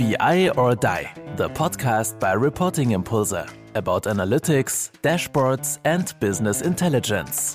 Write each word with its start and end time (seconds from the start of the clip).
BI 0.00 0.48
or 0.56 0.74
Die, 0.74 1.12
the 1.36 1.50
podcast 1.50 2.18
by 2.18 2.32
Reporting 2.32 2.92
Impulse 2.92 3.34
about 3.74 4.04
analytics, 4.04 4.90
dashboards, 5.02 5.78
and 5.84 6.14
business 6.20 6.62
intelligence. 6.62 7.54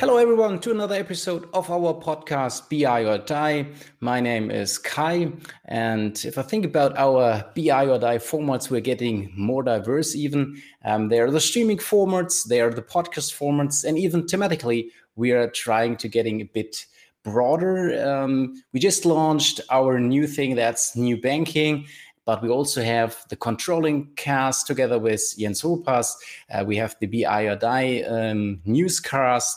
Hello, 0.00 0.16
everyone, 0.16 0.58
to 0.60 0.70
another 0.70 0.94
episode 0.94 1.50
of 1.52 1.70
our 1.70 1.92
podcast, 1.92 2.70
BI 2.70 3.04
or 3.04 3.18
Die. 3.18 3.66
My 4.00 4.20
name 4.20 4.50
is 4.50 4.78
Kai. 4.78 5.32
And 5.66 6.18
if 6.24 6.38
I 6.38 6.42
think 6.42 6.64
about 6.64 6.96
our 6.96 7.44
BI 7.54 7.88
or 7.88 7.98
Die 7.98 8.16
formats, 8.16 8.70
we're 8.70 8.80
getting 8.80 9.30
more 9.36 9.62
diverse, 9.62 10.16
even. 10.16 10.62
Um, 10.82 11.10
they 11.10 11.20
are 11.20 11.30
the 11.30 11.40
streaming 11.40 11.76
formats, 11.76 12.48
they 12.48 12.62
are 12.62 12.70
the 12.70 12.80
podcast 12.80 13.36
formats, 13.38 13.84
and 13.84 13.98
even 13.98 14.22
thematically, 14.22 14.86
we 15.14 15.32
are 15.32 15.50
trying 15.50 15.98
to 15.98 16.08
getting 16.08 16.40
a 16.40 16.46
bit 16.46 16.86
broader. 17.28 18.06
Um, 18.06 18.62
we 18.72 18.80
just 18.80 19.04
launched 19.04 19.60
our 19.70 19.98
new 20.00 20.26
thing 20.26 20.54
that's 20.54 20.96
new 20.96 21.20
banking 21.20 21.86
but 22.28 22.42
we 22.42 22.50
also 22.50 22.82
have 22.82 23.16
the 23.30 23.36
controlling 23.36 24.06
cast 24.16 24.66
together 24.66 24.98
with 24.98 25.34
Jens 25.38 25.62
Rupas. 25.62 26.12
Uh, 26.52 26.62
we 26.62 26.76
have 26.76 26.94
the 27.00 27.06
BI 27.06 27.44
or 27.44 27.56
Die 27.56 28.02
um, 28.02 28.60
newscast. 28.66 29.56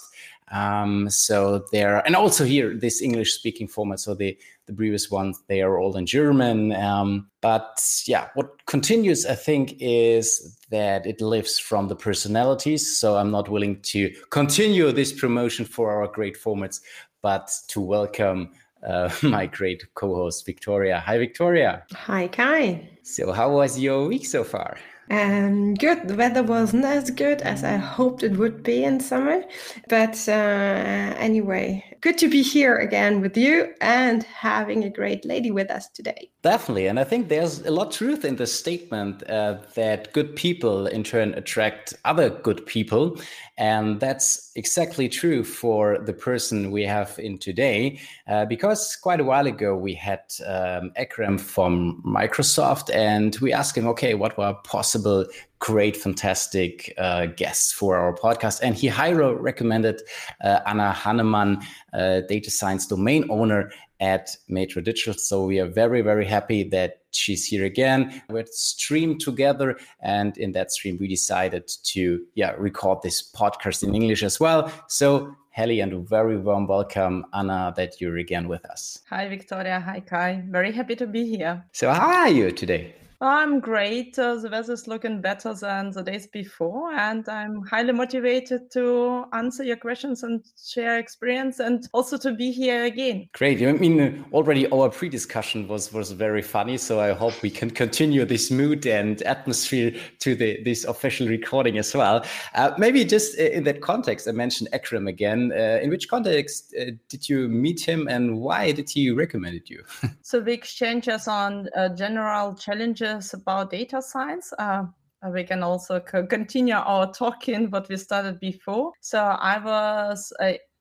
Um, 0.53 1.09
so 1.09 1.65
there, 1.73 1.97
and 2.05 2.15
also 2.15 2.45
here 2.45 2.73
this 2.73 3.01
English 3.01 3.33
speaking 3.33 3.67
format. 3.67 3.99
So 3.99 4.15
the 4.15 4.37
the 4.67 4.73
previous 4.73 5.11
ones 5.11 5.43
they 5.47 5.61
are 5.61 5.79
all 5.79 5.97
in 5.97 6.05
German. 6.05 6.71
Um, 6.73 7.29
but 7.41 7.81
yeah, 8.05 8.29
what 8.35 8.65
continues, 8.67 9.25
I 9.25 9.35
think, 9.35 9.75
is 9.79 10.57
that 10.69 11.05
it 11.05 11.19
lives 11.19 11.59
from 11.59 11.89
the 11.89 11.95
personalities. 11.95 12.97
So 12.97 13.17
I'm 13.17 13.31
not 13.31 13.49
willing 13.49 13.81
to 13.81 14.13
continue 14.29 14.91
this 14.93 15.11
promotion 15.11 15.65
for 15.65 15.91
our 15.91 16.07
great 16.07 16.37
formats, 16.41 16.79
but 17.21 17.51
to 17.69 17.81
welcome 17.81 18.51
uh, 18.87 19.09
my 19.23 19.45
great 19.45 19.83
co-host 19.93 20.45
Victoria. 20.45 20.99
Hi, 20.99 21.17
Victoria. 21.17 21.83
Hi, 21.93 22.27
Kai. 22.27 22.89
So, 23.03 23.31
how 23.31 23.51
was 23.51 23.79
your 23.79 24.07
week 24.07 24.25
so 24.25 24.43
far? 24.43 24.77
Um, 25.11 25.73
good. 25.73 26.07
The 26.07 26.15
weather 26.15 26.41
wasn't 26.41 26.85
as 26.85 27.11
good 27.11 27.41
as 27.41 27.65
I 27.65 27.75
hoped 27.75 28.23
it 28.23 28.37
would 28.37 28.63
be 28.63 28.85
in 28.85 29.01
summer, 29.01 29.43
but 29.89 30.17
uh, 30.29 30.31
anyway, 30.31 31.83
good 31.99 32.17
to 32.19 32.29
be 32.29 32.41
here 32.41 32.77
again 32.77 33.19
with 33.19 33.35
you 33.35 33.73
and 33.81 34.23
having 34.23 34.85
a 34.85 34.89
great 34.89 35.25
lady 35.25 35.51
with 35.51 35.69
us 35.69 35.89
today. 35.89 36.31
Definitely, 36.43 36.87
and 36.87 36.99
I 36.99 37.03
think 37.03 37.29
there's 37.29 37.63
a 37.67 37.69
lot 37.69 37.87
of 37.89 37.93
truth 37.93 38.25
in 38.25 38.35
the 38.35 38.47
statement 38.47 39.21
uh, 39.29 39.59
that 39.75 40.11
good 40.11 40.35
people 40.35 40.87
in 40.87 41.03
turn 41.03 41.35
attract 41.35 41.93
other 42.03 42.31
good 42.31 42.65
people, 42.65 43.21
and 43.59 43.99
that's 43.99 44.51
exactly 44.55 45.07
true 45.07 45.43
for 45.43 45.99
the 45.99 46.13
person 46.13 46.71
we 46.71 46.81
have 46.83 47.19
in 47.19 47.37
today. 47.37 47.99
Uh, 48.27 48.45
because 48.45 48.95
quite 48.95 49.19
a 49.19 49.23
while 49.23 49.45
ago 49.45 49.75
we 49.75 49.93
had 49.93 50.21
um, 50.47 50.91
Ekrem 50.97 51.39
from 51.39 52.01
Microsoft, 52.03 52.91
and 52.91 53.37
we 53.39 53.53
asked 53.53 53.77
him, 53.77 53.87
okay, 53.89 54.15
what 54.15 54.35
were 54.35 54.55
possible 54.63 55.27
great, 55.61 55.95
fantastic 55.95 56.91
uh, 56.97 57.27
guests 57.27 57.71
for 57.71 57.95
our 57.95 58.13
podcast. 58.15 58.59
And 58.63 58.75
he 58.75 58.87
highly 58.87 59.35
recommended 59.35 60.01
uh, 60.43 60.59
Anna 60.65 60.91
Hannemann, 60.91 61.63
uh, 61.93 62.21
data 62.21 62.49
science 62.49 62.87
domain 62.87 63.25
owner 63.29 63.71
at 64.01 64.35
Metro 64.49 64.81
Digital. 64.81 65.13
So 65.13 65.45
we 65.45 65.59
are 65.59 65.67
very, 65.67 66.01
very 66.01 66.25
happy 66.25 66.63
that 66.69 67.01
she's 67.11 67.45
here 67.45 67.63
again. 67.63 68.21
We 68.29 68.43
streamed 68.47 69.21
together, 69.21 69.77
and 70.01 70.37
in 70.37 70.51
that 70.53 70.71
stream, 70.71 70.97
we 70.99 71.07
decided 71.07 71.71
to 71.93 72.25
yeah 72.35 72.53
record 72.57 72.99
this 73.03 73.21
podcast 73.31 73.83
in 73.83 73.95
English 73.95 74.23
as 74.23 74.39
well. 74.39 74.71
So 74.89 75.35
Helly 75.51 75.81
and 75.81 75.91
a 75.93 75.99
very 75.99 76.37
warm 76.37 76.65
welcome, 76.65 77.25
Anna, 77.33 77.73
that 77.75 77.99
you're 77.99 78.17
again 78.17 78.47
with 78.47 78.65
us. 78.65 78.99
Hi, 79.09 79.27
Victoria. 79.27 79.81
Hi, 79.81 79.99
Kai. 79.99 80.45
Very 80.49 80.71
happy 80.71 80.95
to 80.95 81.05
be 81.05 81.25
here. 81.25 81.65
So, 81.73 81.91
how 81.91 82.07
are 82.07 82.29
you 82.29 82.51
today? 82.51 82.95
I'm 83.21 83.59
great. 83.59 84.17
Uh, 84.17 84.35
the 84.35 84.49
weather's 84.49 84.87
looking 84.87 85.21
better 85.21 85.53
than 85.53 85.91
the 85.91 86.01
days 86.01 86.25
before, 86.25 86.91
and 86.91 87.27
I'm 87.29 87.61
highly 87.67 87.93
motivated 87.93 88.71
to 88.71 89.25
answer 89.31 89.63
your 89.63 89.77
questions 89.77 90.23
and 90.23 90.43
share 90.59 90.97
experience, 90.97 91.59
and 91.59 91.87
also 91.93 92.17
to 92.17 92.33
be 92.33 92.51
here 92.51 92.85
again. 92.85 93.29
Great. 93.33 93.61
I 93.61 93.73
mean, 93.73 94.25
already 94.33 94.67
our 94.71 94.89
pre-discussion 94.89 95.67
was 95.67 95.93
was 95.93 96.11
very 96.13 96.41
funny, 96.41 96.77
so 96.77 96.99
I 96.99 97.11
hope 97.11 97.39
we 97.43 97.51
can 97.51 97.69
continue 97.69 98.25
this 98.25 98.49
mood 98.49 98.87
and 98.87 99.21
atmosphere 99.21 99.93
to 100.19 100.33
the 100.33 100.63
this 100.63 100.83
official 100.85 101.27
recording 101.27 101.77
as 101.77 101.93
well. 101.93 102.25
Uh, 102.55 102.71
maybe 102.79 103.05
just 103.05 103.35
in 103.37 103.65
that 103.65 103.81
context, 103.81 104.27
I 104.27 104.31
mentioned 104.31 104.69
Ekrem 104.73 105.07
again. 105.07 105.51
Uh, 105.51 105.79
in 105.83 105.91
which 105.91 106.09
context 106.09 106.73
uh, 106.79 106.85
did 107.07 107.29
you 107.29 107.47
meet 107.47 107.81
him, 107.81 108.07
and 108.07 108.39
why 108.39 108.71
did 108.71 108.89
he 108.89 109.11
recommend 109.11 109.61
you? 109.69 109.83
so 110.23 110.39
we 110.39 110.53
exchange 110.53 111.07
us 111.07 111.27
on 111.27 111.69
uh, 111.75 111.89
general 111.89 112.55
challenges 112.55 113.10
about 113.33 113.71
data 113.71 114.01
science. 114.01 114.53
Uh, 114.57 114.83
we 115.31 115.43
can 115.43 115.61
also 115.63 115.99
continue 115.99 116.73
our 116.73 117.11
talking 117.13 117.69
what 117.69 117.87
we 117.89 117.97
started 117.97 118.39
before. 118.39 118.91
So 119.01 119.19
I 119.19 119.57
was 119.59 120.33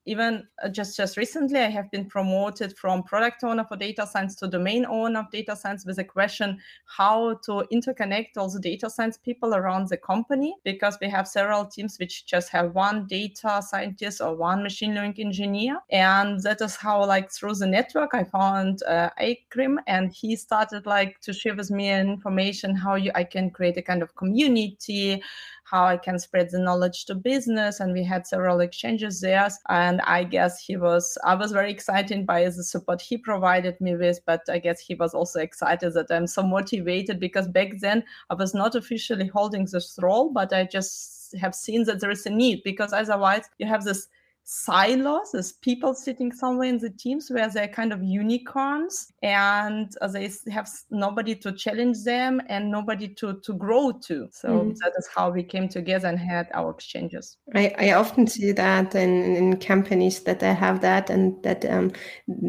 even 0.07 0.47
uh, 0.63 0.69
just 0.69 0.97
just 0.97 1.17
recently 1.17 1.59
i 1.59 1.69
have 1.69 1.91
been 1.91 2.05
promoted 2.05 2.77
from 2.77 3.03
product 3.03 3.45
owner 3.45 3.65
for 3.65 3.77
data 3.77 4.07
science 4.07 4.35
to 4.35 4.49
domain 4.49 4.87
owner 4.87 5.21
of 5.21 5.31
data 5.31 5.55
science 5.55 5.85
with 5.85 5.99
a 5.99 6.05
question 6.05 6.59
how 6.87 7.35
to 7.45 7.65
interconnect 7.73 8.37
all 8.37 8.51
the 8.51 8.61
data 8.61 8.89
science 8.89 9.19
people 9.19 9.55
around 9.55 9.89
the 9.89 9.97
company 9.97 10.55
because 10.65 10.97
we 11.01 11.09
have 11.09 11.27
several 11.29 11.65
teams 11.65 11.97
which 11.99 12.27
just 12.27 12.49
have 12.51 12.75
one 12.75 13.07
data 13.07 13.63
scientist 13.67 14.21
or 14.21 14.35
one 14.35 14.63
machine 14.63 14.95
learning 14.95 15.15
engineer. 15.19 15.79
And 15.91 16.41
that 16.43 16.61
is 16.61 16.77
how 16.77 17.05
like 17.05 17.31
through 17.31 17.55
the 17.55 17.67
network 17.67 18.11
i 18.15 18.25
found 18.25 18.83
uh, 18.85 19.11
Ekrem 19.21 19.77
and 19.87 20.13
he 20.13 20.37
started 20.37 20.87
like 20.87 21.21
to 21.21 21.33
share 21.33 21.55
with 21.55 21.71
me 21.71 21.91
information 21.91 22.75
how 22.75 22.95
you 22.95 23.11
i 23.15 23.25
can 23.25 23.51
create 23.51 23.77
a 23.77 23.83
kind 23.83 24.03
of 24.03 24.15
community 24.15 25.23
how 25.71 25.85
I 25.85 25.97
can 25.97 26.19
spread 26.19 26.51
the 26.51 26.59
knowledge 26.59 27.05
to 27.07 27.15
business. 27.15 27.81
And 27.81 27.93
we 27.93 28.03
had 28.03 28.27
several 28.27 28.61
exchanges 28.61 29.21
there. 29.21 29.49
And 29.69 30.01
I 30.03 30.25
guess 30.25 30.65
he 30.65 30.77
was, 30.77 31.17
I 31.25 31.35
was 31.35 31.53
very 31.53 31.71
excited 31.71 32.27
by 32.27 32.45
the 32.45 32.65
support 32.65 33.01
he 33.01 33.17
provided 33.17 33.81
me 33.81 33.97
with, 33.97 34.21
but 34.27 34.43
I 34.49 34.59
guess 34.59 34.81
he 34.81 34.95
was 34.95 35.15
also 35.15 35.41
excited 35.41 35.95
that 35.95 36.11
I'm 36.11 36.27
so 36.27 36.43
motivated 36.43 37.21
because 37.21 37.49
back 37.49 37.79
then 37.81 38.03
I 38.31 38.35
was 38.35 38.55
not 38.55 38.75
officially 38.75 39.27
holding 39.27 39.67
this 39.67 39.99
role, 40.03 40.31
but 40.31 40.53
I 40.53 40.65
just 40.65 41.35
have 41.41 41.55
seen 41.55 41.85
that 41.85 42.01
there 42.01 42.11
is 42.11 42.27
a 42.27 42.31
need 42.31 42.63
because 42.65 42.93
otherwise 42.93 43.45
you 43.59 43.67
have 43.67 43.85
this 43.85 44.09
silos 44.53 45.33
as 45.33 45.53
people 45.53 45.95
sitting 45.95 46.33
somewhere 46.33 46.69
in 46.69 46.77
the 46.77 46.91
teams 46.91 47.31
where 47.31 47.49
they're 47.49 47.69
kind 47.69 47.93
of 47.93 48.03
unicorns 48.03 49.13
and 49.23 49.95
they 50.13 50.29
have 50.51 50.69
nobody 50.91 51.37
to 51.37 51.53
challenge 51.53 52.03
them 52.03 52.43
and 52.49 52.69
nobody 52.69 53.07
to 53.07 53.39
to 53.45 53.55
grow 53.55 53.93
to. 53.93 54.29
So 54.33 54.49
mm. 54.49 54.77
that 54.79 54.93
is 54.99 55.09
how 55.15 55.31
we 55.31 55.45
came 55.45 55.69
together 55.69 56.09
and 56.09 56.19
had 56.19 56.49
our 56.53 56.73
exchanges. 56.73 57.37
I, 57.55 57.73
I 57.79 57.93
often 57.93 58.27
see 58.27 58.51
that 58.51 58.93
in, 58.97 59.37
in 59.37 59.57
companies 59.59 60.19
that 60.25 60.41
they 60.41 60.53
have 60.53 60.81
that 60.81 61.11
and 61.11 61.41
that 61.45 61.65
um, 61.67 61.93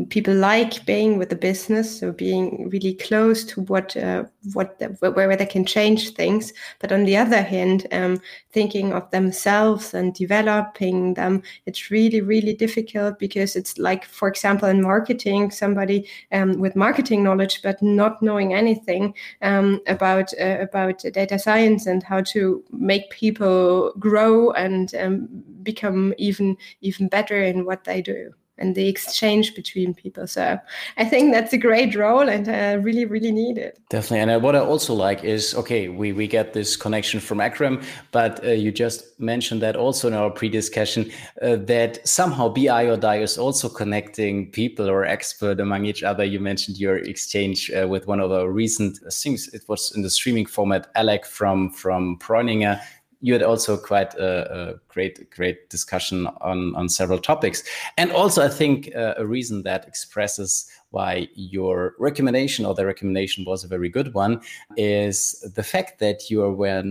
people 0.09 0.33
like 0.33 0.83
being 0.88 1.19
with 1.19 1.29
the 1.29 1.35
business 1.35 2.00
so 2.00 2.12
being 2.12 2.68
really 2.72 2.95
close 2.95 3.44
to 3.44 3.62
what 3.62 3.95
uh, 3.95 4.23
what 4.53 4.79
the, 4.79 4.88
where, 5.01 5.12
where 5.12 5.35
they 5.35 5.45
can 5.45 5.66
change 5.66 6.16
things. 6.16 6.51
But 6.79 6.91
on 6.91 7.03
the 7.03 7.18
other 7.18 7.44
hand 7.44 7.85
um, 7.91 8.19
thinking 8.51 8.91
of 8.91 9.12
themselves 9.12 9.94
and 9.94 10.16
developing 10.16 11.13
them 11.13 11.44
it's 11.68 11.91
really 11.91 12.22
really 12.22 12.53
difficult 12.53 13.19
because 13.19 13.56
it's 13.56 13.78
like 13.78 14.06
for 14.06 14.28
example 14.28 14.68
in 14.68 14.81
marketing 14.81 15.52
somebody 15.52 16.07
um, 16.31 16.59
with 16.59 16.75
marketing 16.75 17.24
knowledge 17.24 17.62
but 17.62 17.81
not 17.81 18.22
knowing 18.22 18.53
anything 18.53 19.13
um, 19.41 19.79
about 19.88 20.34
uh, 20.40 20.57
about 20.59 21.03
data 21.13 21.38
science 21.38 21.85
and 21.85 22.03
how 22.03 22.22
to 22.22 22.63
make 22.72 23.09
people 23.09 23.94
grow 24.00 24.51
and 24.51 24.96
um, 24.96 25.28
become 25.63 26.13
even 26.18 26.57
even 26.81 27.07
better 27.07 27.41
in 27.41 27.66
what 27.66 27.84
they 27.84 28.01
do 28.01 28.34
and 28.61 28.75
the 28.75 28.88
exchange 28.88 29.55
between 29.55 29.94
people. 29.94 30.27
So 30.27 30.59
I 30.97 31.05
think 31.05 31.33
that's 31.33 31.51
a 31.51 31.57
great 31.57 31.95
role 31.95 32.30
and 32.30 32.47
I 32.47 32.74
really, 32.74 33.06
really 33.06 33.31
need 33.31 33.57
it. 33.57 33.80
Definitely. 33.89 34.19
And 34.19 34.31
uh, 34.31 34.39
what 34.39 34.56
I 34.56 34.59
also 34.59 34.94
like 34.94 35.24
is 35.24 35.56
okay, 35.56 35.89
we, 35.89 36.13
we 36.13 36.27
get 36.27 36.53
this 36.53 36.77
connection 36.77 37.19
from 37.19 37.39
Ekrem, 37.39 37.83
but 38.12 38.44
uh, 38.45 38.51
you 38.51 38.71
just 38.71 39.19
mentioned 39.19 39.62
that 39.62 39.75
also 39.75 40.07
in 40.07 40.13
our 40.13 40.30
pre 40.30 40.47
discussion 40.50 41.12
uh, 41.41 41.56
that 41.57 42.07
somehow 42.07 42.47
BI 42.47 42.83
or 42.86 42.97
Die 42.97 43.18
is 43.18 43.38
also 43.38 43.68
connecting 43.68 44.51
people 44.51 44.89
or 44.89 45.03
expert 45.06 45.59
among 45.59 45.86
each 45.86 46.03
other. 46.03 46.24
You 46.24 46.39
mentioned 46.39 46.77
your 46.77 46.97
exchange 46.97 47.71
uh, 47.71 47.88
with 47.88 48.07
one 48.07 48.19
of 48.19 48.31
our 48.31 48.50
recent 48.50 49.00
things, 49.12 49.47
it 49.53 49.63
was 49.68 49.91
in 49.95 50.03
the 50.03 50.09
streaming 50.09 50.45
format, 50.45 50.91
Alec 50.95 51.25
from, 51.25 51.71
from 51.71 52.18
Breuninger 52.19 52.80
you 53.21 53.33
had 53.33 53.44
also 53.44 53.77
quite 53.77 54.13
a, 54.15 54.71
a, 54.71 54.73
great 54.89 55.29
great 55.31 55.69
discussion 55.69 56.27
on 56.41 56.75
on 56.75 56.89
several 56.89 57.19
topics 57.19 57.63
and 57.97 58.12
also 58.12 58.44
i 58.44 58.50
think 58.50 58.94
uh, 58.95 59.13
a 59.18 59.25
reason 59.25 59.63
that 59.63 59.88
expresses 59.88 60.69
why 60.89 61.27
your 61.35 61.94
recommendation 62.00 62.65
or 62.65 62.73
the 62.73 62.85
recommendation 62.85 63.45
was 63.45 63.63
a 63.63 63.68
very 63.68 63.88
good 63.88 64.13
one 64.13 64.41
is 64.75 65.39
the 65.56 65.63
fact 65.63 66.00
that 66.00 66.29
you 66.29 66.41
were 66.41 66.83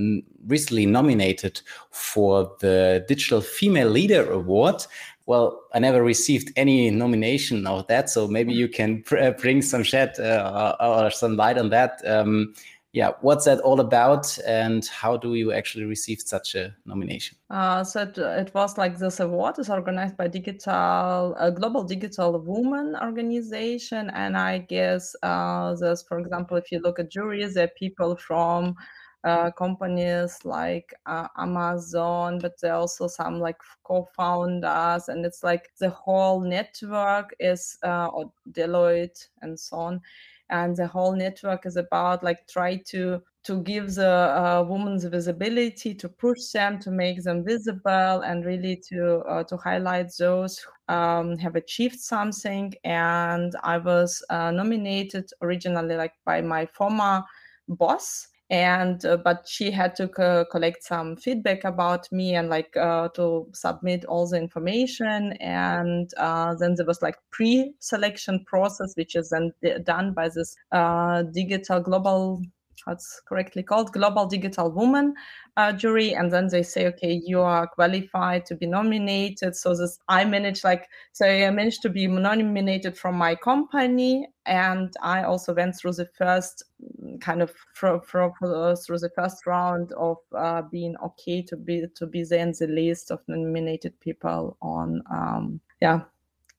recently 0.46 0.86
nominated 0.86 1.60
for 1.90 2.50
the 2.60 3.04
digital 3.06 3.42
female 3.42 3.90
leader 3.90 4.30
award 4.30 4.86
well, 5.30 5.62
I 5.72 5.78
never 5.78 6.02
received 6.02 6.50
any 6.56 6.90
nomination 6.90 7.64
of 7.64 7.86
that, 7.86 8.10
so 8.10 8.26
maybe 8.26 8.52
you 8.52 8.66
can 8.66 9.04
bring 9.38 9.62
some 9.62 9.84
shed 9.84 10.18
uh, 10.18 10.74
or 10.80 11.12
some 11.12 11.36
light 11.36 11.56
on 11.56 11.70
that. 11.70 12.02
Um, 12.04 12.52
yeah, 12.92 13.12
what's 13.20 13.44
that 13.44 13.60
all 13.60 13.78
about, 13.78 14.36
and 14.46 14.84
how 14.86 15.16
do 15.16 15.34
you 15.34 15.52
actually 15.52 15.84
receive 15.84 16.20
such 16.20 16.56
a 16.56 16.74
nomination? 16.84 17.38
Uh, 17.48 17.84
so 17.84 18.02
it, 18.02 18.18
it, 18.18 18.52
was 18.52 18.76
like 18.76 18.98
this 18.98 19.20
award 19.20 19.58
is 19.60 19.70
organized 19.70 20.16
by 20.16 20.26
Digital 20.26 21.36
a 21.38 21.52
Global 21.54 21.84
Digital 21.84 22.40
Woman 22.40 22.96
Organization, 23.00 24.10
and 24.10 24.36
I 24.36 24.58
guess 24.58 25.14
uh, 25.22 25.74
there's, 25.76 26.02
for 26.02 26.18
example, 26.18 26.56
if 26.56 26.72
you 26.72 26.80
look 26.80 26.98
at 26.98 27.12
juries, 27.12 27.54
there 27.54 27.66
are 27.66 27.78
people 27.78 28.16
from 28.16 28.74
uh, 29.22 29.52
companies 29.52 30.38
like 30.44 30.92
uh, 31.06 31.28
Amazon, 31.36 32.40
but 32.40 32.60
there 32.60 32.72
are 32.72 32.80
also 32.80 33.06
some 33.06 33.38
like 33.38 33.58
co-founders, 33.84 35.08
and 35.08 35.24
it's 35.24 35.44
like 35.44 35.70
the 35.78 35.90
whole 35.90 36.40
network 36.40 37.30
is 37.38 37.78
uh, 37.84 38.06
or 38.08 38.32
Deloitte 38.50 39.28
and 39.42 39.60
so 39.60 39.76
on, 39.76 40.00
and 40.50 40.76
the 40.76 40.86
whole 40.86 41.14
network 41.14 41.66
is 41.66 41.76
about 41.76 42.22
like 42.22 42.46
try 42.46 42.76
to 42.88 43.22
to 43.42 43.62
give 43.62 43.94
the 43.94 44.06
uh, 44.06 44.62
women's 44.68 45.04
visibility, 45.04 45.94
to 45.94 46.08
push 46.08 46.50
them, 46.52 46.78
to 46.78 46.90
make 46.90 47.22
them 47.22 47.42
visible, 47.42 48.20
and 48.20 48.44
really 48.44 48.76
to 48.88 49.20
uh, 49.20 49.44
to 49.44 49.56
highlight 49.56 50.12
those 50.18 50.58
who 50.58 50.94
um, 50.94 51.38
have 51.38 51.56
achieved 51.56 51.98
something. 51.98 52.74
And 52.84 53.54
I 53.62 53.78
was 53.78 54.22
uh, 54.28 54.50
nominated 54.50 55.30
originally 55.40 55.96
like 55.96 56.12
by 56.24 56.42
my 56.42 56.66
former 56.66 57.24
boss 57.68 58.28
and 58.50 59.04
uh, 59.04 59.16
but 59.16 59.46
she 59.48 59.70
had 59.70 59.94
to 59.94 60.08
co- 60.08 60.44
collect 60.44 60.82
some 60.82 61.16
feedback 61.16 61.62
about 61.64 62.10
me 62.10 62.34
and 62.34 62.48
like 62.48 62.76
uh, 62.76 63.08
to 63.10 63.46
submit 63.52 64.04
all 64.06 64.28
the 64.28 64.36
information. 64.36 65.32
And 65.34 66.10
uh, 66.16 66.54
then 66.56 66.74
there 66.74 66.86
was 66.86 67.00
like 67.00 67.16
pre-selection 67.30 68.44
process 68.46 68.94
which 68.96 69.14
is 69.14 69.30
then 69.30 69.52
d- 69.62 69.78
done 69.84 70.12
by 70.12 70.28
this 70.28 70.56
uh, 70.72 71.22
digital 71.22 71.80
global 71.80 72.42
what's 72.84 73.20
correctly 73.28 73.62
called 73.62 73.92
global 73.92 74.26
digital 74.26 74.70
woman 74.70 75.14
uh, 75.56 75.72
jury. 75.72 76.14
And 76.14 76.32
then 76.32 76.48
they 76.48 76.62
say 76.62 76.86
okay 76.88 77.20
you 77.24 77.40
are 77.40 77.66
qualified 77.66 78.46
to 78.46 78.54
be 78.54 78.66
nominated. 78.66 79.56
So 79.56 79.74
this 79.74 79.98
i 80.08 80.24
managed 80.24 80.64
like 80.64 80.88
so 81.12 81.26
i 81.26 81.50
managed 81.50 81.82
to 81.82 81.88
be 81.88 82.06
nominated 82.06 82.96
from 82.96 83.16
my 83.16 83.34
company. 83.34 84.28
And 84.46 84.92
i 85.02 85.22
also 85.22 85.54
went 85.54 85.76
through 85.76 85.92
the 85.94 86.08
first 86.16 86.64
mm, 87.02 87.20
kind 87.20 87.42
of 87.42 87.52
through, 87.76 88.00
through, 88.00 88.32
through 88.40 88.98
the 88.98 89.12
first 89.14 89.46
round 89.46 89.92
of 89.92 90.16
uh, 90.36 90.62
being 90.62 90.96
okay 91.04 91.42
to 91.42 91.56
be 91.56 91.84
to 91.94 92.06
be 92.06 92.24
there 92.24 92.40
in 92.40 92.52
the 92.58 92.66
list 92.66 93.10
of 93.10 93.20
nominated 93.28 93.98
people 94.00 94.56
on 94.62 95.02
um, 95.10 95.60
yeah 95.80 96.00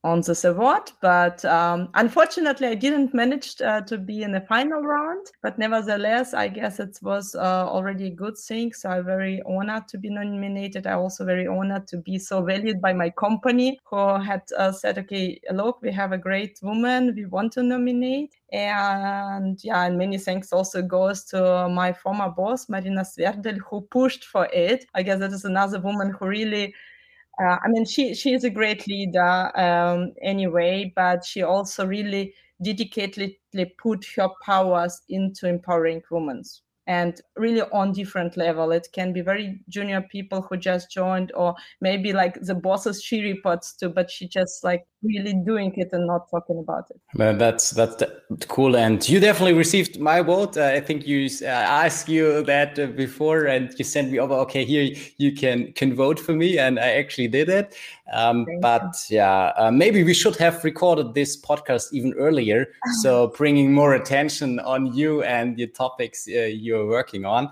on 0.03 0.21
this 0.21 0.43
award. 0.45 0.91
But 1.01 1.43
um, 1.45 1.89
unfortunately, 1.93 2.67
I 2.67 2.75
didn't 2.75 3.13
manage 3.13 3.61
uh, 3.61 3.81
to 3.81 3.97
be 3.97 4.23
in 4.23 4.31
the 4.31 4.41
final 4.41 4.81
round. 4.81 5.27
But 5.41 5.59
nevertheless, 5.59 6.33
I 6.33 6.47
guess 6.47 6.79
it 6.79 6.97
was 7.01 7.35
uh, 7.35 7.67
already 7.67 8.07
a 8.07 8.11
good 8.11 8.37
thing. 8.37 8.73
So 8.73 8.89
I'm 8.89 9.05
very 9.05 9.41
honored 9.45 9.87
to 9.89 9.97
be 9.97 10.09
nominated. 10.09 10.87
I'm 10.87 10.99
also 10.99 11.25
very 11.25 11.47
honored 11.47 11.87
to 11.87 11.97
be 11.97 12.17
so 12.17 12.41
valued 12.41 12.81
by 12.81 12.93
my 12.93 13.09
company, 13.09 13.79
who 13.85 14.19
had 14.19 14.41
uh, 14.57 14.71
said, 14.71 14.97
"Okay, 14.99 15.39
look, 15.51 15.81
we 15.81 15.91
have 15.91 16.11
a 16.11 16.17
great 16.17 16.59
woman. 16.61 17.13
We 17.15 17.25
want 17.25 17.53
to 17.53 17.63
nominate." 17.63 18.35
And 18.51 19.63
yeah, 19.63 19.85
and 19.85 19.97
many 19.97 20.17
thanks 20.17 20.51
also 20.51 20.81
goes 20.81 21.23
to 21.25 21.69
my 21.69 21.93
former 21.93 22.29
boss, 22.29 22.67
Marina 22.67 23.01
Sverdel, 23.01 23.59
who 23.69 23.81
pushed 23.81 24.25
for 24.25 24.47
it. 24.51 24.85
I 24.93 25.03
guess 25.03 25.19
that 25.19 25.31
is 25.31 25.45
another 25.45 25.79
woman 25.79 26.11
who 26.11 26.27
really 26.27 26.73
uh, 27.41 27.57
I 27.63 27.67
mean, 27.69 27.85
she 27.85 28.13
she 28.15 28.33
is 28.33 28.43
a 28.43 28.49
great 28.49 28.87
leader 28.87 29.51
um, 29.57 30.13
anyway, 30.21 30.91
but 30.95 31.25
she 31.25 31.41
also 31.43 31.85
really 31.85 32.33
dedicatedly 32.63 33.37
put 33.77 34.05
her 34.15 34.29
powers 34.45 35.01
into 35.09 35.47
empowering 35.47 36.01
women 36.11 36.43
and 36.91 37.21
really 37.37 37.61
on 37.71 37.93
different 37.93 38.35
level. 38.35 38.73
It 38.73 38.89
can 38.91 39.13
be 39.13 39.21
very 39.21 39.61
junior 39.69 40.01
people 40.01 40.41
who 40.41 40.57
just 40.57 40.91
joined 40.91 41.31
or 41.35 41.55
maybe 41.79 42.11
like 42.11 42.35
the 42.41 42.53
bosses 42.53 43.01
she 43.01 43.21
reports 43.21 43.73
to 43.77 43.87
but 43.87 44.11
she 44.11 44.27
just 44.27 44.63
like 44.65 44.83
really 45.01 45.33
doing 45.45 45.73
it 45.77 45.89
and 45.93 46.05
not 46.05 46.29
talking 46.29 46.59
about 46.59 46.85
it. 46.89 46.99
Well, 47.15 47.35
that's 47.35 47.71
that's 47.71 48.03
cool 48.47 48.75
and 48.75 49.07
you 49.07 49.19
definitely 49.19 49.53
received 49.53 49.99
my 49.99 50.21
vote. 50.21 50.57
Uh, 50.57 50.79
i 50.79 50.81
think 50.87 51.07
you 51.07 51.29
uh, 51.41 51.45
asked 51.85 52.09
you 52.09 52.43
that 52.43 52.77
uh, 52.77 52.87
before 52.87 53.45
and 53.45 53.73
you 53.77 53.85
sent 53.85 54.11
me 54.11 54.19
over 54.19 54.35
okay 54.45 54.63
here 54.65 54.85
you 55.17 55.31
can 55.41 55.71
can 55.79 55.95
vote 55.95 56.19
for 56.19 56.33
me 56.33 56.57
and 56.57 56.79
i 56.79 56.89
actually 57.01 57.29
did 57.39 57.49
it. 57.49 57.67
Um, 58.13 58.45
but 58.59 58.91
you. 59.09 59.17
yeah 59.17 59.53
uh, 59.61 59.71
maybe 59.71 60.03
we 60.03 60.13
should 60.13 60.35
have 60.35 60.63
recorded 60.63 61.13
this 61.13 61.31
podcast 61.49 61.85
even 61.93 62.13
earlier. 62.25 62.61
So 63.01 63.11
bringing 63.41 63.73
more 63.73 63.93
attention 63.95 64.59
on 64.59 64.81
you 64.99 65.23
and 65.23 65.57
your 65.57 65.69
topics 65.69 66.27
uh, 66.27 66.41
working 66.87 67.25
on 67.25 67.49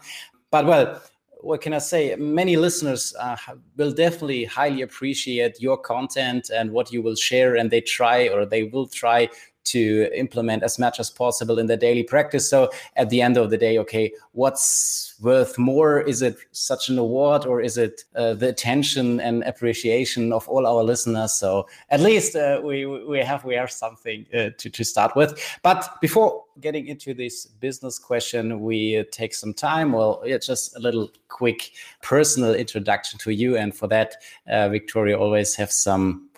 but 0.52 0.66
well 0.66 1.02
what 1.42 1.62
can 1.62 1.74
I 1.74 1.80
say? 1.80 2.16
Many 2.16 2.58
listeners 2.58 3.16
uh, 3.20 3.38
will 3.78 3.92
definitely 3.92 4.44
highly 4.44 4.82
appreciate 4.82 5.62
your 5.62 5.78
content 5.78 6.50
and 6.54 6.72
what 6.72 6.92
you 6.92 7.02
will 7.02 7.16
share, 7.16 7.56
and 7.56 7.72
they 7.72 7.82
try 7.82 8.28
or 8.28 8.46
they 8.46 8.64
will 8.64 8.88
try 8.88 9.30
to 9.66 10.10
implement 10.16 10.64
as 10.64 10.80
much 10.80 11.00
as 11.00 11.10
possible 11.10 11.60
in 11.60 11.68
their 11.68 11.78
daily 11.78 12.04
practice. 12.04 12.50
So 12.50 12.70
at 12.96 13.10
the 13.10 13.22
end 13.22 13.38
of 13.38 13.50
the 13.50 13.58
day, 13.58 13.78
okay, 13.80 14.12
what's 14.32 15.16
worth 15.22 15.58
more? 15.58 16.02
Is 16.02 16.22
it 16.22 16.38
such 16.52 16.90
an 16.90 16.98
award 16.98 17.46
or 17.46 17.62
is 17.62 17.78
it 17.78 18.04
uh, 18.16 18.34
the 18.34 18.50
attention 18.50 19.20
and 19.20 19.44
appreciation 19.44 20.34
of 20.34 20.48
all 20.48 20.66
our 20.66 20.84
listeners? 20.84 21.34
So 21.34 21.68
at 21.90 22.00
least 22.00 22.36
uh, 22.36 22.62
we 22.64 22.86
we 22.86 23.20
have 23.20 23.44
we 23.44 23.56
have 23.56 23.72
something 23.72 24.26
uh, 24.34 24.50
to 24.58 24.70
to 24.70 24.84
start 24.84 25.16
with. 25.16 25.40
But 25.62 26.00
before 26.02 26.46
getting 26.62 26.88
into 26.88 27.14
this 27.14 27.46
business 27.46 28.00
question, 28.00 28.62
we 28.62 29.04
take 29.12 29.34
some 29.34 29.54
time. 29.54 29.92
Well, 29.92 30.22
yeah, 30.26 30.38
just 30.38 30.76
a 30.76 30.80
little 30.80 31.10
quick 31.28 31.72
personal 32.02 32.54
introduction 32.54 33.20
to 33.20 33.32
you, 33.32 33.58
and 33.58 33.76
for 33.76 33.88
that, 33.88 34.16
uh, 34.48 34.70
Victoria 34.70 35.18
always 35.18 35.56
have 35.56 35.72
some 35.72 36.29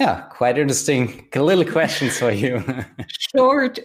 yeah, 0.00 0.22
quite 0.30 0.58
interesting. 0.58 1.28
Little 1.34 1.64
questions 1.64 2.18
for 2.18 2.30
you. 2.30 2.64
Short, 3.08 3.78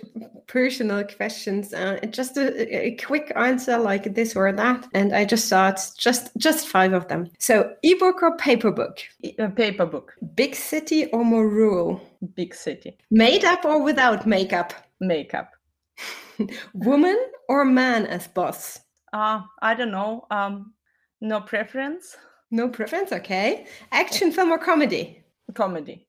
personal 0.48 1.04
questions. 1.04 1.74
Uh, 1.74 2.00
just 2.10 2.38
a, 2.38 2.86
a, 2.86 2.96
quick 2.96 3.34
answer 3.36 3.78
like 3.78 4.16
this 4.16 4.36
or 4.36 4.52
that, 4.54 4.88
and 4.94 5.14
I 5.14 5.26
just 5.26 5.50
thought 5.50 5.82
just 5.98 6.32
just 6.38 6.68
five 6.68 6.94
of 6.94 7.10
them. 7.10 7.30
So, 7.40 7.74
ebook 7.84 8.24
or 8.24 8.38
paper 8.38 8.72
book? 8.72 9.00
E- 9.24 9.36
paper 9.56 9.86
book. 9.86 10.14
Big 10.36 10.56
city 10.56 11.08
or 11.08 11.26
more 11.26 11.50
rural? 11.50 12.02
Big 12.34 12.56
city. 12.56 12.98
Made 13.12 13.44
up 13.44 13.66
or 13.66 13.84
without 13.84 14.26
makeup? 14.26 14.74
Makeup. 15.02 15.52
Woman 16.74 17.18
or 17.50 17.66
man 17.66 18.06
as 18.06 18.28
boss? 18.28 18.80
Uh, 19.12 19.42
I 19.62 19.74
don't 19.76 19.92
know. 19.92 20.26
Um, 20.32 20.74
no 21.22 21.42
preference. 21.42 22.16
No 22.52 22.70
preference. 22.70 23.12
Okay. 23.12 23.66
Action 23.92 24.32
film 24.32 24.52
or 24.52 24.58
comedy? 24.58 25.24
Comedy. 25.54 26.08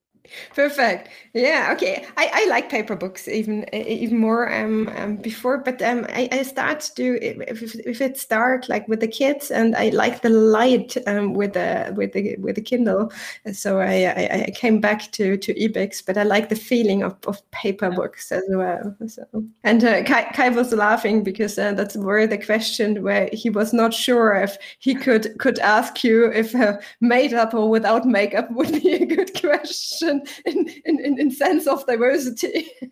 Perfect. 0.54 1.08
Yeah. 1.34 1.70
Okay. 1.72 2.06
I, 2.16 2.30
I 2.32 2.46
like 2.48 2.70
paper 2.70 2.96
books 2.96 3.28
even 3.28 3.64
even 3.74 4.18
more 4.18 4.52
um, 4.52 4.88
um 4.96 5.16
before, 5.16 5.58
but 5.58 5.82
um 5.82 6.06
I, 6.08 6.28
I 6.32 6.42
start 6.42 6.80
to 6.80 6.94
do 6.94 7.18
if, 7.20 7.62
if 7.76 8.00
it's 8.00 8.24
dark 8.24 8.68
like 8.68 8.88
with 8.88 9.00
the 9.00 9.08
kids, 9.08 9.50
and 9.50 9.76
I 9.76 9.90
like 9.90 10.22
the 10.22 10.30
light 10.30 10.96
um 11.06 11.34
with 11.34 11.52
the 11.54 11.92
with 11.96 12.12
the 12.12 12.36
with 12.36 12.56
the 12.56 12.62
Kindle. 12.62 13.12
So 13.52 13.80
I 13.80 14.04
I, 14.06 14.44
I 14.46 14.50
came 14.54 14.80
back 14.80 15.12
to 15.12 15.36
to 15.36 15.54
ebooks, 15.54 16.04
but 16.04 16.16
I 16.16 16.22
like 16.22 16.48
the 16.48 16.56
feeling 16.56 17.02
of, 17.02 17.16
of 17.26 17.38
paper 17.50 17.90
books 17.90 18.32
as 18.32 18.44
well. 18.48 18.96
So 19.06 19.24
and 19.64 19.84
uh, 19.84 20.02
Kai, 20.04 20.24
Kai 20.34 20.48
was 20.50 20.72
laughing 20.72 21.22
because 21.22 21.58
uh, 21.58 21.72
that's 21.72 21.96
where 21.96 22.26
the 22.26 22.38
question 22.38 23.02
where 23.02 23.28
he 23.32 23.50
was 23.50 23.72
not 23.72 23.92
sure 23.92 24.34
if 24.34 24.56
he 24.78 24.94
could 24.94 25.38
could 25.38 25.58
ask 25.58 26.02
you 26.02 26.30
if 26.32 26.54
uh, 26.54 26.78
made 27.00 27.34
up 27.34 27.54
or 27.54 27.68
without 27.68 28.06
makeup 28.06 28.50
would 28.52 28.72
be 28.72 28.92
a 28.94 29.06
good 29.06 29.32
question 29.40 30.15
in 30.44 30.68
in, 30.84 31.00
in, 31.00 31.20
in 31.20 31.30
sense 31.30 31.66
of 31.66 31.86
diversity. 31.86 32.68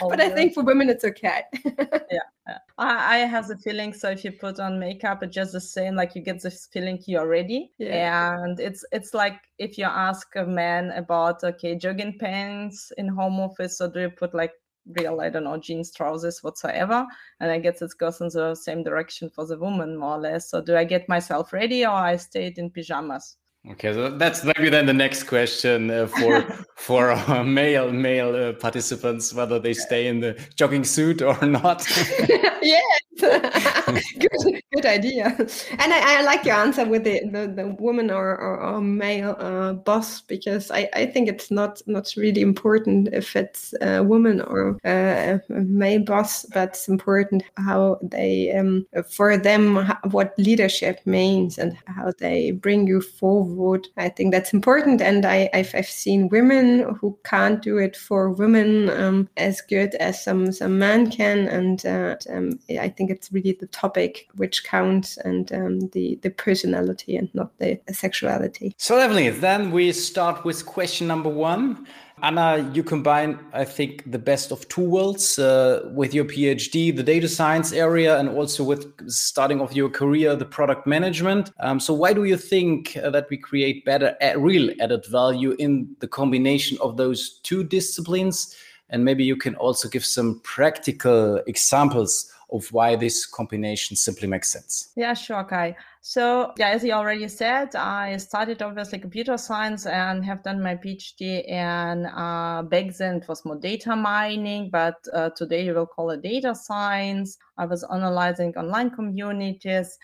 but 0.00 0.20
I 0.20 0.28
think 0.30 0.54
for 0.54 0.62
women 0.62 0.88
it's 0.88 1.04
okay. 1.04 1.42
yeah. 2.10 2.58
I, 2.78 3.16
I 3.16 3.18
have 3.18 3.48
the 3.48 3.56
feeling 3.56 3.92
so 3.92 4.10
if 4.10 4.24
you 4.24 4.32
put 4.32 4.58
on 4.60 4.78
makeup 4.78 5.22
it's 5.22 5.34
just 5.34 5.52
the 5.52 5.60
same 5.60 5.94
like 5.94 6.14
you 6.14 6.22
get 6.22 6.42
this 6.42 6.68
feeling 6.72 7.02
you're 7.06 7.28
ready 7.28 7.72
yeah. 7.78 8.42
and 8.42 8.58
it's 8.58 8.84
it's 8.92 9.12
like 9.12 9.40
if 9.58 9.76
you 9.76 9.84
ask 9.84 10.28
a 10.36 10.44
man 10.44 10.90
about 10.92 11.44
okay 11.44 11.74
jogging 11.74 12.18
pants 12.18 12.92
in 12.96 13.08
home 13.08 13.38
office 13.40 13.80
or 13.80 13.88
do 13.88 14.00
you 14.00 14.10
put 14.10 14.34
like 14.34 14.52
real 14.96 15.20
i 15.20 15.28
don't 15.28 15.44
know 15.44 15.58
jeans 15.58 15.92
trousers 15.92 16.42
whatsoever 16.42 17.06
and 17.40 17.50
i 17.50 17.58
guess 17.58 17.82
it 17.82 17.90
goes 17.98 18.20
in 18.20 18.28
the 18.28 18.54
same 18.54 18.82
direction 18.82 19.28
for 19.28 19.44
the 19.46 19.58
woman 19.58 19.96
more 19.96 20.14
or 20.14 20.20
less 20.20 20.50
so 20.50 20.62
do 20.62 20.76
i 20.76 20.84
get 20.84 21.08
myself 21.08 21.52
ready 21.52 21.84
or 21.84 21.90
i 21.90 22.16
stayed 22.16 22.56
in 22.58 22.70
pajamas 22.70 23.36
Okay, 23.72 23.92
so 23.92 24.08
that's 24.16 24.44
maybe 24.44 24.70
then 24.70 24.86
the 24.86 24.94
next 24.94 25.24
question 25.24 25.90
uh, 25.90 26.06
for 26.06 26.42
for 26.76 27.10
uh, 27.10 27.44
male 27.44 27.92
male 27.92 28.34
uh, 28.34 28.52
participants 28.54 29.34
whether 29.34 29.58
they 29.58 29.74
stay 29.74 30.06
in 30.06 30.20
the 30.20 30.38
jogging 30.54 30.84
suit 30.84 31.20
or 31.20 31.36
not. 31.44 31.86
yes, 32.62 33.00
good, 33.20 34.62
good 34.72 34.86
idea. 34.86 35.34
And 35.78 35.92
I, 35.92 36.18
I, 36.18 36.22
like 36.22 36.44
your 36.44 36.54
answer 36.54 36.84
with 36.84 37.02
the, 37.04 37.20
the, 37.32 37.52
the 37.52 37.76
woman 37.80 38.10
or, 38.10 38.36
or, 38.36 38.60
or 38.60 38.80
male 38.80 39.34
uh, 39.40 39.72
boss 39.72 40.20
because 40.20 40.70
I, 40.70 40.88
I 40.94 41.06
think 41.06 41.28
it's 41.28 41.50
not 41.50 41.82
not 41.86 42.14
really 42.16 42.40
important 42.40 43.08
if 43.12 43.34
it's 43.34 43.74
a 43.80 44.02
woman 44.02 44.40
or 44.40 44.78
a 44.84 45.40
male 45.48 46.04
boss, 46.04 46.44
but 46.54 46.70
it's 46.70 46.88
important 46.88 47.42
how 47.56 47.98
they 48.02 48.52
um, 48.52 48.86
for 49.10 49.36
them 49.36 49.92
what 50.10 50.34
leadership 50.38 51.00
means 51.04 51.58
and 51.58 51.76
how 51.86 52.12
they 52.18 52.52
bring 52.52 52.86
you 52.86 53.00
forward. 53.00 53.57
I 53.96 54.08
think 54.08 54.32
that's 54.32 54.52
important, 54.52 55.00
and 55.00 55.24
I 55.24 55.50
I've, 55.52 55.74
I've 55.74 55.88
seen 55.88 56.28
women 56.28 56.94
who 57.00 57.18
can't 57.24 57.62
do 57.62 57.78
it 57.78 57.96
for 57.96 58.30
women 58.30 58.90
um, 58.90 59.28
as 59.36 59.60
good 59.60 59.94
as 59.96 60.22
some 60.22 60.52
some 60.52 60.78
men 60.78 61.10
can, 61.10 61.48
and 61.48 61.84
uh, 61.84 62.16
um, 62.30 62.58
I 62.70 62.88
think 62.88 63.10
it's 63.10 63.32
really 63.32 63.52
the 63.52 63.66
topic 63.68 64.28
which 64.36 64.64
counts 64.64 65.16
and 65.18 65.52
um, 65.52 65.80
the 65.90 66.18
the 66.22 66.30
personality 66.30 67.16
and 67.16 67.28
not 67.34 67.56
the 67.58 67.78
sexuality. 67.92 68.74
So 68.78 68.96
lovely. 68.96 69.30
Then 69.30 69.70
we 69.70 69.92
start 69.92 70.44
with 70.44 70.66
question 70.66 71.06
number 71.06 71.30
one. 71.30 71.86
Anna, 72.22 72.70
you 72.74 72.82
combine, 72.82 73.38
I 73.52 73.64
think, 73.64 74.10
the 74.10 74.18
best 74.18 74.50
of 74.50 74.68
two 74.68 74.82
worlds 74.82 75.38
uh, 75.38 75.88
with 75.94 76.12
your 76.14 76.24
PhD, 76.24 76.94
the 76.94 77.02
data 77.02 77.28
science 77.28 77.72
area, 77.72 78.18
and 78.18 78.28
also 78.28 78.64
with 78.64 79.10
starting 79.10 79.60
off 79.60 79.74
your 79.74 79.88
career, 79.88 80.34
the 80.34 80.44
product 80.44 80.86
management. 80.86 81.52
Um, 81.60 81.78
so, 81.78 81.94
why 81.94 82.12
do 82.12 82.24
you 82.24 82.36
think 82.36 82.96
uh, 82.96 83.10
that 83.10 83.28
we 83.30 83.36
create 83.36 83.84
better, 83.84 84.16
uh, 84.20 84.38
real 84.38 84.70
added 84.80 85.06
value 85.06 85.54
in 85.58 85.94
the 86.00 86.08
combination 86.08 86.78
of 86.80 86.96
those 86.96 87.40
two 87.42 87.62
disciplines? 87.62 88.56
And 88.90 89.04
maybe 89.04 89.24
you 89.24 89.36
can 89.36 89.54
also 89.56 89.88
give 89.88 90.04
some 90.04 90.40
practical 90.44 91.42
examples 91.46 92.32
of 92.50 92.66
why 92.72 92.96
this 92.96 93.26
combination 93.26 93.96
simply 93.96 94.26
makes 94.26 94.50
sense. 94.50 94.92
Yeah, 94.96 95.14
sure, 95.14 95.44
Kai. 95.44 95.76
So, 96.00 96.52
yeah, 96.56 96.68
as 96.68 96.82
you 96.82 96.92
already 96.92 97.28
said, 97.28 97.74
I 97.76 98.16
studied 98.16 98.62
obviously 98.62 98.98
computer 98.98 99.36
science 99.36 99.84
and 99.86 100.24
have 100.24 100.42
done 100.42 100.62
my 100.62 100.74
PhD 100.76 101.46
in 101.46 102.06
uh, 102.06 102.62
back 102.62 102.94
then 102.96 103.16
it 103.16 103.28
was 103.28 103.44
more 103.44 103.56
data 103.56 103.94
mining, 103.94 104.70
but 104.70 104.96
uh, 105.12 105.30
today 105.30 105.64
you 105.64 105.74
will 105.74 105.86
call 105.86 106.10
it 106.10 106.22
data 106.22 106.54
science. 106.54 107.36
I 107.58 107.66
was 107.66 107.84
analyzing 107.84 108.56
online 108.56 108.90
communities 108.90 109.98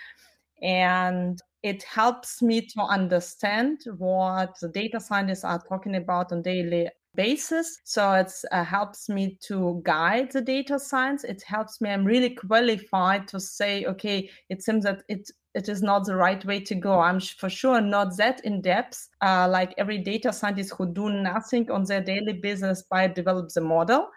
and 0.63 1.41
it 1.63 1.83
helps 1.85 2.43
me 2.43 2.61
to 2.61 2.83
understand 2.83 3.85
what 3.97 4.55
the 4.61 4.69
data 4.69 5.01
scientists 5.01 5.45
are 5.45 5.63
talking 5.67 5.97
about 5.97 6.31
on 6.33 6.43
daily 6.43 6.91
basis. 7.15 7.79
So 7.85 8.13
it 8.13 8.33
uh, 8.53 8.65
helps 8.65 9.09
me 9.09 9.39
to 9.43 9.81
guide 9.85 10.33
the 10.33 10.41
data 10.41 10.79
science. 10.79 11.25
It 11.25 11.43
helps 11.43 11.81
me. 11.81 11.91
I'm 11.91 12.05
really 12.05 12.31
qualified 12.31 13.29
to 13.29 13.41
say, 13.41 13.85
okay, 13.87 14.31
it 14.49 14.63
seems 14.63 14.85
that 14.85 15.03
it 15.09 15.31
it 15.55 15.69
is 15.69 15.83
not 15.83 16.05
the 16.05 16.17
right 16.17 16.45
way 16.45 16.59
to 16.59 16.75
go. 16.75 16.99
I'm 16.99 17.21
for 17.21 17.49
sure 17.49 17.81
not 17.81 18.17
that 18.17 18.45
in 18.45 18.61
depth, 18.61 19.09
uh, 19.21 19.47
like 19.49 19.73
every 19.79 19.99
data 19.99 20.33
scientist 20.33 20.75
who 20.77 20.93
do 20.93 21.11
nothing 21.11 21.71
on 21.71 21.85
their 21.85 22.01
daily 22.01 22.33
business 22.33 22.83
by 22.83 23.07
develop 23.07 23.51
the 23.51 23.61
model. 23.61 24.09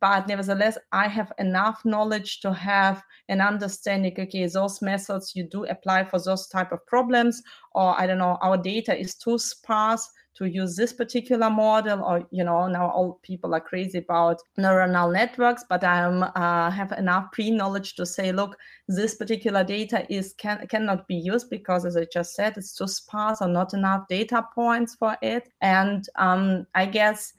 But 0.00 0.26
nevertheless, 0.26 0.78
I 0.90 1.06
have 1.08 1.32
enough 1.38 1.84
knowledge 1.84 2.40
to 2.40 2.52
have 2.52 3.02
an 3.28 3.40
understanding. 3.40 4.14
Okay, 4.18 4.46
those 4.46 4.82
methods 4.82 5.36
you 5.36 5.44
do 5.44 5.64
apply 5.66 6.04
for 6.04 6.20
those 6.20 6.48
type 6.48 6.72
of 6.72 6.84
problems, 6.86 7.42
or 7.72 8.00
I 8.00 8.06
don't 8.08 8.18
know, 8.18 8.38
our 8.42 8.56
data 8.56 8.96
is 8.96 9.14
too 9.14 9.38
sparse 9.38 10.08
to 10.34 10.46
use 10.46 10.76
this 10.76 10.92
particular 10.92 11.50
model 11.50 12.02
or 12.02 12.26
you 12.30 12.44
know 12.44 12.66
now 12.66 12.88
all 12.88 13.20
people 13.22 13.54
are 13.54 13.60
crazy 13.60 13.98
about 13.98 14.40
neuronal 14.58 15.12
networks 15.12 15.64
but 15.68 15.84
i 15.84 16.02
uh, 16.04 16.70
have 16.70 16.92
enough 16.92 17.30
pre-knowledge 17.32 17.94
to 17.94 18.06
say 18.06 18.32
look 18.32 18.56
this 18.88 19.14
particular 19.14 19.62
data 19.62 20.06
is 20.08 20.34
can 20.38 20.66
cannot 20.68 21.06
be 21.06 21.16
used 21.16 21.50
because 21.50 21.84
as 21.84 21.96
i 21.96 22.06
just 22.12 22.34
said 22.34 22.56
it's 22.56 22.74
too 22.74 22.88
sparse 22.88 23.42
or 23.42 23.48
not 23.48 23.74
enough 23.74 24.06
data 24.08 24.46
points 24.54 24.94
for 24.94 25.16
it 25.22 25.48
and 25.60 26.08
um, 26.16 26.66
i 26.74 26.86
guess 26.86 27.32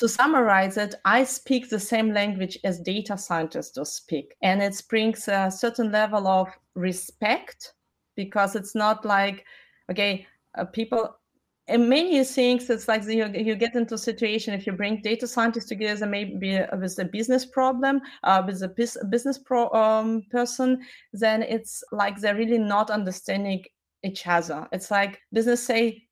to 0.00 0.08
summarize 0.08 0.78
it, 0.78 0.94
I 1.04 1.24
speak 1.24 1.68
the 1.68 1.78
same 1.78 2.14
language 2.14 2.58
as 2.64 2.80
data 2.80 3.18
scientists 3.18 3.72
do 3.72 3.84
speak. 3.84 4.34
And 4.40 4.62
it 4.62 4.82
brings 4.88 5.28
a 5.28 5.50
certain 5.50 5.92
level 5.92 6.26
of 6.26 6.48
respect 6.74 7.74
because 8.16 8.56
it's 8.56 8.74
not 8.74 9.04
like, 9.04 9.44
okay, 9.90 10.26
uh, 10.56 10.64
people 10.64 11.19
and 11.70 11.88
many 11.88 12.22
things 12.24 12.68
it's 12.68 12.88
like 12.88 13.04
you, 13.04 13.26
you 13.34 13.54
get 13.54 13.74
into 13.74 13.94
a 13.94 13.98
situation 13.98 14.52
if 14.52 14.66
you 14.66 14.72
bring 14.72 15.00
data 15.00 15.26
scientists 15.26 15.66
together 15.66 16.06
maybe 16.06 16.60
with 16.78 16.98
a 16.98 17.04
business 17.04 17.46
problem 17.46 18.00
uh, 18.24 18.42
with 18.46 18.62
a 18.62 18.68
business 19.08 19.38
pro, 19.38 19.70
um, 19.70 20.22
person 20.30 20.80
then 21.12 21.42
it's 21.42 21.82
like 21.92 22.18
they're 22.20 22.36
really 22.36 22.58
not 22.58 22.90
understanding 22.90 23.64
each 24.02 24.26
other. 24.26 24.66
It's 24.72 24.90
like 24.90 25.20
business 25.32 25.64
say 25.64 26.06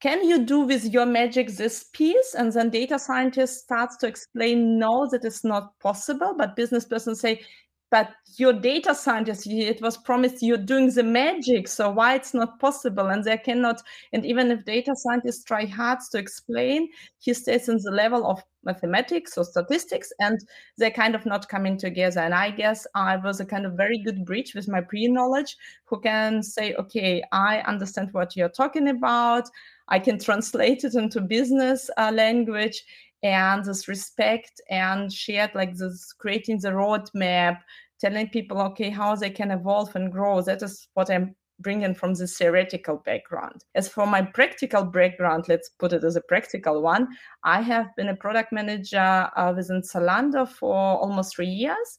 can 0.00 0.24
you 0.26 0.46
do 0.46 0.60
with 0.60 0.86
your 0.86 1.04
magic 1.04 1.50
this 1.50 1.84
piece? 1.92 2.34
And 2.34 2.50
then 2.52 2.70
data 2.70 2.98
scientist 2.98 3.64
starts 3.64 3.98
to 3.98 4.06
explain 4.06 4.78
no 4.78 5.06
that 5.10 5.26
is 5.26 5.44
not 5.44 5.78
possible. 5.78 6.34
But 6.36 6.56
business 6.56 6.86
person 6.86 7.14
say 7.14 7.42
but 7.90 8.12
your 8.36 8.52
data 8.52 8.94
scientist 8.94 9.46
it 9.46 9.82
was 9.82 9.96
promised 9.96 10.42
you're 10.42 10.56
doing 10.56 10.88
the 10.90 11.02
magic 11.02 11.66
so 11.66 11.90
why 11.90 12.14
it's 12.14 12.32
not 12.32 12.58
possible? 12.60 13.08
And 13.08 13.24
they 13.24 13.36
cannot 13.36 13.82
and 14.12 14.24
even 14.24 14.50
if 14.50 14.64
data 14.64 14.94
scientists 14.94 15.44
try 15.44 15.66
hard 15.66 15.98
to 16.12 16.18
explain 16.18 16.88
he 17.18 17.34
stays 17.34 17.68
in 17.68 17.78
the 17.82 17.90
level 17.90 18.26
of 18.26 18.42
mathematics 18.64 19.36
or 19.36 19.44
statistics 19.44 20.12
and 20.20 20.38
they're 20.78 20.90
kind 20.90 21.14
of 21.14 21.26
not 21.26 21.48
coming 21.48 21.76
together. 21.76 22.20
And 22.20 22.34
i 22.34 22.50
guess 22.50 22.86
i 22.94 23.16
was 23.16 23.40
a 23.40 23.44
kind 23.44 23.66
of 23.66 23.72
very 23.72 23.98
good 23.98 24.24
bridge 24.24 24.54
with 24.54 24.68
my 24.68 24.80
pre-knowledge 24.80 25.56
who 25.84 26.00
can 26.00 26.42
say 26.42 26.74
okay 26.74 27.22
i 27.32 27.58
understand 27.60 28.08
what 28.12 28.36
you're 28.36 28.48
talking 28.48 28.88
about. 28.88 29.48
I 29.88 29.98
can 29.98 30.18
translate 30.28 30.84
it 30.84 30.94
into 30.94 31.20
business 31.20 31.90
uh, 31.96 32.12
language 32.14 32.84
and 33.22 33.64
this 33.64 33.88
respect 33.88 34.60
and 34.70 35.12
shared 35.12 35.50
like 35.54 35.74
this 35.76 36.12
creating 36.12 36.58
the 36.60 36.70
roadmap 36.70 37.58
telling 38.00 38.28
people 38.28 38.60
okay 38.60 38.88
how 38.88 39.14
they 39.14 39.30
can 39.30 39.50
evolve 39.50 39.94
and 39.94 40.10
grow. 40.10 40.40
That 40.40 40.62
is 40.62 40.88
what 40.94 41.10
i'm 41.10 41.34
bringing 41.60 41.94
from 41.94 42.14
the 42.14 42.26
theoretical 42.26 43.02
background. 43.04 43.64
As 43.74 43.86
for 43.86 44.06
my 44.06 44.22
practical 44.22 44.84
background 44.84 45.44
let's 45.48 45.68
put 45.78 45.92
it 45.92 46.04
as 46.04 46.16
a 46.16 46.22
practical 46.22 46.82
one 46.82 47.08
i 47.44 47.60
have 47.60 47.94
been 47.96 48.08
a 48.08 48.16
product 48.16 48.52
manager 48.52 49.28
uh, 49.36 49.52
within 49.54 49.82
zalando 49.82 50.48
for 50.48 50.74
almost 50.74 51.36
three 51.36 51.46
years 51.46 51.98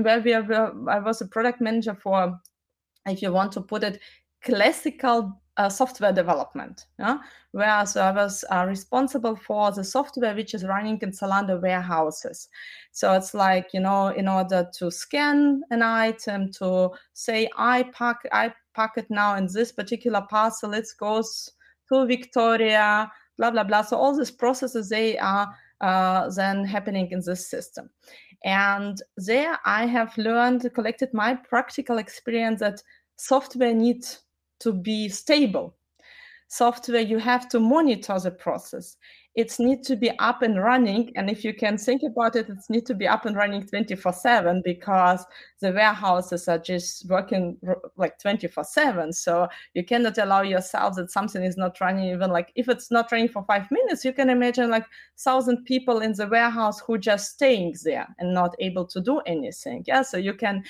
where 0.00 0.20
we 0.20 0.32
are, 0.32 0.72
i 0.88 0.98
was 0.98 1.20
a 1.20 1.26
product 1.26 1.60
manager 1.60 1.94
for 1.94 2.38
if 3.06 3.20
you 3.20 3.32
want 3.32 3.50
to 3.52 3.60
put 3.60 3.82
it 3.82 4.00
classical 4.44 5.41
uh, 5.56 5.68
software 5.68 6.12
development. 6.12 6.86
Yeah? 6.98 7.18
Whereas 7.52 7.96
I 7.96 8.10
was 8.12 8.44
responsible 8.66 9.36
for 9.36 9.70
the 9.72 9.84
software 9.84 10.34
which 10.34 10.54
is 10.54 10.64
running 10.64 10.98
in 11.02 11.10
Zalando 11.10 11.60
warehouses. 11.60 12.48
So 12.92 13.12
it's 13.12 13.34
like, 13.34 13.68
you 13.74 13.80
know, 13.80 14.08
in 14.08 14.28
order 14.28 14.68
to 14.78 14.90
scan 14.90 15.62
an 15.70 15.82
item, 15.82 16.50
to 16.52 16.90
say, 17.12 17.48
I 17.56 17.84
pack, 17.92 18.16
I 18.32 18.52
pack 18.74 18.92
it 18.96 19.06
now 19.10 19.36
in 19.36 19.48
this 19.52 19.72
particular 19.72 20.22
parcel, 20.30 20.72
it 20.72 20.88
goes 20.98 21.50
to 21.88 22.06
Victoria, 22.06 23.10
blah, 23.36 23.50
blah, 23.50 23.64
blah. 23.64 23.82
So 23.82 23.96
all 23.96 24.16
these 24.16 24.30
processes, 24.30 24.88
they 24.88 25.18
are 25.18 25.54
uh, 25.80 26.30
then 26.30 26.64
happening 26.64 27.10
in 27.10 27.20
this 27.24 27.50
system. 27.50 27.90
And 28.44 29.00
there 29.16 29.58
I 29.64 29.86
have 29.86 30.16
learned, 30.16 30.68
collected 30.74 31.12
my 31.12 31.34
practical 31.34 31.98
experience 31.98 32.60
that 32.60 32.82
software 33.16 33.74
needs 33.74 34.20
to 34.62 34.72
be 34.72 35.08
stable. 35.08 35.76
Software, 36.48 37.00
you 37.00 37.18
have 37.18 37.48
to 37.48 37.60
monitor 37.60 38.18
the 38.18 38.30
process. 38.30 38.96
It 39.34 39.58
needs 39.58 39.88
to 39.88 39.96
be 39.96 40.10
up 40.18 40.42
and 40.42 40.62
running. 40.62 41.10
And 41.16 41.30
if 41.30 41.42
you 41.42 41.54
can 41.54 41.78
think 41.78 42.02
about 42.02 42.36
it, 42.36 42.50
it 42.50 42.58
needs 42.68 42.86
to 42.88 42.94
be 42.94 43.08
up 43.08 43.24
and 43.24 43.34
running 43.34 43.66
24 43.66 44.12
7 44.12 44.60
because 44.62 45.24
the 45.60 45.72
warehouses 45.72 46.48
are 46.48 46.58
just 46.58 47.08
working 47.08 47.56
like 47.96 48.18
24 48.18 48.64
7. 48.64 49.10
So 49.14 49.48
you 49.72 49.84
cannot 49.84 50.18
allow 50.18 50.42
yourself 50.42 50.96
that 50.96 51.10
something 51.10 51.42
is 51.42 51.56
not 51.56 51.80
running 51.80 52.10
even 52.10 52.30
like 52.30 52.52
if 52.56 52.68
it's 52.68 52.90
not 52.90 53.10
running 53.10 53.28
for 53.28 53.42
five 53.44 53.70
minutes, 53.70 54.04
you 54.04 54.12
can 54.12 54.28
imagine 54.28 54.68
like 54.68 54.84
thousand 55.18 55.64
people 55.64 56.00
in 56.00 56.12
the 56.12 56.26
warehouse 56.26 56.80
who 56.80 56.98
just 56.98 57.32
staying 57.32 57.74
there 57.84 58.06
and 58.18 58.34
not 58.34 58.54
able 58.58 58.84
to 58.88 59.00
do 59.00 59.20
anything. 59.20 59.82
Yeah. 59.86 60.02
So 60.02 60.18
you 60.18 60.34
can 60.34 60.62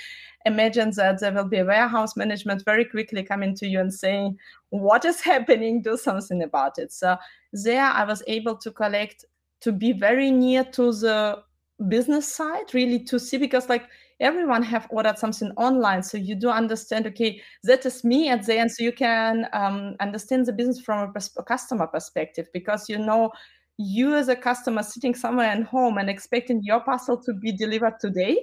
imagine 0.46 0.90
that 0.96 1.20
there 1.20 1.32
will 1.32 1.48
be 1.48 1.58
a 1.58 1.64
warehouse 1.64 2.16
management 2.16 2.64
very 2.64 2.84
quickly 2.84 3.22
coming 3.22 3.54
to 3.56 3.66
you 3.66 3.80
and 3.80 3.92
saying, 3.92 4.38
What 4.70 5.04
is 5.04 5.20
happening? 5.32 5.82
Do 5.82 5.96
something 5.96 6.42
about 6.42 6.78
it. 6.78 6.92
So 6.92 7.16
there 7.52 7.84
I 7.84 8.04
was 8.04 8.22
able 8.26 8.56
to 8.56 8.70
collect 8.70 9.24
to 9.60 9.72
be 9.72 9.92
very 9.92 10.30
near 10.30 10.64
to 10.64 10.92
the 10.92 11.42
business 11.88 12.32
side, 12.32 12.74
really 12.74 12.98
to 13.04 13.18
see 13.18 13.38
because 13.38 13.68
like 13.68 13.88
everyone 14.22 14.62
have 14.62 14.86
ordered 14.90 15.18
something 15.18 15.50
online 15.56 16.02
so 16.02 16.16
you 16.16 16.36
do 16.36 16.48
understand 16.48 17.06
okay 17.06 17.42
that 17.64 17.84
is 17.84 18.04
me 18.04 18.28
at 18.28 18.46
the 18.46 18.56
end 18.56 18.70
so 18.70 18.84
you 18.84 18.92
can 18.92 19.48
um, 19.52 19.96
understand 20.00 20.46
the 20.46 20.52
business 20.52 20.80
from 20.80 21.08
a, 21.08 21.12
pers- 21.12 21.36
a 21.36 21.42
customer 21.42 21.88
perspective 21.88 22.46
because 22.52 22.88
you 22.88 22.98
know 22.98 23.30
you 23.78 24.14
as 24.14 24.28
a 24.28 24.36
customer 24.36 24.82
sitting 24.82 25.14
somewhere 25.14 25.48
at 25.48 25.62
home 25.64 25.98
and 25.98 26.08
expecting 26.08 26.62
your 26.62 26.80
parcel 26.80 27.16
to 27.16 27.34
be 27.34 27.50
delivered 27.50 27.98
today 28.00 28.38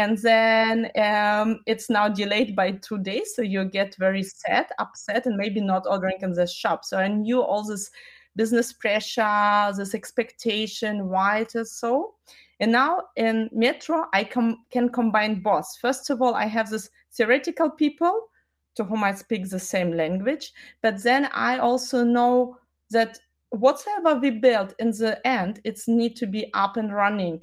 and 0.00 0.16
then 0.18 0.90
um, 0.96 1.60
it's 1.66 1.90
now 1.90 2.08
delayed 2.08 2.56
by 2.56 2.72
two 2.72 2.98
days 2.98 3.34
so 3.36 3.42
you 3.42 3.64
get 3.64 3.94
very 3.96 4.22
sad 4.22 4.66
upset 4.78 5.26
and 5.26 5.36
maybe 5.36 5.60
not 5.60 5.86
ordering 5.86 6.18
in 6.22 6.32
the 6.32 6.46
shop. 6.46 6.84
So 6.84 6.98
i 6.98 7.08
knew 7.08 7.42
all 7.42 7.62
this 7.62 7.90
business 8.34 8.72
pressure 8.72 9.72
this 9.76 9.94
expectation 9.94 11.08
why 11.08 11.40
it 11.40 11.52
is 11.54 11.72
so. 11.72 12.14
And 12.60 12.72
now 12.72 13.02
in 13.16 13.50
metro 13.52 14.06
i 14.14 14.24
com- 14.24 14.64
can 14.70 14.88
combine 14.88 15.42
both. 15.42 15.68
First 15.80 16.08
of 16.08 16.22
all 16.22 16.34
i 16.34 16.46
have 16.46 16.70
this 16.70 16.88
theoretical 17.12 17.68
people 17.68 18.28
to 18.76 18.84
whom 18.84 19.04
i 19.04 19.12
speak 19.12 19.50
the 19.50 19.58
same 19.58 19.92
language 19.92 20.52
but 20.80 21.02
then 21.02 21.28
i 21.32 21.58
also 21.58 22.04
know 22.04 22.56
that 22.90 23.18
whatever 23.50 24.14
we 24.14 24.30
build 24.30 24.74
in 24.78 24.90
the 24.92 25.20
end 25.26 25.60
it's 25.64 25.88
need 25.88 26.14
to 26.14 26.26
be 26.26 26.50
up 26.54 26.76
and 26.76 26.94
running 26.94 27.42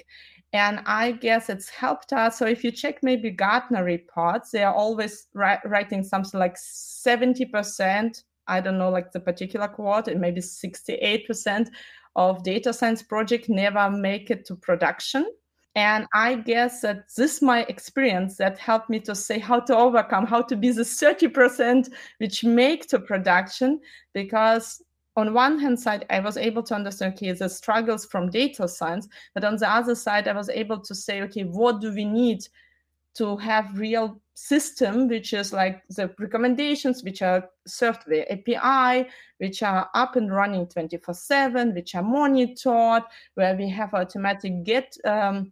and 0.58 0.80
I 0.86 1.12
guess 1.12 1.50
it's 1.50 1.70
helped 1.70 2.14
us. 2.14 2.40
So 2.40 2.46
if 2.46 2.64
you 2.64 2.72
check 2.72 3.04
maybe 3.04 3.30
Gartner 3.30 3.84
reports, 3.84 4.52
they 4.52 4.64
are 4.64 4.74
always 4.74 5.28
ri- 5.34 5.60
writing 5.66 6.04
something 6.04 6.40
like 6.40 6.56
70%, 6.56 8.24
I 8.48 8.62
don't 8.62 8.78
know, 8.78 8.90
like 8.90 9.12
the 9.12 9.20
particular 9.20 9.68
quote, 9.68 10.08
it 10.08 10.18
maybe 10.18 10.42
68% 10.42 11.70
of 12.16 12.44
data 12.44 12.74
science 12.74 13.04
project 13.04 13.50
never 13.50 13.90
make 13.92 14.32
it 14.32 14.46
to 14.46 14.56
production. 14.56 15.26
And 15.76 16.08
I 16.16 16.34
guess 16.34 16.82
that 16.82 17.04
this 17.16 17.40
my 17.40 17.62
experience 17.66 18.38
that 18.38 18.58
helped 18.58 18.90
me 18.90 19.00
to 19.02 19.14
say 19.14 19.38
how 19.38 19.60
to 19.60 19.78
overcome, 19.78 20.26
how 20.26 20.42
to 20.42 20.56
be 20.56 20.72
the 20.72 20.82
30% 20.82 21.90
which 22.18 22.44
make 22.44 22.88
to 22.88 23.00
production, 23.00 23.80
because 24.14 24.82
on 25.18 25.34
one 25.34 25.60
hand 25.60 25.78
side 25.78 26.06
i 26.10 26.20
was 26.20 26.38
able 26.38 26.64
to 26.64 26.74
understand 26.74 27.14
okay 27.14 27.34
the 27.34 27.50
struggles 27.50 28.06
from 28.06 28.30
data 28.30 28.68
science 28.68 29.08
but 29.34 29.44
on 29.44 29.58
the 29.58 29.70
other 29.70 29.96
side 29.96 30.28
i 30.28 30.34
was 30.34 30.48
able 30.50 30.80
to 30.80 30.96
say 30.96 31.22
okay 31.22 31.44
what 31.44 31.82
do 31.82 31.94
we 31.94 32.06
need 32.06 32.48
to 33.16 33.36
have 33.36 33.78
real 33.78 34.22
system 34.36 35.08
which 35.08 35.34
is 35.34 35.52
like 35.52 35.82
the 35.90 36.14
recommendations 36.20 37.04
which 37.04 37.24
are 37.24 37.50
served 37.66 38.04
via 38.08 38.24
api 38.30 39.10
which 39.40 39.64
are 39.64 39.90
up 39.96 40.16
and 40.16 40.32
running 40.32 40.68
24 40.68 41.14
7 41.16 41.74
which 41.74 41.96
are 41.96 42.04
monitored 42.04 43.02
where 43.34 43.56
we 43.56 43.68
have 43.68 43.94
automatic 43.96 44.64
get 44.64 44.96
um, 45.06 45.52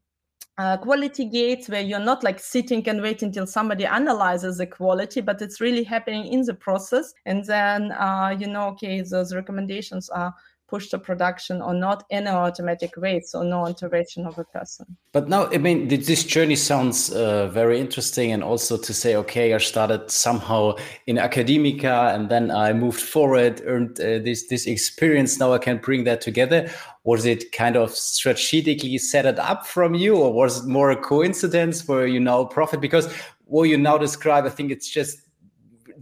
uh, 0.58 0.78
quality 0.78 1.26
gates 1.26 1.68
where 1.68 1.82
you're 1.82 2.00
not 2.00 2.24
like 2.24 2.40
sitting 2.40 2.88
and 2.88 3.02
waiting 3.02 3.28
until 3.28 3.46
somebody 3.46 3.86
analyzes 3.86 4.58
the 4.58 4.66
quality 4.66 5.20
but 5.22 5.42
it's 5.42 5.60
really 5.60 5.84
happening 5.84 6.26
in 6.28 6.42
the 6.44 6.54
process. 6.54 7.14
And 7.26 7.44
then 7.46 7.92
uh, 7.92 8.36
you 8.40 8.48
know 8.48 8.68
okay 8.70 9.02
those 9.02 9.36
recommendations 9.36 10.10
are 10.10 10.34
push 10.68 10.90
to 10.90 10.98
production 10.98 11.62
or 11.62 11.74
not 11.74 12.04
in 12.10 12.28
an 12.28 12.36
automatic 12.36 12.98
way 12.98 13.22
so 13.22 13.44
no 13.44 13.68
intervention 13.68 14.26
of 14.26 14.38
a 14.40 14.44
person. 14.46 14.86
But 15.12 15.30
now 15.30 15.48
i 15.52 15.58
mean 15.58 15.88
this 15.88 16.24
journey 16.24 16.56
sounds 16.56 17.12
uh, 17.12 17.48
very 17.48 17.80
interesting 17.80 18.32
and 18.32 18.44
also 18.44 18.78
to 18.78 18.94
say 18.94 19.16
okay 19.16 19.54
i 19.54 19.58
started 19.58 20.10
somehow 20.10 20.76
in 21.08 21.18
academia 21.18 22.14
and 22.14 22.30
then 22.30 22.52
i 22.52 22.74
moved 22.74 23.00
forward 23.00 23.62
earned 23.66 24.00
uh, 24.00 24.20
this 24.20 24.48
this 24.48 24.66
experience. 24.66 25.40
Now 25.40 25.54
i 25.54 25.58
can 25.58 25.78
bring 25.78 26.04
that 26.06 26.22
together. 26.22 26.70
Was 27.04 27.26
it 27.26 27.52
kind 27.52 27.76
of 27.76 27.92
strategically 27.92 28.98
set 28.98 29.26
it 29.28 29.38
up 29.38 29.68
from 29.68 29.94
you 29.94 30.16
or 30.16 30.34
was 30.34 30.64
it 30.64 30.68
more 30.68 30.90
a 30.90 30.96
coincidence 30.96 31.88
where 31.88 32.08
you 32.08 32.20
now 32.20 32.46
profit? 32.46 32.82
Because 32.82 33.08
what 33.46 33.64
you 33.64 33.78
now 33.78 33.98
describe 33.98 34.46
i 34.46 34.50
think 34.50 34.72
it's 34.72 34.90
just 34.90 35.25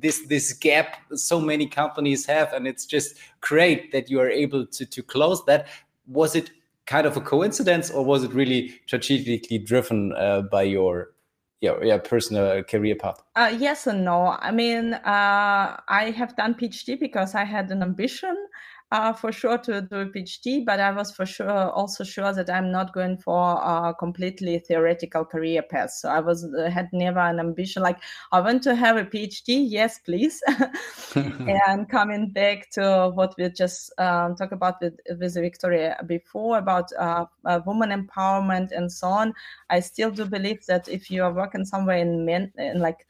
this 0.03 0.27
this 0.27 0.53
gap 0.53 0.98
so 1.15 1.39
many 1.41 1.65
companies 1.65 2.25
have 2.27 2.53
and 2.53 2.67
it's 2.67 2.86
just 2.86 3.15
great 3.41 3.91
that 3.91 4.10
you 4.10 4.19
are 4.19 4.29
able 4.29 4.67
to 4.67 4.86
to 4.86 5.01
close 5.01 5.43
that 5.45 5.65
was 6.05 6.36
it 6.36 6.51
kind 6.86 7.07
of 7.07 7.17
a 7.17 7.22
coincidence 7.22 7.89
or 7.89 8.05
was 8.05 8.24
it 8.24 8.33
really 8.33 8.79
strategically 8.86 9.57
driven 9.57 10.13
uh, 10.13 10.41
by 10.41 10.62
your 10.62 11.13
yeah, 11.62 11.75
yeah, 11.81 11.98
personal 11.98 12.62
career 12.63 12.93
path? 12.93 13.24
Uh, 13.38 13.55
yes 13.57 13.88
and 13.88 14.03
no. 14.03 14.36
I 14.38 14.51
mean, 14.51 14.95
uh, 14.95 15.79
I 15.88 16.13
have 16.13 16.36
done 16.36 16.55
PhD 16.55 17.00
because 17.00 17.36
I 17.36 17.45
had 17.45 17.72
an 17.72 17.81
ambition 17.81 18.36
uh, 18.94 19.12
for 19.12 19.32
sure 19.32 19.58
to 19.58 19.82
do 19.82 20.02
a 20.02 20.06
PhD, 20.06 20.64
but 20.64 20.80
I 20.80 20.92
was 20.92 21.12
for 21.12 21.26
sure 21.26 21.72
also 21.72 22.04
sure 22.04 22.32
that 22.32 22.48
I'm 22.48 22.72
not 22.72 22.94
going 22.94 23.18
for 23.18 23.54
a 23.54 23.92
completely 23.98 24.60
theoretical 24.60 25.26
career 25.26 25.64
path. 25.64 25.90
So 25.94 26.10
I 26.10 26.20
was 26.20 26.46
uh, 26.46 26.70
had 26.70 26.90
never 26.94 27.20
an 27.20 27.40
ambition 27.40 27.82
like 27.82 27.98
I 28.32 28.40
want 28.40 28.62
to 28.64 28.75
have 28.75 28.98
a 28.98 29.03
PhD. 29.03 29.66
Yes, 29.68 29.98
please. 29.98 30.44
and 31.16 31.90
coming 31.90 32.29
back 32.29 32.70
to 32.74 33.12
what 33.16 33.34
we 33.36 33.50
just 33.50 33.92
um, 34.00 34.36
talked 34.36 34.53
about 34.53 34.75
with, 34.79 35.00
with 35.20 35.34
Victoria 35.34 36.00
before 36.06 36.60
about 36.60 36.94
uh, 36.94 37.25
uh, 37.46 37.62
woman 37.66 37.90
empowerment 37.90 38.72
and 38.72 38.92
so 38.92 39.08
on, 39.08 39.34
I 39.72 39.79
still 39.79 40.12
do 40.12 40.25
believe 40.25 40.68
that 40.68 40.88
if 40.88 41.10
you 41.10 41.24
are 41.24 41.34
working 41.34 41.66
somewhere 41.66 41.98
in 41.98 42.25
men 42.25 42.53
in 42.60 42.79
like 42.79 43.08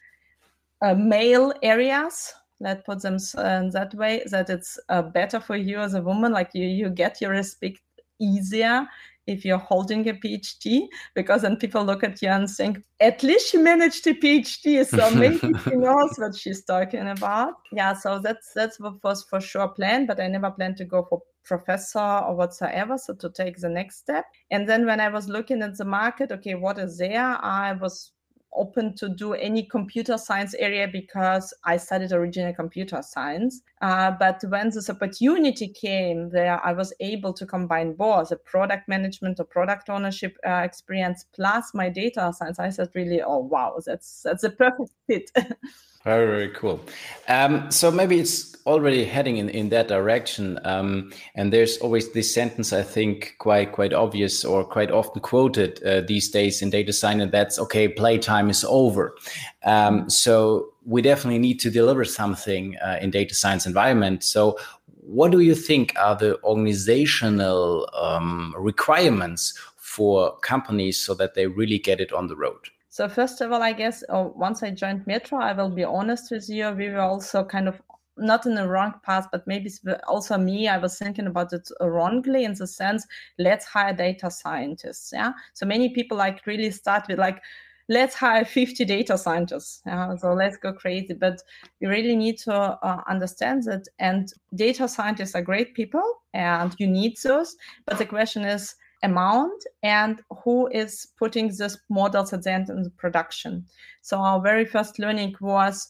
uh, 0.82 0.94
male 0.94 1.54
areas 1.62 2.34
let's 2.64 2.84
put 2.84 3.02
them 3.02 3.18
in 3.38 3.70
that 3.70 3.94
way 3.94 4.24
that 4.32 4.50
it's 4.50 4.80
uh, 4.90 5.02
better 5.02 5.40
for 5.40 5.56
you 5.56 5.80
as 5.80 5.94
a 5.94 6.02
woman 6.02 6.32
like 6.32 6.50
you 6.54 6.66
you 6.66 6.90
get 6.90 7.22
your 7.22 7.32
respect 7.32 7.82
easier 8.20 8.88
if 9.26 9.46
you're 9.46 9.58
holding 9.58 10.08
a 10.10 10.14
phd 10.14 10.88
because 11.16 11.42
then 11.44 11.56
people 11.56 11.84
look 11.84 12.04
at 12.04 12.22
you 12.22 12.30
and 12.30 12.50
think 12.50 12.84
at 13.00 13.24
least 13.24 13.52
she 13.52 13.58
managed 13.58 14.06
a 14.08 14.14
phd 14.14 14.86
so 14.86 15.10
maybe 15.16 15.40
she 15.64 15.76
knows 15.76 16.14
what 16.18 16.36
she's 16.36 16.64
talking 16.66 17.08
about. 17.08 17.54
Yeah 17.72 17.94
so 17.94 18.20
that's 18.20 18.52
that's 18.54 18.80
what 18.80 19.04
was 19.04 19.24
for 19.24 19.40
sure 19.40 19.68
planned 19.70 20.08
but 20.08 20.20
i 20.20 20.28
never 20.28 20.52
planned 20.52 20.78
to 20.78 20.86
go 20.86 21.06
for 21.10 21.22
professor 21.46 22.00
or 22.00 22.36
whatsoever 22.36 22.98
so 22.98 23.14
to 23.14 23.30
take 23.30 23.58
the 23.58 23.68
next 23.68 23.98
step. 23.98 24.26
And 24.52 24.68
then 24.68 24.86
when 24.86 25.00
i 25.00 25.10
was 25.10 25.28
looking 25.28 25.62
at 25.62 25.78
the 25.78 25.86
market 25.86 26.32
okay 26.32 26.56
what 26.56 26.78
is 26.78 26.98
there? 26.98 27.38
I 27.42 27.74
was 27.74 28.12
open 28.56 28.96
to 28.96 29.10
do 29.10 29.34
any 29.34 29.64
computer 29.64 30.18
science 30.18 30.54
area 30.56 30.88
because 30.88 31.54
I 31.64 31.78
studied 31.78 32.12
original 32.12 32.54
computer 32.54 33.02
science. 33.02 33.62
Uh, 33.82 34.12
but 34.12 34.42
when 34.48 34.70
this 34.70 34.90
opportunity 34.90 35.68
came 35.68 36.30
where 36.32 36.64
I 36.66 36.74
was 36.74 36.94
able 37.00 37.34
to 37.34 37.46
combine 37.46 37.94
both 37.94 38.30
the 38.30 38.38
product 38.38 38.88
management 38.88 39.40
or 39.40 39.46
product 39.46 39.90
ownership 39.90 40.38
uh, 40.48 40.62
experience 40.64 41.26
plus 41.34 41.74
my 41.74 41.90
data 41.90 42.34
science, 42.36 42.60
I 42.60 42.70
said 42.70 42.90
really, 42.94 43.22
oh 43.22 43.40
wow, 43.40 43.80
that's 43.86 44.22
that's 44.24 44.44
a 44.44 44.50
perfect 44.50 44.92
fit. 45.08 45.32
Very, 46.04 46.26
very 46.26 46.50
cool. 46.50 46.82
Um, 47.30 47.72
so 47.72 47.90
maybe 47.90 48.20
it's 48.20 48.54
already 48.66 49.06
heading 49.06 49.38
in, 49.38 49.50
in 49.50 49.70
that 49.70 49.88
direction. 49.88 50.60
Um, 50.66 51.12
and 51.36 51.52
there's 51.52 51.78
always 51.78 52.12
this 52.12 52.34
sentence, 52.34 52.74
I 52.74 52.82
think, 52.82 53.36
quite 53.40 53.72
quite 53.72 53.94
obvious 53.94 54.44
or 54.44 54.66
quite 54.66 54.92
often 54.92 55.22
quoted 55.22 55.82
uh, 55.84 56.02
these 56.02 56.30
days 56.30 56.62
in 56.62 56.70
data 56.70 56.94
science, 56.94 57.22
and 57.22 57.32
that's 57.32 57.60
okay, 57.60 57.88
playtime 57.88 58.50
is 58.50 58.66
over. 58.66 59.16
Um, 59.64 60.10
so 60.10 60.74
we 60.86 61.02
definitely 61.02 61.40
need 61.40 61.60
to 61.62 61.70
deliver 61.70 62.06
something 62.06 62.78
uh, 62.78 63.00
in 63.02 63.12
data 63.12 63.34
science 63.34 63.66
environment. 63.66 64.24
So 64.24 64.58
what 65.06 65.32
do 65.32 65.40
you 65.40 65.56
think 65.56 65.94
are 65.98 66.16
the 66.16 66.42
organizational 66.44 67.90
um, 67.94 68.54
requirements 68.58 69.54
for 69.78 70.38
companies 70.40 71.00
so 71.00 71.14
that 71.14 71.34
they 71.34 71.48
really 71.48 71.80
get 71.80 72.00
it 72.00 72.12
on 72.12 72.28
the 72.28 72.36
road? 72.36 72.73
So 72.94 73.10
first 73.10 73.42
of 73.42 73.52
all, 73.52 73.64
I 73.64 73.74
guess 73.74 74.04
uh, 74.08 74.30
once 74.36 74.62
I 74.62 74.70
joined 74.70 75.08
Metro, 75.08 75.40
I 75.40 75.52
will 75.54 75.72
be 75.72 75.84
honest 75.84 76.30
with 76.30 76.48
you, 76.48 76.70
we 76.70 76.90
were 76.90 77.00
also 77.00 77.44
kind 77.44 77.68
of 77.68 77.82
not 78.18 78.46
in 78.46 78.54
the 78.54 78.68
wrong 78.68 78.94
path, 79.02 79.30
but 79.32 79.48
maybe 79.48 79.72
also 80.08 80.38
me, 80.38 80.68
I 80.68 80.78
was 80.78 81.00
thinking 81.00 81.26
about 81.26 81.54
it 81.54 81.68
wrongly 81.82 82.44
in 82.44 82.54
the 82.54 82.68
sense, 82.68 83.08
let's 83.40 83.66
hire 83.66 83.94
data 83.94 84.30
scientists. 84.30 85.10
Yeah. 85.12 85.32
So 85.56 85.66
many 85.66 85.90
people 85.90 86.18
like 86.18 86.46
really 86.46 86.70
start 86.70 87.06
with 87.10 87.18
like, 87.18 87.42
let's 87.90 88.14
hire 88.14 88.46
50 88.46 88.86
data 88.86 89.18
scientists. 89.18 89.82
Yeah? 89.88 90.16
So 90.18 90.34
let's 90.34 90.58
go 90.58 90.72
crazy. 90.72 91.16
But 91.16 91.42
you 91.80 91.90
really 91.90 92.16
need 92.16 92.38
to 92.42 92.54
uh, 92.54 93.02
understand 93.10 93.64
that. 93.64 93.88
And 93.98 94.32
data 94.54 94.88
scientists 94.88 95.34
are 95.34 95.42
great 95.42 95.74
people 95.74 96.22
and 96.36 96.76
you 96.78 96.86
need 96.86 97.18
those. 97.24 97.56
But 97.88 97.98
the 97.98 98.06
question 98.06 98.46
is, 98.46 98.76
amount 99.04 99.64
and 99.84 100.22
who 100.44 100.68
is 100.72 101.08
putting 101.20 101.50
these 101.50 101.78
models 101.90 102.34
at 102.34 102.44
the 102.44 102.52
end 102.52 102.70
in 102.70 102.84
the 102.84 102.90
production. 102.92 103.66
So 104.02 104.18
our 104.18 104.42
very 104.42 104.66
first 104.66 104.98
learning 105.00 105.36
was 105.40 105.88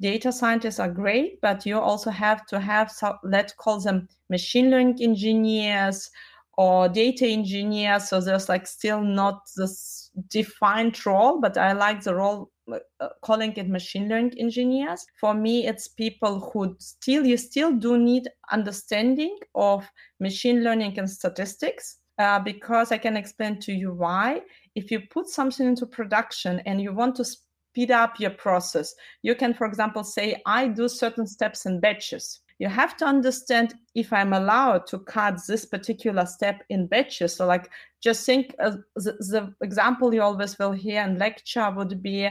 data 0.00 0.32
scientists 0.32 0.80
are 0.80 0.90
great, 0.90 1.40
but 1.40 1.64
you 1.64 1.78
also 1.78 2.10
have 2.10 2.46
to 2.46 2.58
have, 2.58 2.90
so 2.90 3.16
let's 3.22 3.52
call 3.52 3.80
them 3.80 4.08
machine 4.28 4.70
learning 4.70 4.98
engineers 5.00 6.10
or 6.56 6.88
data 6.88 7.26
engineers. 7.26 8.08
So 8.08 8.20
there's 8.20 8.48
like 8.48 8.66
still 8.66 9.00
not 9.00 9.42
this 9.56 10.10
defined 10.28 11.04
role, 11.06 11.40
but 11.40 11.56
I 11.56 11.72
like 11.72 12.02
the 12.02 12.14
role 12.14 12.50
uh, 12.72 13.08
calling 13.22 13.52
it 13.56 13.68
machine 13.68 14.08
learning 14.08 14.34
engineers. 14.38 15.04
For 15.20 15.34
me, 15.34 15.66
it's 15.66 15.88
people 15.88 16.50
who 16.52 16.76
still, 16.78 17.26
you 17.26 17.36
still 17.36 17.72
do 17.72 17.98
need 17.98 18.28
understanding 18.50 19.36
of 19.54 19.86
machine 20.18 20.64
learning 20.64 20.98
and 20.98 21.10
statistics 21.10 21.98
uh, 22.18 22.38
because 22.40 22.92
I 22.92 22.98
can 22.98 23.16
explain 23.16 23.58
to 23.60 23.72
you 23.72 23.92
why. 23.92 24.42
If 24.74 24.90
you 24.90 25.00
put 25.00 25.28
something 25.28 25.66
into 25.66 25.86
production 25.86 26.60
and 26.66 26.80
you 26.80 26.92
want 26.92 27.16
to 27.16 27.24
speed 27.24 27.90
up 27.90 28.20
your 28.20 28.30
process, 28.30 28.94
you 29.22 29.34
can, 29.34 29.54
for 29.54 29.66
example, 29.66 30.04
say, 30.04 30.40
I 30.46 30.68
do 30.68 30.88
certain 30.88 31.26
steps 31.26 31.66
in 31.66 31.80
batches. 31.80 32.40
you 32.58 32.68
have 32.68 32.96
to 32.96 33.04
understand 33.04 33.74
if 33.94 34.12
i'm 34.12 34.32
allowed 34.32 34.86
to 34.86 34.98
cut 35.00 35.38
this 35.46 35.64
particular 35.64 36.24
step 36.26 36.62
in 36.68 36.86
batches 36.86 37.34
so 37.34 37.46
like 37.46 37.70
just 38.00 38.24
think 38.24 38.54
uh, 38.60 38.76
the, 38.96 39.12
the 39.12 39.54
example 39.62 40.14
you 40.14 40.22
always 40.22 40.58
will 40.58 40.72
hear 40.72 41.02
in 41.02 41.18
lecture 41.18 41.70
would 41.70 42.02
be 42.02 42.28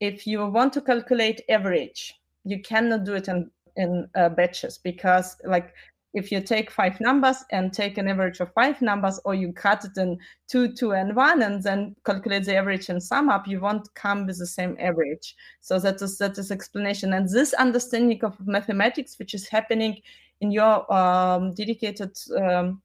if 0.00 0.26
you 0.26 0.46
want 0.46 0.72
to 0.72 0.80
calculate 0.80 1.40
average 1.48 2.14
you 2.44 2.60
cannot 2.62 3.04
do 3.04 3.14
it 3.14 3.28
in 3.28 3.50
in 3.76 4.08
uh, 4.16 4.28
batches 4.28 4.78
because 4.78 5.36
like 5.44 5.72
if 6.14 6.32
you 6.32 6.40
take 6.40 6.70
five 6.70 7.00
numbers 7.00 7.44
and 7.52 7.72
take 7.72 7.98
an 7.98 8.08
average 8.08 8.40
of 8.40 8.52
five 8.52 8.80
numbers 8.80 9.20
or 9.24 9.34
you 9.34 9.52
cut 9.52 9.84
it 9.84 9.96
in 9.96 10.18
two 10.48 10.72
two 10.72 10.92
and 10.92 11.14
one 11.14 11.42
and 11.42 11.62
then 11.62 11.94
calculate 12.04 12.44
the 12.44 12.56
average 12.56 12.88
and 12.88 13.02
sum 13.02 13.28
up 13.28 13.46
you 13.46 13.60
won't 13.60 13.92
come 13.94 14.26
with 14.26 14.38
the 14.38 14.46
same 14.46 14.76
average. 14.80 15.36
So 15.60 15.78
that 15.80 16.00
is 16.02 16.18
that 16.18 16.38
is 16.38 16.50
explanation. 16.50 17.12
And 17.12 17.28
this 17.28 17.52
understanding 17.54 18.24
of 18.24 18.34
mathematics 18.46 19.18
which 19.18 19.34
is 19.34 19.48
happening 19.48 20.00
in 20.40 20.50
your 20.50 20.90
um, 20.92 21.52
dedicated 21.54 22.16
um, 22.36 22.80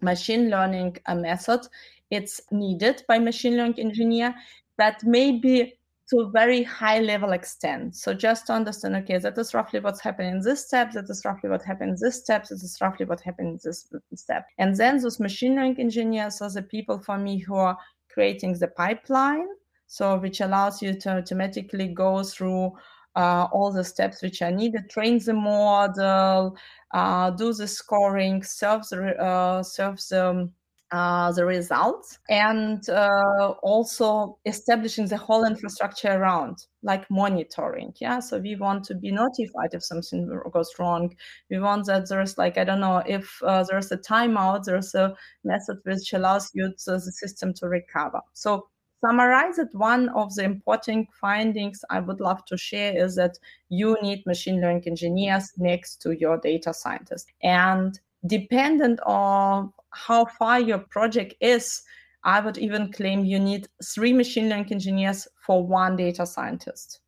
machine 0.00 0.50
learning 0.50 0.96
uh, 1.06 1.14
method 1.14 1.66
it's 2.12 2.42
needed 2.50 3.02
by 3.08 3.18
machine 3.18 3.56
learning 3.56 3.80
engineer. 3.80 4.34
That 4.76 5.02
may 5.02 5.38
be 5.38 5.74
to 6.12 6.20
a 6.20 6.30
very 6.30 6.62
high 6.62 7.00
level 7.00 7.32
extent. 7.32 7.96
So 7.96 8.12
just 8.12 8.46
to 8.46 8.52
understand, 8.52 8.94
okay, 8.96 9.16
that 9.16 9.38
is 9.38 9.54
roughly 9.54 9.80
what's 9.80 10.00
happening 10.02 10.32
in 10.32 10.42
this 10.42 10.66
step, 10.66 10.92
that 10.92 11.08
is 11.08 11.24
roughly 11.24 11.48
what 11.48 11.62
happened 11.62 11.90
in 11.90 11.96
this 11.98 12.20
step, 12.20 12.46
that 12.48 12.56
is 12.56 12.76
roughly 12.82 13.06
what 13.06 13.22
happened 13.22 13.48
in 13.48 13.58
this 13.64 13.88
step. 14.14 14.44
And 14.58 14.76
then 14.76 14.98
those 14.98 15.18
machine 15.18 15.54
learning 15.54 15.80
engineers 15.80 16.42
are 16.42 16.50
the 16.50 16.62
people 16.62 16.98
for 16.98 17.16
me 17.16 17.38
who 17.38 17.54
are 17.54 17.78
creating 18.12 18.58
the 18.58 18.68
pipeline, 18.68 19.46
so 19.86 20.18
which 20.18 20.42
allows 20.42 20.82
you 20.82 20.92
to 21.00 21.16
automatically 21.16 21.88
go 21.88 22.22
through 22.22 22.72
uh, 23.16 23.48
all 23.50 23.72
the 23.72 23.84
steps 23.84 24.22
which 24.22 24.42
are 24.42 24.50
needed, 24.50 24.90
train 24.90 25.18
the 25.18 25.32
model, 25.32 26.54
uh, 26.92 27.30
do 27.30 27.54
the 27.54 27.66
scoring, 27.66 28.42
serve 28.42 28.86
the, 28.90 29.16
uh, 29.18 29.62
serve 29.62 29.96
the 30.10 30.50
uh, 30.92 31.32
the 31.32 31.44
results 31.44 32.18
and 32.28 32.88
uh, 32.90 33.54
also 33.62 34.38
establishing 34.44 35.06
the 35.06 35.16
whole 35.16 35.44
infrastructure 35.44 36.12
around 36.12 36.66
like 36.82 37.10
monitoring 37.10 37.92
yeah? 37.98 38.20
So 38.20 38.38
we 38.38 38.56
want 38.56 38.84
to 38.84 38.94
be 38.94 39.10
notified 39.10 39.72
if 39.72 39.82
something 39.82 40.28
goes 40.52 40.70
wrong. 40.78 41.14
We 41.50 41.58
want 41.60 41.86
that 41.86 42.08
there's 42.08 42.36
like 42.36 42.58
i 42.58 42.64
don't 42.64 42.80
know 42.80 43.02
if 43.06 43.42
uh, 43.42 43.64
there's 43.64 43.90
a 43.90 43.96
timeout 43.96 44.64
there's 44.64 44.94
a 44.94 45.16
method 45.44 45.78
which 45.84 46.12
allows 46.12 46.50
you 46.54 46.72
to, 46.84 46.92
the 46.92 47.00
system 47.00 47.54
to 47.54 47.68
recover. 47.68 48.20
So 48.34 48.68
summarize 49.04 49.58
it 49.58 49.68
one 49.72 50.08
of 50.10 50.32
the 50.34 50.44
important 50.44 51.08
findings 51.20 51.84
i 51.90 51.98
would 51.98 52.20
love 52.20 52.44
to 52.44 52.56
share 52.56 52.96
is 52.96 53.16
that 53.16 53.36
you 53.68 53.96
need 54.00 54.24
machine 54.26 54.60
learning 54.60 54.84
engineers 54.86 55.50
next 55.56 56.00
to 56.02 56.12
your 56.12 56.36
data 56.38 56.72
scientists. 56.72 57.26
And 57.42 57.98
dependent 58.26 59.00
on 59.04 59.72
how 59.90 60.24
far 60.24 60.60
your 60.60 60.78
project 60.78 61.34
is, 61.40 61.82
I 62.24 62.40
would 62.40 62.58
even 62.58 62.92
claim 62.92 63.24
you 63.24 63.38
need 63.38 63.68
three 63.84 64.12
machine 64.12 64.48
learning 64.48 64.72
engineers 64.72 65.26
for 65.44 65.66
one 65.66 65.96
data 65.96 66.24
scientist. 66.24 67.00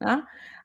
Yeah? 0.00 0.20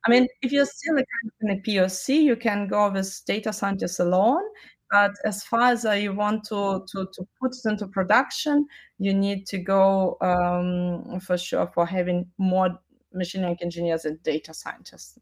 I 0.06 0.10
mean, 0.10 0.28
if 0.42 0.52
you're 0.52 0.66
still 0.66 0.98
in 0.98 1.50
a 1.50 1.56
POC, 1.62 2.22
you 2.22 2.36
can 2.36 2.68
go 2.68 2.92
with 2.92 3.22
data 3.26 3.52
scientists 3.52 4.00
alone. 4.00 4.44
But 4.92 5.12
as 5.26 5.44
far 5.44 5.72
as 5.72 5.84
uh, 5.86 5.94
you 5.94 6.14
want 6.14 6.44
to, 6.46 6.86
to, 6.92 7.08
to 7.12 7.28
put 7.42 7.56
it 7.56 7.68
into 7.68 7.88
production, 7.88 8.68
you 9.00 9.14
need 9.14 9.48
to 9.48 9.58
go 9.58 10.18
um, 10.22 11.20
for 11.20 11.38
sure 11.38 11.68
for 11.74 11.88
having 11.88 12.28
more 12.38 12.70
machine 13.12 13.42
learning 13.42 13.58
engineers 13.62 14.06
and 14.06 14.22
data 14.22 14.54
scientists. 14.54 15.18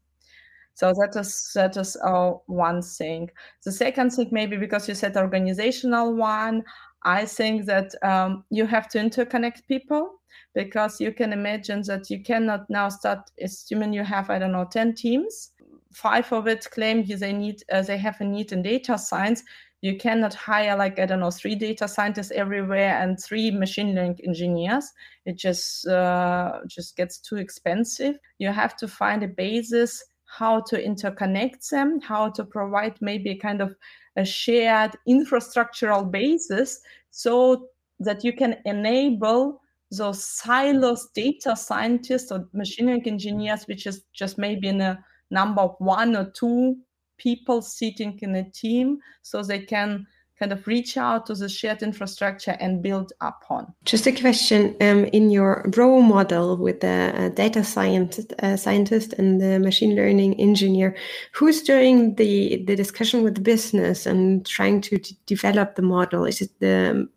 So 0.74 0.92
that 0.92 1.16
is 1.16 1.52
that 1.54 1.76
is 1.76 1.96
uh, 2.04 2.32
one 2.46 2.82
thing. 2.82 3.30
The 3.64 3.72
second 3.72 4.10
thing, 4.10 4.28
maybe 4.32 4.56
because 4.56 4.88
you 4.88 4.94
said 4.94 5.16
organizational 5.16 6.14
one, 6.14 6.64
I 7.04 7.26
think 7.26 7.66
that 7.66 7.94
um, 8.02 8.44
you 8.50 8.66
have 8.66 8.88
to 8.88 8.98
interconnect 8.98 9.66
people 9.68 10.20
because 10.54 11.00
you 11.00 11.12
can 11.12 11.32
imagine 11.32 11.82
that 11.82 12.10
you 12.10 12.22
cannot 12.22 12.68
now 12.68 12.88
start 12.88 13.30
assuming 13.40 13.92
you 13.92 14.02
have 14.02 14.30
I 14.30 14.38
don't 14.38 14.52
know 14.52 14.66
ten 14.70 14.94
teams, 14.94 15.52
five 15.92 16.32
of 16.32 16.48
it 16.48 16.66
claim 16.70 17.04
they 17.06 17.32
need 17.32 17.62
uh, 17.72 17.82
they 17.82 17.98
have 17.98 18.20
a 18.20 18.24
need 18.24 18.52
in 18.52 18.62
data 18.62 18.98
science. 18.98 19.42
You 19.80 19.98
cannot 19.98 20.32
hire 20.32 20.76
like 20.76 20.98
I 20.98 21.06
don't 21.06 21.20
know 21.20 21.30
three 21.30 21.54
data 21.54 21.86
scientists 21.86 22.30
everywhere 22.30 23.00
and 23.00 23.22
three 23.22 23.50
machine 23.50 23.94
learning 23.94 24.18
engineers. 24.24 24.90
It 25.26 25.36
just 25.36 25.86
uh, 25.86 26.60
just 26.66 26.96
gets 26.96 27.18
too 27.18 27.36
expensive. 27.36 28.18
You 28.38 28.48
have 28.48 28.76
to 28.78 28.88
find 28.88 29.22
a 29.22 29.28
basis 29.28 30.02
how 30.36 30.60
to 30.60 30.82
interconnect 30.82 31.68
them, 31.68 32.00
how 32.00 32.28
to 32.30 32.44
provide 32.44 32.96
maybe 33.00 33.30
a 33.30 33.36
kind 33.36 33.60
of 33.60 33.74
a 34.16 34.24
shared 34.24 34.92
infrastructural 35.08 36.10
basis 36.10 36.80
so 37.10 37.68
that 38.00 38.24
you 38.24 38.32
can 38.32 38.56
enable 38.64 39.60
those 39.90 40.24
silos 40.24 41.08
data 41.14 41.54
scientists 41.54 42.32
or 42.32 42.48
machine 42.52 42.86
learning 42.86 43.06
engineers, 43.06 43.64
which 43.64 43.86
is 43.86 44.02
just 44.12 44.38
maybe 44.38 44.68
in 44.68 44.80
a 44.80 44.98
number 45.30 45.62
of 45.62 45.76
one 45.78 46.16
or 46.16 46.30
two 46.30 46.76
people 47.16 47.62
sitting 47.62 48.18
in 48.22 48.34
a 48.34 48.50
team, 48.50 48.98
so 49.22 49.42
they 49.42 49.60
can 49.60 50.06
kind 50.38 50.52
of 50.52 50.66
reach 50.66 50.96
out 50.96 51.26
to 51.26 51.34
the 51.34 51.48
shared 51.48 51.82
infrastructure 51.82 52.56
and 52.60 52.82
build 52.82 53.12
upon. 53.20 53.72
Just 53.84 54.06
a 54.06 54.12
question 54.12 54.76
um, 54.80 55.04
in 55.06 55.30
your 55.30 55.70
role 55.76 56.02
model 56.02 56.56
with 56.56 56.80
the 56.80 57.12
uh, 57.14 57.28
data 57.30 57.62
scientist, 57.62 58.32
uh, 58.42 58.56
scientist 58.56 59.12
and 59.14 59.40
the 59.40 59.58
machine 59.58 59.94
learning 59.94 60.40
engineer, 60.40 60.96
who's 61.32 61.62
doing 61.62 62.16
the, 62.16 62.62
the 62.66 62.74
discussion 62.74 63.22
with 63.22 63.36
the 63.36 63.40
business 63.40 64.06
and 64.06 64.44
trying 64.44 64.80
to 64.80 64.98
develop 65.26 65.76
the 65.76 65.82
model? 65.82 66.24
Is 66.24 66.40
it 66.40 66.50
the 66.60 67.08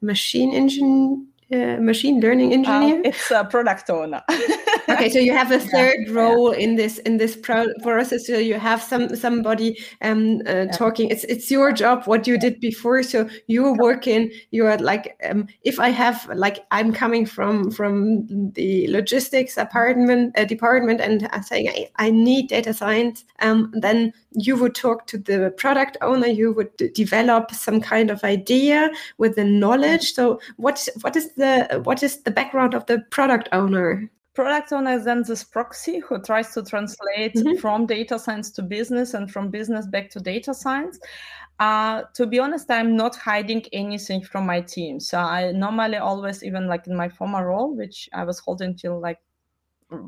machine 0.00 0.52
engine? 0.52 1.26
Uh, 1.52 1.76
machine 1.76 2.20
learning 2.20 2.50
uh, 2.50 2.54
engineer? 2.54 3.02
it's 3.04 3.30
a 3.30 3.44
product 3.44 3.88
owner. 3.88 4.20
okay 4.88 5.08
so 5.08 5.18
you 5.18 5.32
have 5.32 5.50
a 5.52 5.58
third 5.58 6.06
yeah, 6.06 6.12
role 6.12 6.52
yeah. 6.52 6.60
in 6.60 6.76
this 6.76 6.98
in 6.98 7.16
this 7.16 7.36
process. 7.36 8.26
So 8.26 8.38
you 8.38 8.58
have 8.58 8.82
some 8.82 9.14
somebody 9.16 9.78
um 10.02 10.42
uh, 10.46 10.52
yeah. 10.52 10.66
talking. 10.72 11.10
It's 11.10 11.24
it's 11.24 11.50
your 11.50 11.72
job 11.72 12.04
what 12.06 12.26
you 12.26 12.38
did 12.38 12.60
before. 12.60 13.02
So 13.02 13.28
you're 13.46 13.74
working 13.76 14.30
you're 14.50 14.76
like 14.78 15.18
um, 15.28 15.46
if 15.64 15.78
i 15.78 15.88
have 15.88 16.28
like 16.34 16.64
i'm 16.70 16.92
coming 16.92 17.26
from 17.26 17.70
from 17.70 18.26
the 18.52 18.86
logistics 18.88 19.56
apartment 19.56 20.36
uh, 20.38 20.44
department 20.44 21.00
and 21.00 21.28
i'm 21.32 21.42
saying 21.42 21.68
I, 21.68 21.88
I 21.96 22.10
need 22.10 22.48
data 22.48 22.72
science 22.72 23.24
um 23.40 23.72
then 23.74 24.12
you 24.36 24.56
would 24.56 24.74
talk 24.74 25.06
to 25.08 25.18
the 25.18 25.52
product 25.56 25.96
owner. 26.02 26.26
You 26.26 26.52
would 26.52 26.76
develop 26.94 27.50
some 27.52 27.80
kind 27.80 28.10
of 28.10 28.22
idea 28.22 28.90
with 29.18 29.36
the 29.36 29.44
knowledge. 29.44 30.12
So 30.12 30.40
what 30.56 30.86
what 31.00 31.16
is 31.16 31.32
the 31.34 31.80
what 31.84 32.02
is 32.02 32.22
the 32.22 32.30
background 32.30 32.74
of 32.74 32.86
the 32.86 33.00
product 33.10 33.48
owner 33.52 34.10
product 34.36 34.70
owner 34.72 34.92
is 34.92 35.04
then 35.04 35.24
this 35.26 35.42
proxy 35.42 35.98
who 35.98 36.20
tries 36.20 36.52
to 36.52 36.62
translate 36.62 37.34
mm-hmm. 37.34 37.56
from 37.56 37.86
data 37.86 38.18
science 38.18 38.50
to 38.52 38.62
business 38.62 39.14
and 39.14 39.30
from 39.32 39.50
business 39.50 39.86
back 39.86 40.10
to 40.10 40.20
data 40.20 40.52
science. 40.52 41.00
Uh, 41.58 42.02
to 42.14 42.26
be 42.26 42.38
honest, 42.38 42.70
I'm 42.70 42.94
not 42.96 43.16
hiding 43.16 43.64
anything 43.72 44.20
from 44.22 44.44
my 44.44 44.60
team. 44.60 45.00
So 45.00 45.18
I 45.18 45.52
normally 45.52 45.96
always, 45.96 46.44
even 46.44 46.68
like 46.68 46.86
in 46.86 46.94
my 46.94 47.08
former 47.08 47.46
role, 47.46 47.74
which 47.74 48.10
I 48.12 48.24
was 48.24 48.38
holding 48.38 48.76
till 48.76 49.00
like 49.00 49.18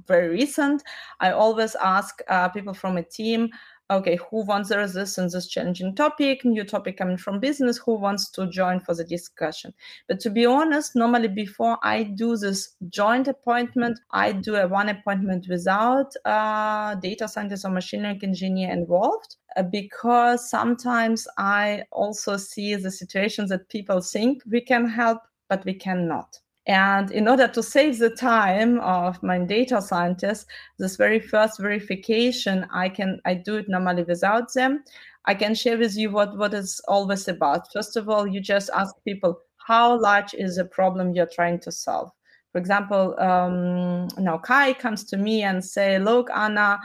very 0.06 0.28
recent, 0.28 0.82
I 1.20 1.30
always 1.30 1.74
ask 1.76 2.20
uh, 2.28 2.50
people 2.50 2.74
from 2.74 2.98
a 2.98 3.02
team 3.02 3.48
okay, 3.90 4.18
who 4.30 4.44
wants 4.44 4.68
there 4.68 4.80
is 4.80 4.94
this 4.94 5.46
challenging 5.48 5.94
topic, 5.94 6.44
new 6.44 6.64
topic 6.64 6.96
coming 6.98 7.16
from 7.16 7.40
business, 7.40 7.78
who 7.78 7.94
wants 7.94 8.30
to 8.30 8.46
join 8.48 8.80
for 8.80 8.94
the 8.94 9.04
discussion. 9.04 9.72
But 10.06 10.20
to 10.20 10.30
be 10.30 10.44
honest, 10.44 10.94
normally 10.94 11.28
before 11.28 11.78
I 11.82 12.02
do 12.02 12.36
this 12.36 12.76
joint 12.88 13.28
appointment, 13.28 13.98
I 14.10 14.32
do 14.32 14.56
a 14.56 14.68
one 14.68 14.88
appointment 14.88 15.46
without 15.48 16.12
a 16.24 16.98
data 17.00 17.28
scientist 17.28 17.64
or 17.64 17.70
machine 17.70 18.02
learning 18.02 18.24
engineer 18.24 18.72
involved 18.72 19.36
uh, 19.56 19.62
because 19.62 20.50
sometimes 20.50 21.26
I 21.38 21.84
also 21.90 22.36
see 22.36 22.74
the 22.74 22.90
situations 22.90 23.50
that 23.50 23.68
people 23.68 24.00
think 24.00 24.42
we 24.50 24.60
can 24.60 24.88
help, 24.88 25.22
but 25.48 25.64
we 25.64 25.74
cannot. 25.74 26.38
And 26.68 27.10
in 27.10 27.26
order 27.28 27.48
to 27.48 27.62
save 27.62 27.98
the 27.98 28.10
time 28.10 28.78
of 28.80 29.22
my 29.22 29.38
data 29.38 29.80
scientists, 29.80 30.44
this 30.78 30.96
very 30.96 31.18
first 31.18 31.58
verification, 31.58 32.66
I 32.70 32.90
can 32.90 33.20
I 33.24 33.34
do 33.34 33.56
it 33.56 33.70
normally 33.70 34.04
without 34.04 34.52
them. 34.52 34.84
I 35.24 35.34
can 35.34 35.54
share 35.54 35.78
with 35.78 35.96
you 35.96 36.10
what 36.10 36.36
what 36.36 36.52
is 36.52 36.80
always 36.86 37.26
about. 37.26 37.72
First 37.72 37.96
of 37.96 38.10
all, 38.10 38.26
you 38.26 38.40
just 38.40 38.68
ask 38.76 38.94
people 39.06 39.40
how 39.66 39.98
large 39.98 40.34
is 40.34 40.56
the 40.56 40.66
problem 40.66 41.14
you're 41.14 41.34
trying 41.34 41.58
to 41.60 41.72
solve. 41.72 42.10
For 42.52 42.58
example, 42.58 43.18
um, 43.18 44.08
now 44.18 44.36
Kai 44.36 44.74
comes 44.74 45.04
to 45.04 45.16
me 45.16 45.42
and 45.42 45.64
say, 45.64 45.98
"Look, 45.98 46.28
Anna, 46.30 46.78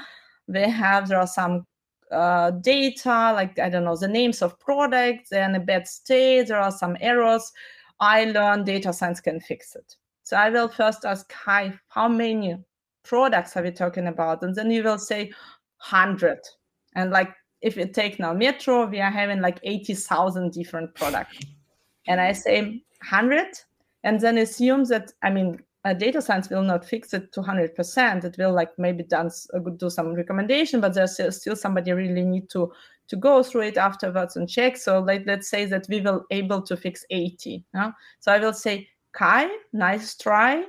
we 0.48 0.62
have 0.62 1.10
there 1.10 1.20
are 1.20 1.28
some 1.28 1.66
uh, 2.10 2.52
data, 2.52 3.34
like 3.34 3.60
I 3.60 3.68
don't 3.70 3.84
know 3.84 3.98
the 3.98 4.08
names 4.08 4.42
of 4.42 4.58
products, 4.60 5.30
they're 5.30 5.50
in 5.50 5.56
a 5.56 5.60
bad 5.60 5.88
state. 5.90 6.48
There 6.48 6.62
are 6.62 6.72
some 6.72 6.96
errors." 7.02 7.52
I 8.04 8.26
learned 8.26 8.66
data 8.66 8.92
science 8.92 9.22
can 9.22 9.40
fix 9.40 9.76
it. 9.76 9.96
So 10.24 10.36
I 10.36 10.50
will 10.50 10.68
first 10.68 11.06
ask, 11.06 11.32
hi, 11.32 11.74
how 11.88 12.10
many 12.10 12.58
products 13.04 13.56
are 13.56 13.64
we 13.64 13.72
talking 13.72 14.08
about? 14.08 14.44
And 14.44 14.54
then 14.54 14.70
you 14.72 14.84
will 14.84 14.98
say 14.98 15.32
100. 15.90 16.38
And 16.96 17.12
like 17.12 17.34
if 17.62 17.78
you 17.78 17.88
take 17.88 18.20
now 18.20 18.34
Metro, 18.34 18.88
we 18.88 19.00
are 19.00 19.10
having 19.10 19.40
like 19.40 19.58
80,000 19.64 20.52
different 20.52 20.94
products. 20.96 21.38
And 22.06 22.20
I 22.20 22.34
say 22.34 22.84
100 23.10 23.48
and 24.04 24.20
then 24.20 24.38
assume 24.38 24.84
that, 24.86 25.14
I 25.22 25.30
mean, 25.30 25.64
a 25.86 25.96
data 25.96 26.22
science 26.22 26.50
will 26.50 26.62
not 26.62 26.84
fix 26.84 27.14
it 27.14 27.32
to 27.32 27.42
100%. 27.42 28.26
It 28.26 28.36
will 28.38 28.52
like 28.52 28.72
maybe 28.78 29.06
uh, 29.14 29.30
do 29.78 29.90
some 29.90 30.14
recommendation, 30.14 30.82
but 30.82 30.94
there's 30.94 31.18
still 31.38 31.56
somebody 31.56 31.94
really 31.94 32.26
need 32.26 32.50
to 32.50 32.70
to 33.08 33.16
go 33.16 33.44
through 33.44 33.62
it 33.62 33.78
afterwards 33.78 34.36
and 34.36 34.50
check. 34.50 34.78
So 34.78 35.00
let, 35.00 35.26
let's 35.26 35.50
say 35.50 35.66
that 35.66 35.86
we 35.90 36.02
will 36.02 36.26
able 36.32 36.62
to 36.64 36.78
fix 36.78 37.06
80. 37.10 37.64
Yeah? 37.74 37.92
So 38.20 38.32
I 38.32 38.40
will 38.40 38.54
say, 38.54 38.88
Kai, 39.14 39.50
nice 39.74 40.16
try. 40.16 40.64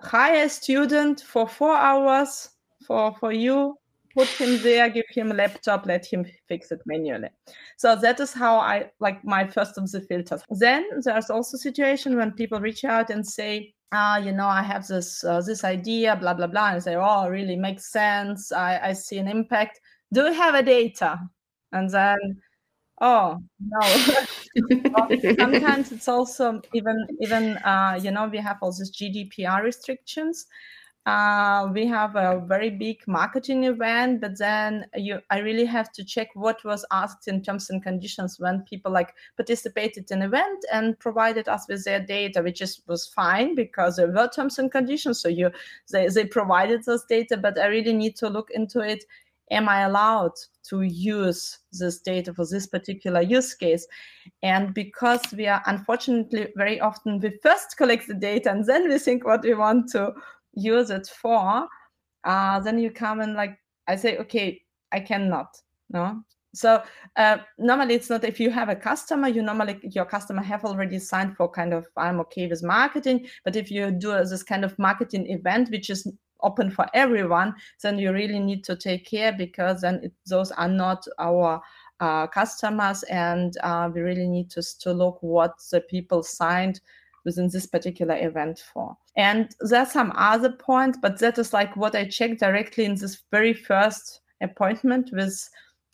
Hire 0.00 0.44
a 0.44 0.48
student 0.48 1.20
for 1.20 1.48
four 1.48 1.76
hours 1.76 2.50
for, 2.86 3.14
for 3.18 3.32
you 3.32 3.76
put 4.14 4.28
him 4.28 4.62
there, 4.62 4.88
give 4.88 5.04
him 5.10 5.30
a 5.30 5.34
laptop, 5.34 5.86
let 5.86 6.06
him 6.06 6.24
fix 6.48 6.70
it 6.70 6.80
manually. 6.86 7.28
So 7.76 7.96
that 7.96 8.20
is 8.20 8.32
how 8.32 8.58
I 8.58 8.90
like 9.00 9.24
my 9.24 9.46
first 9.46 9.76
of 9.76 9.90
the 9.90 10.00
filters. 10.00 10.42
Then 10.50 10.88
there's 11.02 11.30
also 11.30 11.56
situation 11.56 12.16
when 12.16 12.32
people 12.32 12.60
reach 12.60 12.84
out 12.84 13.10
and 13.10 13.26
say, 13.26 13.74
ah, 13.92 14.18
you 14.18 14.32
know, 14.32 14.46
I 14.46 14.62
have 14.62 14.86
this 14.86 15.24
uh, 15.24 15.40
this 15.40 15.64
idea, 15.64 16.16
blah 16.16 16.34
blah 16.34 16.46
blah, 16.46 16.70
and 16.70 16.82
say, 16.82 16.94
oh, 16.96 17.28
really 17.28 17.56
makes 17.56 17.90
sense. 17.90 18.52
I, 18.52 18.78
I 18.82 18.92
see 18.92 19.18
an 19.18 19.28
impact. 19.28 19.80
Do 20.12 20.22
you 20.26 20.32
have 20.32 20.54
a 20.54 20.62
data? 20.62 21.18
And 21.74 21.90
then, 21.90 22.16
oh 23.00 23.38
no. 23.60 23.80
sometimes 25.38 25.92
it's 25.92 26.08
also 26.08 26.62
even 26.72 27.06
even 27.20 27.56
uh, 27.58 27.98
you 28.00 28.10
know 28.10 28.28
we 28.28 28.38
have 28.38 28.56
all 28.62 28.72
these 28.72 28.90
GDPR 28.92 29.62
restrictions 29.62 30.46
uh, 31.06 31.68
we 31.72 31.86
have 31.86 32.16
a 32.16 32.42
very 32.46 32.70
big 32.70 33.06
marketing 33.06 33.64
event 33.64 34.20
but 34.22 34.38
then 34.38 34.86
you 34.94 35.20
i 35.30 35.38
really 35.38 35.66
have 35.66 35.92
to 35.92 36.02
check 36.02 36.28
what 36.34 36.64
was 36.64 36.84
asked 36.90 37.28
in 37.28 37.42
terms 37.42 37.68
and 37.68 37.82
conditions 37.82 38.40
when 38.40 38.62
people 38.62 38.90
like 38.90 39.14
participated 39.36 40.10
in 40.10 40.22
event 40.22 40.64
and 40.72 40.98
provided 40.98 41.46
us 41.46 41.66
with 41.68 41.84
their 41.84 42.00
data 42.00 42.42
which 42.42 42.62
is 42.62 42.80
was 42.86 43.06
fine 43.06 43.54
because 43.54 43.96
there 43.96 44.10
were 44.10 44.28
terms 44.28 44.58
and 44.58 44.72
conditions 44.72 45.20
so 45.20 45.28
you 45.28 45.50
they, 45.92 46.08
they 46.08 46.24
provided 46.24 46.82
those 46.84 47.04
data 47.04 47.36
but 47.36 47.58
i 47.58 47.66
really 47.66 47.92
need 47.92 48.16
to 48.16 48.28
look 48.28 48.50
into 48.52 48.80
it 48.80 49.04
am 49.50 49.68
i 49.68 49.82
allowed 49.82 50.32
to 50.62 50.82
use 50.82 51.58
this 51.72 52.00
data 52.00 52.32
for 52.32 52.46
this 52.46 52.66
particular 52.66 53.20
use 53.20 53.54
case 53.54 53.86
and 54.42 54.72
because 54.74 55.20
we 55.36 55.46
are 55.46 55.62
unfortunately 55.66 56.48
very 56.56 56.80
often 56.80 57.18
we 57.20 57.38
first 57.42 57.76
collect 57.76 58.06
the 58.06 58.14
data 58.14 58.50
and 58.50 58.64
then 58.64 58.88
we 58.88 58.98
think 58.98 59.24
what 59.24 59.42
we 59.42 59.54
want 59.54 59.90
to 59.90 60.12
use 60.56 60.90
it 60.90 61.06
for, 61.06 61.68
uh, 62.24 62.60
then 62.60 62.78
you 62.78 62.90
come 62.90 63.20
and 63.20 63.34
like 63.34 63.58
I 63.86 63.96
say, 63.96 64.18
okay, 64.18 64.62
I 64.92 65.00
cannot. 65.00 65.56
No. 65.90 66.22
So 66.54 66.82
uh, 67.16 67.38
normally 67.58 67.94
it's 67.94 68.08
not 68.08 68.24
if 68.24 68.38
you 68.38 68.50
have 68.50 68.68
a 68.68 68.76
customer, 68.76 69.28
you 69.28 69.42
normally 69.42 69.80
your 69.82 70.04
customer 70.04 70.42
have 70.42 70.64
already 70.64 71.00
signed 71.00 71.36
for 71.36 71.50
kind 71.50 71.74
of 71.74 71.86
I'm 71.96 72.20
okay 72.20 72.46
with 72.46 72.62
marketing. 72.62 73.26
But 73.44 73.56
if 73.56 73.70
you 73.70 73.90
do 73.90 74.12
this 74.12 74.42
kind 74.44 74.64
of 74.64 74.78
marketing 74.78 75.28
event, 75.28 75.70
which 75.70 75.90
is 75.90 76.06
open 76.44 76.70
for 76.70 76.86
everyone, 76.94 77.54
then 77.82 77.98
you 77.98 78.12
really 78.12 78.38
need 78.38 78.62
to 78.64 78.76
take 78.76 79.06
care 79.06 79.32
because 79.32 79.80
then 79.80 80.00
it, 80.02 80.12
those 80.26 80.52
are 80.52 80.68
not 80.68 81.04
our 81.18 81.60
uh, 82.00 82.26
customers, 82.26 83.02
and 83.04 83.56
uh, 83.62 83.90
we 83.92 84.00
really 84.00 84.28
need 84.28 84.50
to 84.50 84.62
to 84.80 84.92
look 84.92 85.18
what 85.22 85.54
the 85.70 85.80
people 85.80 86.22
signed 86.22 86.80
within 87.24 87.48
this 87.48 87.66
particular 87.66 88.16
event 88.16 88.62
for. 88.72 88.96
And 89.16 89.54
there's 89.60 89.92
some 89.92 90.12
other 90.16 90.52
points, 90.52 90.98
but 91.00 91.18
that 91.20 91.38
is 91.38 91.52
like 91.52 91.76
what 91.76 91.94
I 91.94 92.06
checked 92.06 92.40
directly 92.40 92.84
in 92.84 92.96
this 92.96 93.22
very 93.30 93.54
first 93.54 94.20
appointment 94.40 95.10
with 95.12 95.48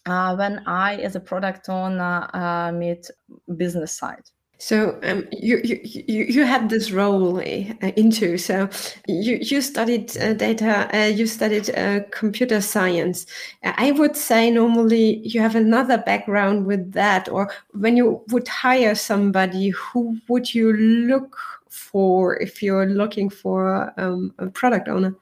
uh, 0.07 0.35
when 0.35 0.63
I, 0.67 0.97
as 0.97 1.15
a 1.15 1.21
product 1.21 1.69
owner, 1.69 2.29
uh, 2.33 2.73
meet 2.73 3.09
business 3.57 3.93
side. 3.93 4.25
So 4.61 4.99
um, 5.05 5.27
you, 5.33 5.59
you 5.65 6.25
you 6.25 6.45
had 6.45 6.69
this 6.69 6.93
role 6.93 7.39
uh, 7.39 7.93
into 7.97 8.37
so 8.37 8.69
you 9.09 9.39
you 9.41 9.63
studied 9.63 10.15
uh, 10.19 10.35
data 10.35 10.87
uh, 10.95 11.07
you 11.07 11.27
studied 11.27 11.71
uh, 11.71 12.01
computer 12.11 12.61
science. 12.61 13.25
I 13.65 13.93
would 13.93 14.17
say 14.17 14.51
normally 14.51 15.27
you 15.27 15.41
have 15.41 15.57
another 15.57 15.97
background 15.97 16.67
with 16.67 16.93
that, 16.93 17.27
or 17.31 17.51
when 17.73 17.97
you 17.97 18.23
would 18.29 18.49
hire 18.49 18.95
somebody, 18.95 19.71
who 19.71 20.19
would 20.29 20.55
you 20.55 20.75
look 20.75 21.39
for 21.71 22.37
if 22.37 22.63
you're 22.63 22.87
looking 22.87 23.31
for 23.31 23.95
um, 23.99 24.35
a 24.39 24.49
product 24.49 24.89
owner? 24.89 25.17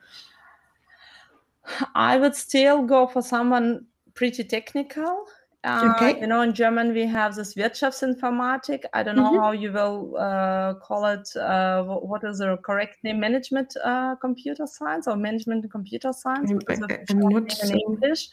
I 1.94 2.16
would 2.16 2.34
still 2.34 2.82
go 2.82 3.06
for 3.06 3.22
someone 3.22 3.86
pretty 4.14 4.42
technical 4.42 5.26
uh, 5.64 5.92
okay. 5.96 6.20
You 6.20 6.28
know, 6.28 6.42
in 6.42 6.52
German 6.54 6.94
we 6.94 7.04
have 7.06 7.34
this 7.34 7.54
Wirtschaftsinformatik. 7.54 8.84
I 8.94 9.02
don't 9.02 9.16
know 9.16 9.32
mm-hmm. 9.32 9.40
how 9.40 9.50
you 9.50 9.72
will 9.72 10.16
uh, 10.16 10.74
call 10.74 11.04
it. 11.06 11.34
Uh, 11.34 11.82
what 11.82 12.22
is 12.22 12.38
the 12.38 12.56
correct 12.58 13.02
name? 13.02 13.18
Management 13.18 13.76
uh, 13.84 14.14
computer 14.16 14.68
science 14.68 15.08
or 15.08 15.16
management 15.16 15.68
computer 15.70 16.12
science? 16.12 16.52
I'm, 16.52 16.60
I'm 17.10 17.18
not 17.18 17.64
in 17.64 17.76
English. 17.76 18.28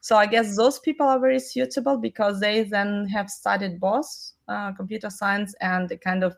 So 0.00 0.16
I 0.16 0.26
guess 0.26 0.56
those 0.56 0.78
people 0.78 1.06
are 1.06 1.18
very 1.18 1.40
suitable 1.40 1.96
because 1.96 2.38
they 2.38 2.62
then 2.62 3.08
have 3.08 3.28
studied 3.28 3.80
both 3.80 4.32
uh, 4.46 4.70
computer 4.72 5.10
science 5.10 5.56
and 5.60 5.88
the 5.88 5.96
kind 5.96 6.22
of 6.22 6.36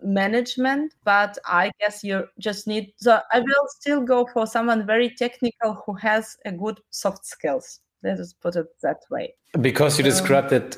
management. 0.00 0.94
But 1.02 1.36
I 1.44 1.72
guess 1.80 2.04
you 2.04 2.28
just 2.38 2.68
need. 2.68 2.92
So 2.98 3.18
I 3.32 3.40
will 3.40 3.66
still 3.70 4.02
go 4.02 4.24
for 4.32 4.46
someone 4.46 4.86
very 4.86 5.10
technical 5.10 5.82
who 5.84 5.94
has 5.94 6.36
a 6.44 6.52
good 6.52 6.80
soft 6.90 7.26
skills 7.26 7.80
let 8.02 8.18
us 8.20 8.32
put 8.32 8.56
it 8.56 8.66
that 8.82 9.02
way. 9.10 9.34
Because 9.60 9.98
you 9.98 10.04
described 10.04 10.52
it 10.52 10.76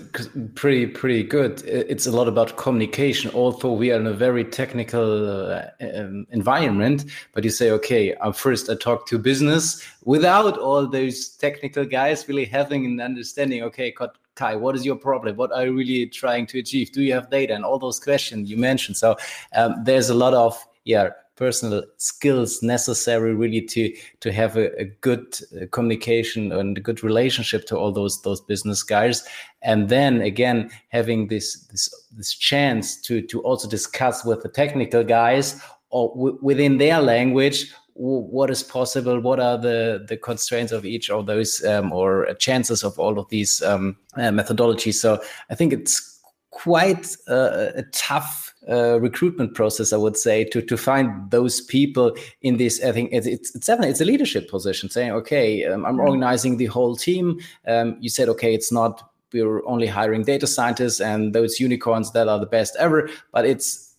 pretty 0.55 0.87
pretty 0.87 1.23
good. 1.25 1.63
It's 1.67 2.07
a 2.07 2.13
lot 2.13 2.29
about 2.29 2.57
communication 2.57 3.31
although 3.35 3.73
we 3.73 3.91
are 3.93 3.99
in 4.01 4.07
a 4.07 4.13
very 4.13 4.45
technical 4.45 5.51
uh, 5.51 5.67
um, 5.95 6.27
environment 6.31 7.05
but 7.35 7.43
you 7.45 7.51
say 7.51 7.71
okay 7.71 8.15
um, 8.17 8.33
first 8.33 8.71
i 8.71 8.75
talk 8.75 9.07
to 9.07 9.19
business 9.19 9.85
without 10.05 10.57
all 10.57 10.87
those 10.87 11.31
technical 11.31 11.85
guys 11.85 12.29
really 12.29 12.45
having 12.45 12.87
an 12.87 13.01
understanding 13.01 13.63
okay 13.63 13.93
kai 14.41 14.57
what 14.57 14.75
is 14.75 14.85
your 14.85 14.97
problem? 14.97 15.37
What 15.37 15.53
are 15.53 15.67
you 15.67 15.75
really 15.77 16.07
trying 16.07 16.47
to 16.47 16.59
achieve? 16.59 16.93
Do 16.93 17.03
you 17.03 17.13
have 17.13 17.31
data? 17.31 17.55
And 17.55 17.65
all 17.65 17.79
those 17.79 18.01
questions 18.01 18.51
you 18.51 18.57
mentioned. 18.57 18.97
So 18.97 19.17
um, 19.55 19.75
there's 19.85 20.09
a 20.11 20.15
lot 20.15 20.35
of 20.35 20.53
yeah 20.85 21.11
personal 21.41 21.83
skills 21.97 22.63
necessary 22.63 23.35
really 23.35 23.63
to 23.63 23.93
to 24.21 24.31
have 24.31 24.57
a, 24.57 24.67
a 24.79 24.85
good 25.01 25.25
uh, 25.41 25.67
communication 25.73 26.53
and 26.53 26.79
a 26.79 26.81
good 26.81 27.03
relationship 27.03 27.67
to 27.67 27.77
all 27.77 27.91
those 27.91 28.21
those 28.23 28.43
business 28.43 28.83
guys. 28.83 29.25
And 29.63 29.89
then 29.89 30.21
again 30.21 30.71
having 30.91 31.29
this 31.29 31.67
this 31.71 31.89
this 32.13 32.35
chance 32.35 33.01
to 33.07 33.23
to 33.23 33.41
also 33.41 33.69
discuss 33.69 34.25
with 34.25 34.43
the 34.43 34.51
technical 34.51 35.03
guys 35.03 35.61
or 35.89 36.13
within 36.43 36.79
their 36.79 37.01
language 37.01 37.73
what 37.95 38.51
is 38.51 38.63
possible 38.63 39.21
what 39.21 39.41
are 39.41 39.59
the 39.59 40.05
the 40.09 40.17
constraints 40.17 40.73
of 40.73 40.85
each 40.85 41.11
of 41.11 41.27
those 41.27 41.65
um, 41.65 41.93
or 41.93 42.33
chances 42.35 42.85
of 42.85 42.99
all 42.99 43.19
of 43.19 43.29
these 43.31 43.63
um, 43.63 43.97
uh, 44.17 44.31
methodologies. 44.31 44.95
So 44.95 45.21
i 45.51 45.55
think 45.55 45.73
it's 45.73 46.21
quite 46.51 47.17
a, 47.29 47.79
a 47.79 47.83
tough 47.93 48.50
uh, 48.71 49.01
recruitment 49.01 49.55
process, 49.55 49.93
I 49.93 49.97
would 49.97 50.17
say, 50.17 50.45
to 50.45 50.63
to 50.63 50.77
find 50.77 51.31
those 51.31 51.61
people 51.61 52.17
in 52.43 52.57
this. 52.57 52.83
I 52.83 52.93
think 52.93 53.11
it's 53.13 53.27
it's, 53.27 53.55
it's 53.55 53.67
definitely 53.67 53.91
it's 53.91 54.01
a 54.01 54.05
leadership 54.05 54.49
position, 54.49 54.89
saying, 54.91 55.13
okay, 55.13 55.65
um, 55.65 55.85
I'm 55.85 56.01
organizing 56.01 56.57
the 56.57 56.67
whole 56.67 56.97
team. 56.97 57.41
Um, 57.67 57.97
you 58.01 58.09
said, 58.09 58.29
okay, 58.29 58.55
it's 58.55 58.73
not 58.73 59.11
we're 59.33 59.67
only 59.67 59.87
hiring 59.87 60.23
data 60.23 60.47
scientists 60.47 61.01
and 61.01 61.35
those 61.35 61.61
unicorns 61.61 62.13
that 62.13 62.29
are 62.29 62.39
the 62.39 62.47
best 62.47 62.77
ever, 62.79 63.09
but 63.33 63.45
it's 63.47 63.97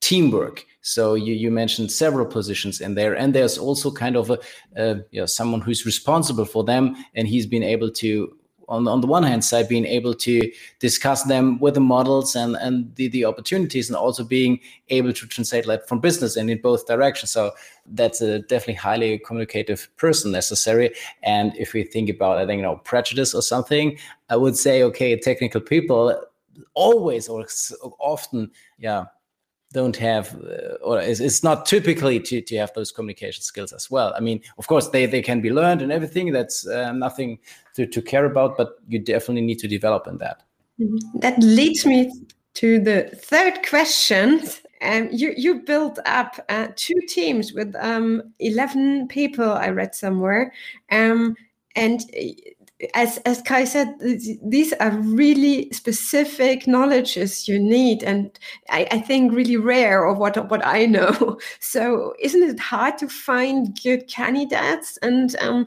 teamwork. 0.00 0.66
So 0.82 1.14
you, 1.14 1.32
you 1.32 1.50
mentioned 1.50 1.92
several 1.92 2.26
positions 2.26 2.80
in 2.80 2.94
there, 2.94 3.14
and 3.14 3.34
there's 3.34 3.56
also 3.56 3.90
kind 3.90 4.16
of 4.16 4.30
a 4.30 4.38
uh, 4.76 4.96
you 5.10 5.20
know, 5.20 5.26
someone 5.26 5.60
who's 5.60 5.86
responsible 5.86 6.44
for 6.44 6.64
them, 6.64 6.96
and 7.14 7.28
he's 7.28 7.46
been 7.46 7.62
able 7.62 7.90
to 7.92 8.36
on, 8.72 8.88
on 8.88 9.00
the 9.00 9.06
one 9.06 9.22
hand 9.22 9.44
side 9.44 9.68
being 9.68 9.86
able 9.86 10.14
to 10.14 10.50
discuss 10.78 11.22
them 11.24 11.58
with 11.60 11.74
the 11.74 11.80
models 11.80 12.34
and 12.34 12.56
and 12.56 12.94
the, 12.96 13.08
the 13.08 13.24
opportunities 13.24 13.88
and 13.88 13.96
also 13.96 14.24
being 14.24 14.58
able 14.88 15.12
to 15.12 15.26
translate 15.26 15.66
that 15.66 15.88
from 15.88 16.00
business 16.00 16.36
and 16.36 16.50
in 16.50 16.60
both 16.60 16.86
directions. 16.86 17.30
So 17.30 17.52
that's 17.86 18.20
a 18.20 18.40
definitely 18.40 18.74
highly 18.74 19.18
communicative 19.18 19.88
person 19.96 20.32
necessary. 20.32 20.94
And 21.22 21.54
if 21.56 21.72
we 21.74 21.84
think 21.84 22.08
about 22.08 22.38
i 22.38 22.46
think 22.46 22.58
you 22.58 22.62
know 22.62 22.76
prejudice 22.76 23.34
or 23.34 23.42
something 23.42 23.98
i 24.30 24.36
would 24.36 24.56
say 24.56 24.82
okay 24.82 25.16
technical 25.16 25.60
people 25.60 26.14
always 26.74 27.28
or 27.28 27.46
often 27.98 28.50
yeah 28.78 29.04
don't 29.72 29.96
have 29.96 30.34
uh, 30.36 30.74
or 30.82 31.00
it's, 31.00 31.20
it's, 31.20 31.42
not 31.42 31.66
typically 31.66 32.20
to, 32.20 32.40
to 32.40 32.56
have 32.56 32.72
those 32.74 32.92
communication 32.92 33.42
skills 33.42 33.72
as 33.72 33.90
well. 33.90 34.12
I 34.16 34.20
mean 34.20 34.40
of 34.58 34.66
course 34.66 34.88
they, 34.88 35.06
they 35.06 35.22
can 35.22 35.40
be 35.40 35.50
learned 35.50 35.82
and 35.82 35.90
everything. 35.90 36.32
That's 36.32 36.66
uh, 36.66 36.92
nothing 36.92 37.38
to, 37.74 37.86
to 37.86 38.02
care 38.02 38.26
about 38.26 38.56
but 38.56 38.78
you 38.88 38.98
definitely 38.98 39.42
need 39.42 39.58
to 39.60 39.68
develop 39.68 40.06
in 40.06 40.18
that. 40.18 40.42
Mm-hmm. 40.80 41.18
that 41.20 41.38
leads 41.38 41.84
me 41.84 42.10
to 42.54 42.80
the 42.80 43.10
third 43.14 43.66
question. 43.68 44.42
Um, 44.80 45.08
you 45.12 45.32
you 45.36 45.60
built 45.60 45.98
up 46.06 46.40
uh, 46.48 46.68
two 46.76 46.98
teams 47.08 47.52
with 47.52 47.74
um, 47.78 48.22
11 48.40 49.08
people 49.08 49.52
i 49.52 49.68
read 49.68 49.94
somewhere. 49.94 50.52
Um, 50.90 51.36
and 51.76 52.00
as 52.94 53.18
as 53.18 53.42
Kai 53.42 53.64
said, 53.64 53.94
these 54.44 54.72
are 54.74 54.90
really 54.90 55.70
specific 55.72 56.66
knowledges 56.66 57.46
you 57.46 57.58
need, 57.58 58.02
and 58.02 58.38
I, 58.70 58.86
I 58.90 58.98
think 58.98 59.32
really 59.32 59.56
rare 59.56 60.04
of 60.04 60.18
what 60.18 60.50
what 60.50 60.64
I 60.66 60.86
know. 60.86 61.38
So 61.60 62.14
isn't 62.20 62.42
it 62.42 62.60
hard 62.60 62.98
to 62.98 63.08
find 63.08 63.78
good 63.82 64.08
candidates? 64.08 64.98
And 65.02 65.34
um, 65.36 65.66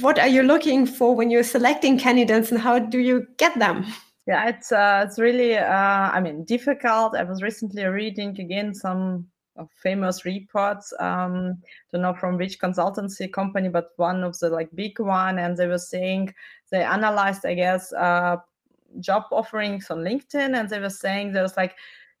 what 0.00 0.18
are 0.18 0.28
you 0.28 0.42
looking 0.42 0.86
for 0.86 1.14
when 1.14 1.30
you're 1.30 1.42
selecting 1.42 1.98
candidates, 1.98 2.50
and 2.50 2.60
how 2.60 2.78
do 2.78 2.98
you 2.98 3.26
get 3.36 3.58
them? 3.58 3.86
Yeah, 4.26 4.48
it's 4.48 4.70
uh, 4.70 5.04
it's 5.06 5.18
really 5.18 5.56
uh, 5.56 6.10
I 6.12 6.20
mean 6.20 6.44
difficult. 6.44 7.16
I 7.16 7.24
was 7.24 7.42
recently 7.42 7.84
reading 7.84 8.38
again 8.40 8.74
some 8.74 9.26
famous 9.82 10.24
reports. 10.24 10.92
Um, 10.98 11.58
don't 11.90 12.02
know 12.02 12.14
from 12.14 12.36
which 12.36 12.58
consultancy 12.58 13.32
company, 13.32 13.68
but 13.68 13.90
one 13.96 14.24
of 14.24 14.38
the 14.38 14.48
like 14.48 14.68
big 14.74 14.98
one, 14.98 15.38
and 15.38 15.56
they 15.56 15.66
were 15.66 15.78
saying 15.78 16.34
they 16.70 16.82
analyzed, 16.82 17.44
I 17.44 17.54
guess, 17.54 17.92
uh, 17.92 18.36
job 19.00 19.24
offerings 19.30 19.90
on 19.90 19.98
LinkedIn, 19.98 20.58
and 20.58 20.68
they 20.68 20.80
were 20.80 20.90
saying 20.90 21.32
there's 21.32 21.56
like 21.56 21.74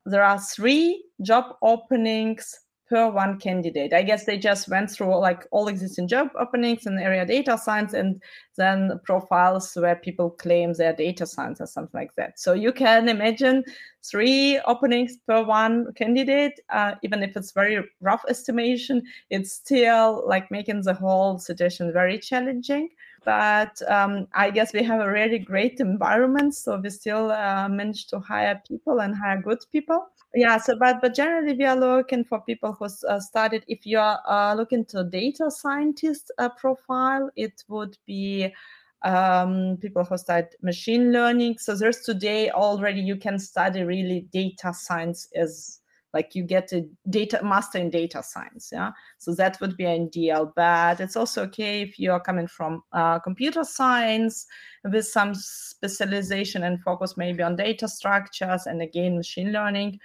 there 0.04 0.24
are 0.24 0.38
three 0.38 1.04
job 1.22 1.56
openings 1.62 2.58
per 2.92 3.08
one 3.08 3.38
candidate. 3.38 3.94
I 3.94 4.02
guess 4.02 4.26
they 4.26 4.36
just 4.36 4.68
went 4.68 4.90
through 4.90 5.16
like 5.16 5.46
all 5.50 5.68
existing 5.68 6.08
job 6.08 6.28
openings 6.38 6.84
in 6.84 6.98
area 6.98 7.24
data 7.24 7.56
science 7.56 7.94
and 7.94 8.20
then 8.56 9.00
profiles 9.02 9.74
where 9.74 9.96
people 9.96 10.28
claim 10.28 10.74
they're 10.74 10.92
data 10.92 11.24
science 11.24 11.58
or 11.58 11.66
something 11.66 11.98
like 11.98 12.14
that. 12.16 12.38
So 12.38 12.52
you 12.52 12.70
can 12.70 13.08
imagine 13.08 13.64
three 14.04 14.60
openings 14.66 15.16
per 15.26 15.42
one 15.42 15.94
candidate, 15.94 16.60
uh, 16.68 16.96
even 17.02 17.22
if 17.22 17.34
it's 17.34 17.52
very 17.52 17.82
rough 18.02 18.24
estimation, 18.28 19.02
it's 19.30 19.52
still 19.52 20.22
like 20.26 20.50
making 20.50 20.82
the 20.82 20.92
whole 20.92 21.38
situation 21.38 21.94
very 21.94 22.18
challenging 22.18 22.90
but 23.24 23.80
um, 23.88 24.26
I 24.34 24.50
guess 24.50 24.72
we 24.72 24.82
have 24.82 25.00
a 25.00 25.08
really 25.08 25.38
great 25.38 25.78
environment, 25.78 26.56
so 26.56 26.76
we 26.76 26.90
still 26.90 27.30
uh, 27.30 27.68
manage 27.68 28.08
to 28.08 28.18
hire 28.18 28.60
people 28.66 29.00
and 29.00 29.14
hire 29.14 29.40
good 29.40 29.60
people 29.70 30.08
yeah 30.34 30.56
so 30.56 30.76
but 30.76 31.00
but 31.00 31.14
generally 31.14 31.54
we 31.54 31.64
are 31.64 31.76
looking 31.76 32.24
for 32.24 32.40
people 32.40 32.72
who 32.72 32.86
uh, 33.08 33.20
if 33.68 33.84
you 33.86 33.98
are 33.98 34.20
uh, 34.26 34.54
looking 34.54 34.84
to 34.84 35.04
data 35.04 35.50
scientist 35.50 36.30
uh, 36.38 36.48
profile 36.48 37.30
it 37.36 37.62
would 37.68 37.96
be 38.06 38.52
um, 39.04 39.76
people 39.80 40.04
who 40.04 40.16
study 40.16 40.48
machine 40.62 41.12
learning. 41.12 41.58
So 41.58 41.74
there's 41.74 42.00
today 42.00 42.50
already 42.50 43.00
you 43.00 43.16
can 43.16 43.38
study 43.38 43.82
really 43.82 44.28
data 44.32 44.72
science 44.72 45.28
as 45.34 45.80
like 46.14 46.34
you 46.34 46.42
get 46.42 46.72
a 46.72 46.86
data 47.08 47.40
master 47.42 47.78
in 47.78 47.90
data 47.90 48.22
science 48.22 48.70
yeah? 48.72 48.92
So 49.18 49.34
that 49.34 49.60
would 49.60 49.76
be 49.76 49.84
an 49.84 50.02
ideal 50.02 50.52
but 50.54 51.00
it's 51.00 51.16
also 51.16 51.44
okay 51.44 51.82
if 51.82 51.98
you 51.98 52.12
are 52.12 52.20
coming 52.20 52.46
from 52.46 52.82
uh, 52.92 53.18
computer 53.18 53.64
science 53.64 54.46
with 54.84 55.06
some 55.06 55.34
specialization 55.34 56.64
and 56.64 56.82
focus 56.82 57.16
maybe 57.16 57.42
on 57.42 57.56
data 57.56 57.88
structures 57.88 58.66
and 58.66 58.82
again 58.82 59.16
machine 59.16 59.52
learning 59.52 60.00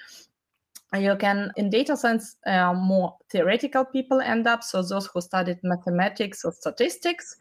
you 0.95 1.15
can 1.17 1.52
in 1.58 1.69
data 1.69 1.97
science 1.97 2.38
uh, 2.45 2.73
more 2.73 3.15
theoretical 3.30 3.84
people 3.84 4.21
end 4.21 4.47
up 4.47 4.63
so 4.63 4.82
those 4.82 5.08
who 5.08 5.19
studied 5.19 5.58
mathematics 5.63 6.45
or 6.45 6.52
statistics 6.54 7.36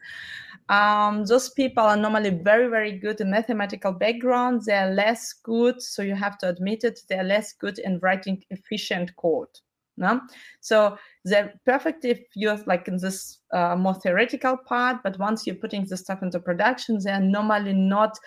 um, 0.69 1.23
those 1.25 1.49
people 1.51 1.83
are 1.83 1.95
normally 1.95 2.29
very 2.29 2.67
very 2.67 2.91
good 2.91 3.21
in 3.21 3.31
mathematical 3.31 3.93
background 3.93 4.61
they're 4.65 4.93
less 4.93 5.31
good 5.31 5.81
so 5.81 6.01
you 6.01 6.13
have 6.13 6.37
to 6.37 6.49
admit 6.49 6.83
it 6.83 6.99
they're 7.07 7.23
less 7.23 7.53
good 7.53 7.79
in 7.79 7.99
writing 7.99 8.43
efficient 8.49 9.15
code 9.15 9.47
no? 9.95 10.19
so 10.59 10.97
they're 11.23 11.53
perfect 11.65 12.03
if 12.03 12.19
you're 12.35 12.59
like 12.65 12.89
in 12.89 12.97
this 12.97 13.39
uh, 13.53 13.77
more 13.77 13.95
theoretical 13.95 14.57
part 14.57 14.97
but 15.03 15.17
once 15.19 15.47
you're 15.47 15.55
putting 15.55 15.85
the 15.85 15.95
stuff 15.95 16.21
into 16.21 16.39
production 16.39 16.99
they're 17.01 17.21
normally 17.21 17.73
not 17.73 18.17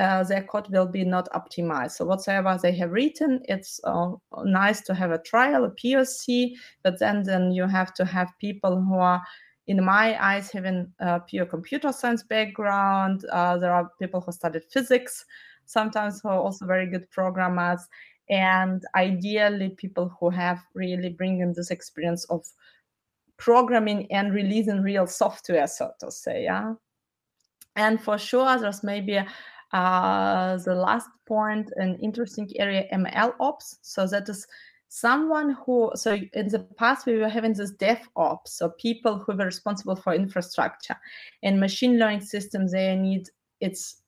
uh, 0.00 0.24
their 0.24 0.42
code 0.42 0.68
will 0.70 0.86
be 0.86 1.04
not 1.04 1.28
optimized. 1.32 1.92
So 1.92 2.06
whatsoever 2.06 2.58
they 2.60 2.72
have 2.76 2.90
written, 2.90 3.42
it's 3.44 3.80
uh, 3.84 4.12
nice 4.44 4.80
to 4.82 4.94
have 4.94 5.10
a 5.10 5.18
trial, 5.18 5.64
a 5.64 5.70
POC, 5.70 6.54
but 6.82 6.98
then 6.98 7.22
then 7.22 7.52
you 7.52 7.66
have 7.66 7.92
to 7.94 8.04
have 8.06 8.32
people 8.40 8.80
who 8.80 8.94
are, 8.94 9.20
in 9.66 9.84
my 9.84 10.16
eyes, 10.24 10.50
having 10.50 10.90
a 11.00 11.20
pure 11.20 11.44
computer 11.44 11.92
science 11.92 12.22
background. 12.22 13.26
Uh, 13.26 13.58
there 13.58 13.74
are 13.74 13.90
people 14.00 14.22
who 14.22 14.32
studied 14.32 14.64
physics, 14.72 15.26
sometimes 15.66 16.22
who 16.22 16.30
are 16.30 16.40
also 16.40 16.64
very 16.64 16.86
good 16.86 17.10
programmers, 17.10 17.86
and 18.30 18.82
ideally 18.94 19.68
people 19.68 20.16
who 20.18 20.30
have 20.30 20.60
really 20.74 21.10
bringing 21.10 21.52
this 21.52 21.70
experience 21.70 22.24
of 22.30 22.46
programming 23.36 24.10
and 24.10 24.32
releasing 24.32 24.80
real 24.80 25.06
software, 25.06 25.66
so 25.66 25.90
to 26.00 26.10
say. 26.10 26.44
Yeah. 26.44 26.74
And 27.76 28.02
for 28.02 28.18
sure, 28.18 28.58
there's 28.58 28.82
maybe 28.82 29.20
uh, 29.72 30.56
the 30.58 30.74
last 30.74 31.08
point, 31.26 31.70
an 31.76 31.98
interesting 32.02 32.48
area, 32.56 32.86
ML 32.92 33.34
ops. 33.40 33.78
So 33.82 34.06
that 34.06 34.28
is 34.28 34.46
someone 34.88 35.56
who, 35.64 35.92
so 35.94 36.18
in 36.32 36.48
the 36.48 36.58
past 36.76 37.06
we 37.06 37.16
were 37.16 37.28
having 37.28 37.52
this 37.52 37.72
DevOps, 37.74 38.48
so 38.48 38.70
people 38.70 39.18
who 39.18 39.36
were 39.36 39.44
responsible 39.44 39.96
for 39.96 40.14
infrastructure. 40.14 40.96
And 41.42 41.60
machine 41.60 41.98
learning 41.98 42.22
systems, 42.22 42.72
they 42.72 42.96
need 42.96 43.28
its 43.60 44.02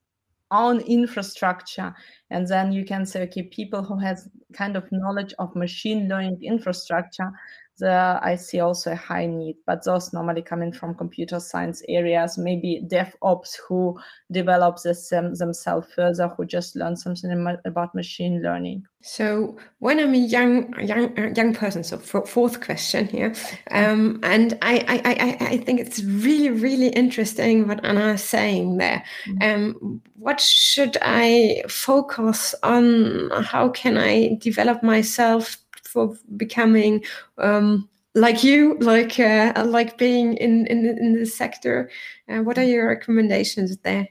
own 0.51 0.81
infrastructure. 0.81 1.95
And 2.31 2.47
then 2.47 2.73
you 2.73 2.85
can 2.85 3.07
say, 3.07 3.23
okay, 3.23 3.45
people 3.45 3.83
who 3.83 3.99
has 3.99 4.29
kind 4.53 4.77
of 4.77 4.91
knowledge 4.93 5.33
of 5.39 5.55
machine 5.57 6.09
learning 6.09 6.43
infrastructure, 6.43 7.31
the, 7.79 8.21
I 8.23 8.37
see 8.37 8.61
also 8.61 8.93
a 8.93 8.97
high 8.97 9.27
need, 9.27 9.57
but 9.67 9.85
those 9.85 10.13
normally 10.13 10.43
coming 10.43 10.73
from 10.73 10.95
computer 10.95 11.41
science 11.41 11.83
areas, 11.89 12.39
maybe 12.39 12.83
DevOps 12.87 13.57
who 13.67 13.99
develop 14.31 14.79
this 14.83 15.13
um, 15.13 15.35
themselves 15.35 15.89
further, 15.95 16.29
who 16.29 16.45
just 16.45 16.77
learn 16.77 16.97
something 16.97 17.57
about 17.65 17.95
machine 17.95 18.43
learning. 18.43 18.85
So 19.03 19.57
when 19.81 19.99
I'm 19.99 20.15
a 20.15 20.19
young 20.19 20.73
young 20.81 21.35
young 21.35 21.55
person, 21.55 21.83
so 21.83 21.99
fourth 21.99 22.61
question 22.61 23.09
here, 23.09 23.35
um, 23.73 24.21
and 24.23 24.57
I, 24.63 24.85
I 24.87 25.15
I 25.15 25.47
I 25.55 25.57
think 25.57 25.81
it's 25.81 26.05
really 26.05 26.51
really 26.51 26.89
interesting 26.89 27.67
what 27.67 27.85
Anna 27.85 28.13
is 28.13 28.23
saying 28.23 28.77
there. 28.77 29.05
Mm-hmm. 29.27 29.43
Um, 29.43 30.03
what 30.15 30.41
should 30.41 30.97
I 31.03 31.65
focus 31.69 32.55
on? 32.63 33.31
How 33.43 33.71
can 33.71 33.99
I 33.99 34.39
develop 34.41 34.85
myself 34.85 35.57
for 35.93 36.17
becoming 36.37 37.05
um, 37.39 37.89
like 38.15 38.43
you, 38.43 38.79
like 38.81 39.19
uh, 39.19 39.53
like 39.67 39.99
being 39.99 40.37
in 40.37 40.67
in, 40.67 40.87
in 40.87 41.13
the 41.15 41.27
sector? 41.27 41.91
Uh, 42.29 42.43
what 42.43 42.59
are 42.59 42.65
your 42.65 42.89
recommendations 42.89 43.77
there? 43.79 44.09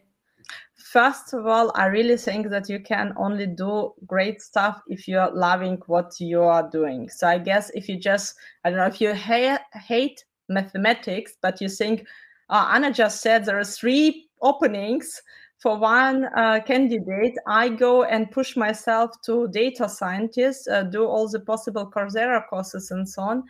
First 0.75 1.33
of 1.33 1.47
all, 1.47 1.71
I 1.75 1.85
really 1.85 2.17
think 2.17 2.49
that 2.49 2.67
you 2.67 2.79
can 2.79 3.13
only 3.15 3.47
do 3.47 3.93
great 4.05 4.41
stuff 4.41 4.81
if 4.87 5.07
you're 5.07 5.31
loving 5.31 5.81
what 5.87 6.19
you 6.19 6.41
are 6.41 6.69
doing. 6.69 7.07
So 7.07 7.27
I 7.27 7.37
guess 7.37 7.69
if 7.73 7.87
you 7.87 7.97
just, 7.97 8.35
I 8.65 8.69
don't 8.69 8.79
know, 8.79 8.87
if 8.87 8.99
you 8.99 9.15
ha- 9.15 9.63
hate 9.71 10.25
mathematics, 10.49 11.37
but 11.41 11.61
you 11.61 11.69
think, 11.69 12.05
uh, 12.49 12.71
Anna 12.73 12.91
just 12.91 13.21
said 13.21 13.45
there 13.45 13.57
are 13.57 13.63
three 13.63 14.27
openings 14.41 15.21
for 15.61 15.77
one 15.77 16.25
uh, 16.35 16.59
candidate, 16.65 17.37
I 17.47 17.69
go 17.69 18.03
and 18.03 18.31
push 18.31 18.57
myself 18.57 19.11
to 19.25 19.47
data 19.49 19.87
scientist, 19.87 20.67
uh, 20.67 20.83
do 20.83 21.05
all 21.05 21.29
the 21.29 21.39
possible 21.39 21.89
Coursera 21.89 22.47
courses 22.49 22.89
and 22.89 23.07
so 23.07 23.21
on. 23.21 23.43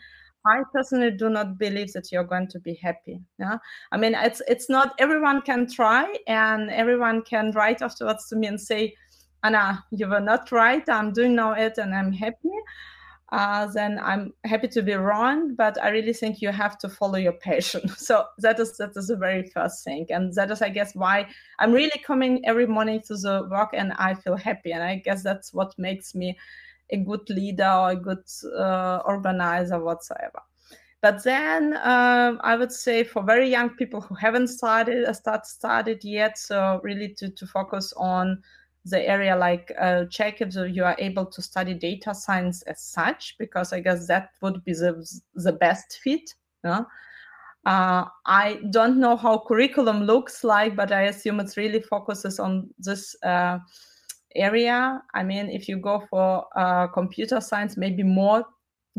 I 0.46 0.64
personally 0.74 1.12
do 1.12 1.30
not 1.30 1.58
believe 1.58 1.94
that 1.94 2.12
you're 2.12 2.26
going 2.26 2.48
to 2.48 2.60
be 2.60 2.74
happy. 2.76 3.22
Yeah, 3.40 3.58
I 3.92 3.98
mean, 3.98 4.16
it's 4.16 4.42
it's 4.48 4.70
not 4.70 4.94
everyone 5.00 5.42
can 5.44 5.68
try, 5.68 6.14
and 6.28 6.70
everyone 6.72 7.22
can 7.22 7.52
write 7.52 7.82
afterwards 7.82 8.28
to 8.30 8.36
me 8.36 8.48
and 8.48 8.60
say, 8.60 8.96
"Anna, 9.44 9.84
you 9.92 10.08
were 10.08 10.20
not 10.20 10.52
right. 10.52 10.88
I'm 10.90 11.14
doing 11.14 11.36
now 11.36 11.54
it, 11.54 11.78
and 11.78 11.94
I'm 11.94 12.12
happy." 12.12 12.50
Uh, 13.32 13.66
then 13.68 13.98
I'm 14.04 14.34
happy 14.44 14.68
to 14.68 14.82
be 14.82 14.94
wrong, 14.94 15.56
but 15.56 15.82
I 15.82 15.90
really 15.90 16.12
think 16.12 16.42
you 16.42 16.52
have 16.52 16.78
to 16.80 16.90
follow 16.90 17.18
your 17.18 17.34
passion. 17.34 17.82
So 17.98 18.26
that 18.40 18.60
is 18.60 18.76
that 18.78 18.92
is 18.96 19.08
the 19.08 19.16
very 19.16 19.50
first 19.50 19.86
thing, 19.86 20.06
and 20.10 20.34
that 20.36 20.52
is, 20.52 20.62
I 20.62 20.70
guess, 20.70 20.94
why 20.96 21.28
I'm 21.60 21.72
really 21.72 22.02
coming 22.06 22.46
every 22.46 22.68
morning 22.68 23.02
to 23.08 23.16
the 23.16 23.48
work 23.50 23.70
and 23.74 23.94
I 23.94 24.16
feel 24.16 24.36
happy, 24.36 24.74
and 24.74 24.84
I 24.84 24.96
guess 24.98 25.24
that's 25.24 25.54
what 25.54 25.74
makes 25.78 26.14
me 26.14 26.38
a 26.90 26.98
good 26.98 27.30
leader 27.30 27.72
or 27.72 27.92
a 27.92 27.96
good 27.96 28.26
uh, 28.58 29.00
organizer 29.06 29.80
whatsoever. 29.80 30.42
But 31.02 31.24
then 31.24 31.74
uh, 31.74 32.36
I 32.42 32.58
would 32.58 32.72
say 32.72 33.04
for 33.06 33.24
very 33.24 33.50
young 33.50 33.70
people 33.72 34.02
who 34.02 34.14
haven't 34.16 34.50
started 34.50 35.06
uh, 35.06 35.14
start 35.14 35.46
started 35.48 36.04
yet, 36.04 36.38
so 36.38 36.82
really 36.84 37.14
to 37.16 37.30
to 37.30 37.48
focus 37.48 37.94
on 37.96 38.44
the 38.86 39.08
area 39.08 39.36
like 39.36 39.72
uh, 39.80 40.06
check 40.06 40.42
if 40.42 40.56
you 40.56 40.84
are 40.84 40.96
able 40.98 41.26
to 41.26 41.42
study 41.42 41.74
data 41.74 42.14
science 42.16 42.62
as 42.64 42.82
such 42.82 43.36
because 43.38 43.74
i 43.74 43.80
guess 43.80 44.08
that 44.08 44.32
would 44.42 44.64
be 44.66 44.74
the, 44.74 45.22
the 45.36 45.54
best 45.54 46.00
fit 46.04 46.34
yeah? 46.64 46.84
uh, 47.66 48.06
i 48.26 48.60
don't 48.72 48.98
know 48.98 49.16
how 49.16 49.44
curriculum 49.48 50.04
looks 50.04 50.44
like 50.44 50.76
but 50.76 50.92
i 50.92 51.04
assume 51.04 51.40
it 51.40 51.54
really 51.58 51.82
focuses 51.82 52.40
on 52.40 52.70
this 52.80 53.16
uh, 53.24 53.60
area 54.36 55.02
i 55.14 55.24
mean 55.24 55.50
if 55.50 55.68
you 55.68 55.78
go 55.78 56.04
for 56.10 56.46
uh, 56.56 56.88
computer 56.88 57.40
science 57.40 57.78
maybe 57.78 58.02
more 58.02 58.44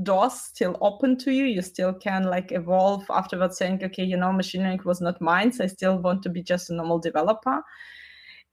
doors 0.02 0.34
still 0.34 0.76
open 0.80 1.18
to 1.18 1.32
you. 1.32 1.44
You 1.44 1.62
still 1.62 1.92
can 1.92 2.24
like 2.24 2.52
evolve 2.52 3.04
afterwards, 3.10 3.58
saying, 3.58 3.82
okay, 3.84 4.04
you 4.04 4.16
know, 4.16 4.32
machine 4.32 4.62
learning 4.62 4.80
was 4.84 5.00
not 5.00 5.20
mine, 5.20 5.52
so 5.52 5.64
I 5.64 5.66
still 5.66 5.98
want 5.98 6.22
to 6.22 6.30
be 6.30 6.42
just 6.42 6.70
a 6.70 6.74
normal 6.74 6.98
developer. 6.98 7.62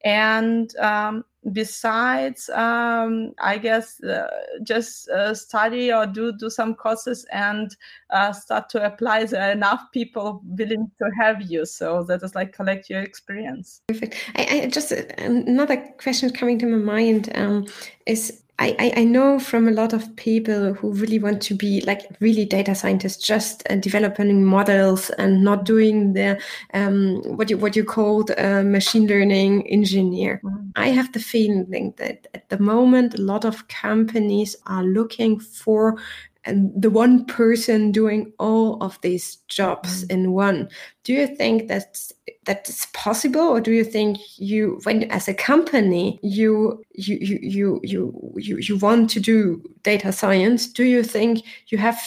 And 0.04 0.76
um, 0.78 1.26
besides, 1.52 2.50
um, 2.50 3.34
I 3.40 3.58
guess 3.58 4.02
uh, 4.04 4.28
just 4.64 5.10
uh, 5.10 5.34
study 5.34 5.92
or 5.92 6.06
do 6.06 6.32
do 6.32 6.50
some 6.50 6.76
courses 6.76 7.26
and 7.32 7.76
uh, 8.10 8.32
start 8.32 8.70
to 8.70 8.86
apply. 8.86 9.26
There 9.26 9.42
are 9.42 9.52
enough 9.52 9.82
people 9.92 10.42
willing 10.46 10.92
to 11.00 11.10
have 11.20 11.42
you, 11.42 11.66
so 11.66 12.04
that 12.04 12.24
is 12.24 12.36
like 12.36 12.54
collect 12.54 12.90
your 12.90 13.02
experience. 13.02 13.82
Perfect. 13.88 14.16
I, 14.36 14.62
I 14.64 14.68
just 14.68 14.92
another 14.92 15.78
question 15.98 16.30
coming 16.32 16.60
to 16.60 16.66
my 16.66 16.78
mind 16.78 17.32
um, 17.36 17.66
is 18.06 18.44
I, 18.62 18.94
I 18.98 19.04
know 19.06 19.40
from 19.40 19.70
a 19.70 19.72
lot 19.72 19.94
of 19.94 20.14
people 20.18 20.74
who 20.74 20.92
really 20.92 21.18
want 21.18 21.42
to 21.44 21.54
be 21.54 21.80
like 21.82 22.02
really 22.20 22.44
data 22.44 22.76
scientists, 22.76 23.26
just 23.26 23.64
uh, 23.70 23.76
developing 23.78 24.44
models 24.44 25.10
and 25.12 25.44
not 25.44 25.64
doing 25.64 26.12
the 26.12 26.42
um, 26.74 27.22
what 27.38 27.50
you 27.50 27.58
what 27.58 27.78
you 27.78 27.86
called 27.86 28.32
a 28.32 28.62
machine 28.64 29.08
learning 29.08 29.66
engineer. 29.70 30.42
Mm-hmm. 30.44 30.72
I 30.76 30.90
have 30.90 31.12
the 31.14 31.22
feeling 31.22 31.94
that 31.98 32.28
at 32.34 32.50
the 32.50 32.60
moment 32.60 33.18
a 33.18 33.22
lot 33.22 33.46
of 33.46 33.68
companies 33.70 34.58
are 34.66 34.84
looking 34.84 35.40
for 35.40 35.96
and 36.50 36.72
the 36.82 36.90
one 36.90 37.26
person 37.26 37.92
doing 37.92 38.34
all 38.40 38.82
of 38.84 39.00
these 39.02 39.38
jobs 39.48 40.04
mm. 40.06 40.12
in 40.12 40.32
one. 40.32 40.70
Do 41.04 41.14
you 41.14 41.28
think 41.28 41.68
that's 41.68 42.12
that's 42.46 42.88
possible 42.94 43.42
or 43.42 43.62
do 43.62 43.72
you 43.72 43.84
think 43.84 44.18
you 44.38 44.80
when 44.84 45.04
as 45.12 45.28
a 45.28 45.34
company 45.34 46.20
you 46.24 46.84
you 46.94 47.18
you 47.22 47.40
you 47.42 47.80
you 47.84 48.34
you, 48.38 48.58
you 48.58 48.78
want 48.78 49.10
to 49.10 49.20
do 49.20 49.62
data 49.84 50.12
science 50.12 50.68
do 50.68 50.84
you 50.84 51.04
think 51.04 51.44
you 51.68 51.78
have 51.78 52.00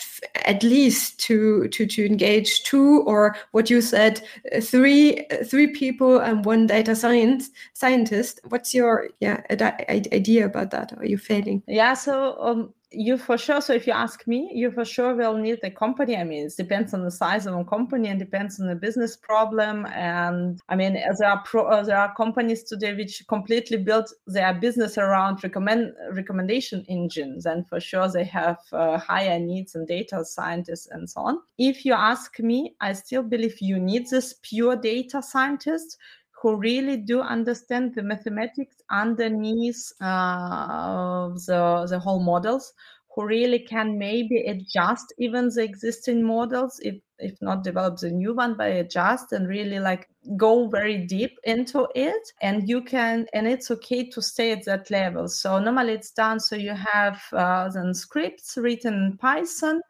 at 0.45 0.63
least 0.63 1.19
to 1.21 1.69
to 1.69 1.87
to 1.87 2.07
engage 2.07 2.63
two 2.65 3.03
or 3.03 3.37
what 3.53 3.71
you 3.71 3.81
said 3.81 4.21
three 4.63 5.25
three 5.45 5.69
people 5.69 6.19
and 6.19 6.45
one 6.45 6.67
data 6.67 6.95
science 6.97 7.51
scientist? 7.75 8.41
What's 8.49 8.75
your 8.75 9.11
yeah 9.21 9.43
idea 9.51 10.47
about 10.47 10.71
that? 10.71 10.93
Are 10.99 11.07
you 11.07 11.19
failing? 11.19 11.63
Yeah 11.67 11.95
so 11.95 12.37
um 12.41 12.73
you 12.95 13.17
for 13.19 13.39
sure 13.39 13.61
so 13.61 13.73
if 13.73 13.87
you 13.87 13.93
ask 13.93 14.27
me 14.27 14.51
you 14.53 14.71
for 14.71 14.85
sure 14.85 15.15
will 15.15 15.37
need 15.37 15.59
a 15.63 15.71
company. 15.71 16.17
I 16.17 16.25
mean 16.25 16.47
it 16.47 16.55
depends 16.57 16.95
on 16.95 17.03
the 17.05 17.11
size 17.11 17.47
of 17.47 17.55
a 17.55 17.65
company 17.65 18.09
and 18.09 18.19
depends 18.19 18.61
on 18.61 18.67
the 18.67 18.75
business 18.75 19.17
problem. 19.17 19.87
And 19.87 20.61
i 20.69 20.77
mean 20.77 20.95
there 20.95 21.29
are 21.29 21.43
pro, 21.45 21.67
uh, 21.67 21.83
there 21.83 21.99
are 21.99 22.15
companies 22.15 22.63
today 22.65 22.95
which 22.95 23.25
completely 23.29 23.77
build 23.79 24.09
their 24.27 24.55
business 24.55 24.99
around 24.99 25.43
recommend 25.43 25.93
recommendation 26.13 26.85
engines 26.89 27.47
and 27.47 27.67
for 27.69 27.81
sure 27.81 28.09
they 28.09 28.25
have 28.25 28.59
uh, 28.73 28.99
higher 28.99 29.39
needs 29.39 29.75
and 29.75 29.87
data 29.87 30.25
scientists 30.25 30.89
and 30.91 31.09
so 31.09 31.21
on. 31.21 31.39
If 31.59 31.85
you 31.85 31.93
ask 31.93 32.39
me 32.41 32.75
i 32.81 32.93
still 32.93 33.23
believe 33.23 33.61
you 33.61 33.79
need 33.79 34.09
this 34.09 34.35
pure 34.43 34.77
data 34.77 35.23
scientist 35.23 35.99
who 36.43 36.57
really 36.57 36.97
do 36.97 37.21
understand 37.21 37.95
the 37.95 38.03
mathematics 38.03 38.83
underneath 38.91 39.93
uh, 40.01 41.29
the, 41.47 41.87
the 41.89 41.99
whole 41.99 42.19
models, 42.19 42.73
who 43.15 43.25
really 43.25 43.61
can 43.61 43.97
maybe 43.97 44.39
adjust 44.49 45.15
even 45.19 45.49
the 45.51 45.63
existing 45.63 46.21
models, 46.25 46.81
if, 46.83 46.97
if 47.21 47.41
not 47.41 47.63
develop 47.63 47.97
the 47.99 48.11
new 48.11 48.35
one, 48.35 48.57
but 48.57 48.73
adjust 48.73 49.33
and 49.33 49.47
really 49.47 49.79
like 49.79 50.09
go 50.37 50.67
very 50.67 51.07
deep 51.07 51.39
into 51.45 51.87
it. 51.95 52.33
And 52.41 52.69
you 52.69 52.83
can, 52.83 53.27
and 53.35 53.47
it's 53.47 53.71
okay 53.71 54.11
to 54.11 54.21
stay 54.21 54.51
at 54.51 54.65
that 54.65 54.91
level. 54.91 55.29
So 55.29 55.61
normally 55.61 55.93
it's 55.93 56.11
done. 56.11 56.41
So 56.41 56.57
you 56.57 56.75
have 56.75 57.23
uh, 57.33 57.69
then 57.69 57.95
scripts 57.95 58.57
written 58.57 58.95
in 58.95 59.17
Python. 59.19 59.81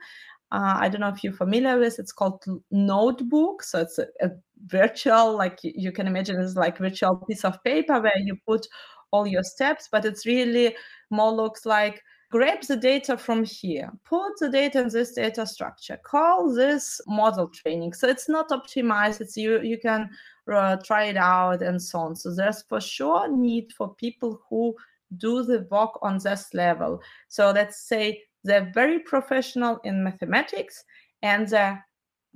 Uh, 0.53 0.76
I 0.76 0.88
don't 0.88 1.00
know 1.00 1.09
if 1.09 1.24
you're 1.24 1.32
familiar 1.32 1.78
with 1.78 1.98
it's 1.98 2.12
called 2.12 2.44
notebook. 2.70 3.62
So 3.62 3.80
it's 3.80 3.98
a, 3.98 4.07
a 4.20 4.30
virtual 4.66 5.36
like 5.36 5.59
you 5.62 5.90
can 5.90 6.07
imagine 6.07 6.40
it's 6.40 6.55
like 6.55 6.78
virtual 6.78 7.16
piece 7.28 7.44
of 7.44 7.62
paper 7.64 8.00
where 8.00 8.18
you 8.18 8.36
put 8.46 8.66
all 9.11 9.26
your 9.26 9.42
steps 9.42 9.88
but 9.90 10.05
it's 10.05 10.24
really 10.24 10.74
more 11.11 11.32
looks 11.32 11.66
like 11.66 12.00
grab 12.32 12.62
the 12.62 12.76
data 12.76 13.16
from 13.16 13.44
here. 13.44 13.90
Put 14.05 14.32
the 14.40 14.48
data 14.48 14.80
in 14.80 14.88
this 14.88 15.12
data 15.12 15.46
structure. 15.46 15.98
Call 16.03 16.53
this 16.53 17.00
model 17.07 17.48
training. 17.48 17.92
So 17.92 18.09
it's 18.09 18.28
not 18.28 18.48
optimized. 18.48 19.20
It's 19.20 19.36
you 19.36 19.61
you 19.62 19.78
can 19.78 20.09
uh, 20.53 20.76
try 20.84 21.05
it 21.05 21.16
out 21.16 21.62
and 21.62 21.80
so 21.80 21.98
on. 22.00 22.16
So 22.16 22.34
there's 22.34 22.62
for 22.62 22.80
sure 22.80 23.28
need 23.28 23.72
for 23.76 23.94
people 23.94 24.40
who 24.48 24.74
do 25.18 25.42
the 25.42 25.66
work 25.70 25.98
on 26.03 26.18
this 26.18 26.55
level. 26.55 27.00
So 27.28 27.50
let's 27.50 27.86
say 27.86 28.22
they're 28.45 28.70
very 28.74 28.99
professional 29.01 29.78
in 29.84 30.03
mathematics 30.03 30.84
and 31.22 31.49
they're 31.49 31.84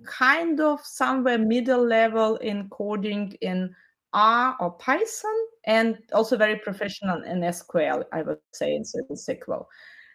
kind 0.05 0.61
of 0.61 0.81
somewhere 0.85 1.39
middle 1.39 1.85
level 1.85 2.37
in 2.37 2.69
coding 2.69 3.37
in 3.41 3.75
R 4.13 4.57
or 4.61 4.71
Python, 4.73 5.37
and 5.65 5.99
also 6.13 6.37
very 6.37 6.57
professional 6.57 7.23
in 7.25 7.41
SQL, 7.41 8.05
I 8.13 8.23
would 8.23 8.39
say, 8.53 8.75
in 8.75 8.83
SQL. 8.83 9.67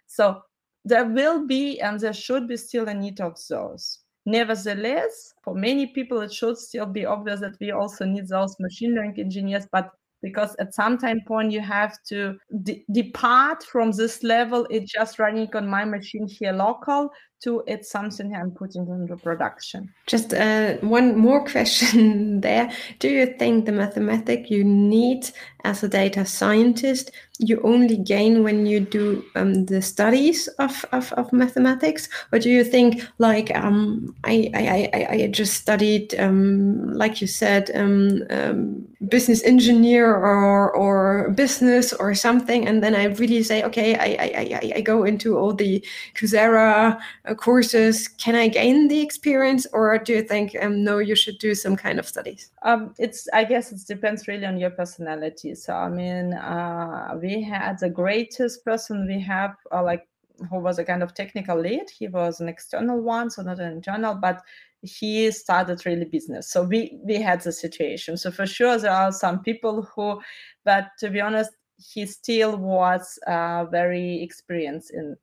So 0.07 0.41
there 0.85 1.05
will 1.05 1.45
be 1.45 1.79
and 1.81 1.99
there 1.99 2.13
should 2.13 2.47
be 2.47 2.57
still 2.57 2.87
a 2.87 2.93
need 2.93 3.21
of 3.21 3.37
those. 3.47 3.99
Nevertheless, 4.25 5.33
for 5.43 5.53
many 5.53 5.87
people, 5.87 6.21
it 6.21 6.33
should 6.33 6.57
still 6.57 6.85
be 6.85 7.05
obvious 7.05 7.39
that 7.41 7.57
we 7.59 7.71
also 7.71 8.05
need 8.05 8.27
those 8.27 8.55
machine 8.59 8.95
learning 8.95 9.19
engineers, 9.19 9.67
but 9.71 9.91
because 10.21 10.55
at 10.59 10.73
some 10.73 10.97
time 10.97 11.21
point 11.27 11.51
you 11.51 11.61
have 11.61 11.97
to 12.07 12.37
de- 12.63 12.85
depart 12.91 13.63
from 13.63 13.91
this 13.91 14.23
level. 14.23 14.67
It's 14.69 14.91
just 14.91 15.19
running 15.19 15.49
on 15.55 15.67
my 15.67 15.85
machine 15.85 16.27
here 16.27 16.53
local 16.53 17.09
to 17.41 17.63
it's 17.67 17.89
something 17.89 18.35
i'm 18.35 18.51
putting 18.51 18.87
into 18.87 19.17
production. 19.17 19.91
Just 20.07 20.33
uh, 20.33 20.73
one 20.77 21.17
more 21.17 21.43
question 21.53 22.41
there. 22.41 22.71
Do 22.99 23.09
you 23.09 23.25
think 23.37 23.65
the 23.65 23.71
mathematic 23.71 24.49
you 24.49 24.63
need 24.63 25.29
as 25.63 25.83
a 25.83 25.89
data 25.89 26.25
scientist 26.25 27.11
you 27.43 27.59
only 27.63 27.97
gain 27.97 28.43
when 28.43 28.67
you 28.67 28.79
do 28.79 29.23
um, 29.35 29.65
the 29.65 29.81
studies 29.81 30.47
of, 30.59 30.85
of, 30.91 31.11
of, 31.13 31.33
mathematics? 31.33 32.07
Or 32.31 32.37
do 32.37 32.51
you 32.51 32.63
think 32.63 33.03
like 33.17 33.55
um, 33.55 34.15
I, 34.23 34.51
I, 34.53 34.89
I, 34.93 35.07
I, 35.23 35.27
just 35.27 35.55
studied 35.55 36.13
um, 36.19 36.93
like 36.93 37.19
you 37.19 37.25
said 37.25 37.71
um, 37.73 38.21
um, 38.29 38.87
business 39.07 39.43
engineer 39.43 40.13
or, 40.13 40.71
or 40.71 41.31
business 41.31 41.93
or 41.93 42.13
something 42.13 42.67
and 42.67 42.83
then 42.83 42.93
i 42.93 43.05
really 43.05 43.41
say 43.41 43.63
okay 43.63 43.95
i, 43.95 44.25
I, 44.41 44.73
I 44.75 44.81
go 44.81 45.03
into 45.03 45.37
all 45.37 45.53
the 45.53 45.83
coursera 46.13 47.01
uh, 47.25 47.30
courses 47.35 48.07
can 48.07 48.35
i 48.35 48.47
gain 48.47 48.87
the 48.87 49.01
experience 49.01 49.65
or 49.73 49.97
do 49.97 50.13
you 50.13 50.21
think 50.21 50.55
um, 50.61 50.83
no 50.83 50.99
you 50.99 51.15
should 51.15 51.37
do 51.39 51.55
some 51.55 51.75
kind 51.75 51.97
of 51.97 52.07
studies 52.07 52.51
it's 52.99 53.27
i 53.33 53.43
guess 53.43 53.71
it 53.71 53.79
depends 53.87 54.27
really 54.27 54.45
on 54.45 54.57
your 54.57 54.69
personality 54.69 55.55
so 55.55 55.73
i 55.73 55.89
mean 55.89 56.33
uh, 56.33 57.17
we 57.21 57.31
we 57.35 57.41
had 57.41 57.79
the 57.79 57.89
greatest 57.89 58.63
person 58.65 59.07
we 59.07 59.19
have, 59.19 59.55
uh, 59.71 59.83
like 59.83 60.07
who 60.49 60.59
was 60.59 60.79
a 60.79 60.83
kind 60.83 61.03
of 61.03 61.13
technical 61.13 61.59
lead. 61.59 61.89
He 61.89 62.07
was 62.07 62.41
an 62.41 62.49
external 62.49 62.99
one, 63.01 63.29
so 63.29 63.41
not 63.41 63.59
an 63.59 63.71
internal, 63.71 64.15
but 64.15 64.41
he 64.81 65.31
started 65.31 65.85
really 65.85 66.05
business. 66.05 66.51
So 66.51 66.63
we 66.63 66.99
we 67.03 67.21
had 67.21 67.41
the 67.41 67.51
situation. 67.51 68.17
So 68.17 68.31
for 68.31 68.47
sure 68.47 68.77
there 68.77 68.91
are 68.91 69.11
some 69.11 69.43
people 69.43 69.83
who, 69.83 70.19
but 70.65 70.87
to 70.99 71.09
be 71.09 71.21
honest, 71.21 71.51
he 71.77 72.05
still 72.05 72.57
was 72.57 73.19
uh, 73.27 73.65
very 73.65 74.21
experienced 74.21 74.91
in 74.91 75.15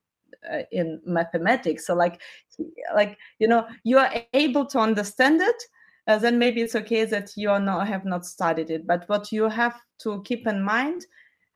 uh, 0.52 0.62
in 0.72 1.00
mathematics. 1.04 1.86
So 1.86 1.94
like 1.94 2.20
like 2.94 3.18
you 3.38 3.48
know 3.48 3.66
you 3.84 3.98
are 3.98 4.12
able 4.32 4.66
to 4.66 4.78
understand 4.78 5.40
it. 5.40 5.62
Uh, 6.06 6.18
then 6.18 6.38
maybe 6.38 6.62
it's 6.62 6.74
okay 6.74 7.04
that 7.04 7.30
you 7.36 7.50
are 7.50 7.60
not 7.60 7.86
have 7.86 8.04
not 8.04 8.24
studied 8.24 8.70
it. 8.70 8.86
But 8.86 9.08
what 9.08 9.30
you 9.30 9.48
have 9.48 9.80
to 10.00 10.22
keep 10.22 10.46
in 10.46 10.62
mind 10.62 11.04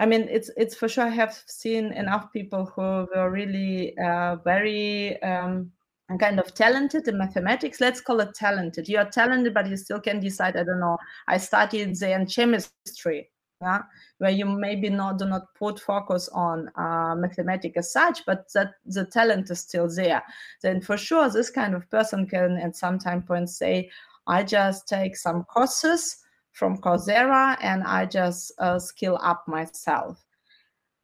I 0.02 0.06
mean, 0.06 0.26
it's 0.28 0.50
it's 0.56 0.74
for 0.74 0.88
sure. 0.88 1.04
I 1.04 1.10
have 1.10 1.40
seen 1.46 1.92
enough 1.92 2.32
people 2.32 2.66
who 2.66 3.06
were 3.14 3.30
really 3.30 3.96
uh, 3.98 4.34
very 4.44 5.22
um, 5.22 5.70
kind 6.18 6.40
of 6.40 6.52
talented 6.54 7.06
in 7.06 7.18
mathematics. 7.18 7.80
Let's 7.80 8.00
call 8.00 8.18
it 8.18 8.34
talented. 8.34 8.88
You 8.88 8.98
are 8.98 9.08
talented, 9.08 9.54
but 9.54 9.68
you 9.68 9.76
still 9.76 10.00
can 10.00 10.18
decide. 10.18 10.56
I 10.56 10.64
don't 10.64 10.80
know. 10.80 10.98
I 11.28 11.38
studied 11.38 11.94
then 11.94 12.26
chemistry, 12.26 13.30
yeah, 13.62 13.82
where 14.18 14.30
you 14.30 14.44
maybe 14.44 14.90
not 14.90 15.18
do 15.18 15.24
not 15.24 15.54
put 15.54 15.78
focus 15.80 16.28
on 16.32 16.68
uh, 16.76 17.14
mathematics 17.16 17.78
as 17.78 17.92
such, 17.92 18.26
but 18.26 18.52
that 18.52 18.74
the 18.84 19.04
talent 19.04 19.50
is 19.50 19.60
still 19.60 19.88
there. 19.88 20.22
Then 20.62 20.80
for 20.80 20.96
sure, 20.96 21.30
this 21.30 21.48
kind 21.48 21.74
of 21.74 21.88
person 21.88 22.26
can 22.26 22.58
at 22.58 22.76
some 22.76 22.98
time 22.98 23.22
point 23.22 23.48
say, 23.48 23.90
"I 24.26 24.42
just 24.42 24.88
take 24.88 25.16
some 25.16 25.44
courses." 25.44 26.18
from 26.52 26.76
Coursera 26.76 27.56
and 27.62 27.82
I 27.82 28.04
just 28.04 28.52
uh, 28.58 28.78
skill 28.78 29.18
up 29.22 29.48
myself. 29.48 30.22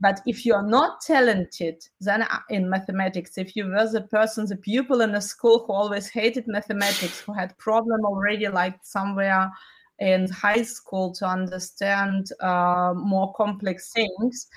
But 0.00 0.20
if 0.26 0.46
you're 0.46 0.62
not 0.62 1.00
talented, 1.00 1.82
then 2.00 2.22
uh, 2.22 2.38
in 2.50 2.70
mathematics, 2.70 3.36
if 3.36 3.56
you 3.56 3.66
were 3.66 3.88
the 3.90 4.02
person, 4.02 4.46
the 4.46 4.56
pupil 4.56 5.00
in 5.00 5.14
a 5.14 5.20
school 5.20 5.64
who 5.66 5.72
always 5.72 6.08
hated 6.08 6.46
mathematics, 6.46 7.20
who 7.20 7.32
had 7.32 7.58
problem 7.58 8.04
already 8.04 8.46
like 8.46 8.78
somewhere 8.82 9.50
in 9.98 10.28
high 10.30 10.62
school 10.62 11.12
to 11.14 11.26
understand 11.26 12.30
uh, 12.40 12.92
more 12.96 13.32
complex 13.34 13.92
things, 13.92 14.48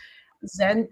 then 0.58 0.88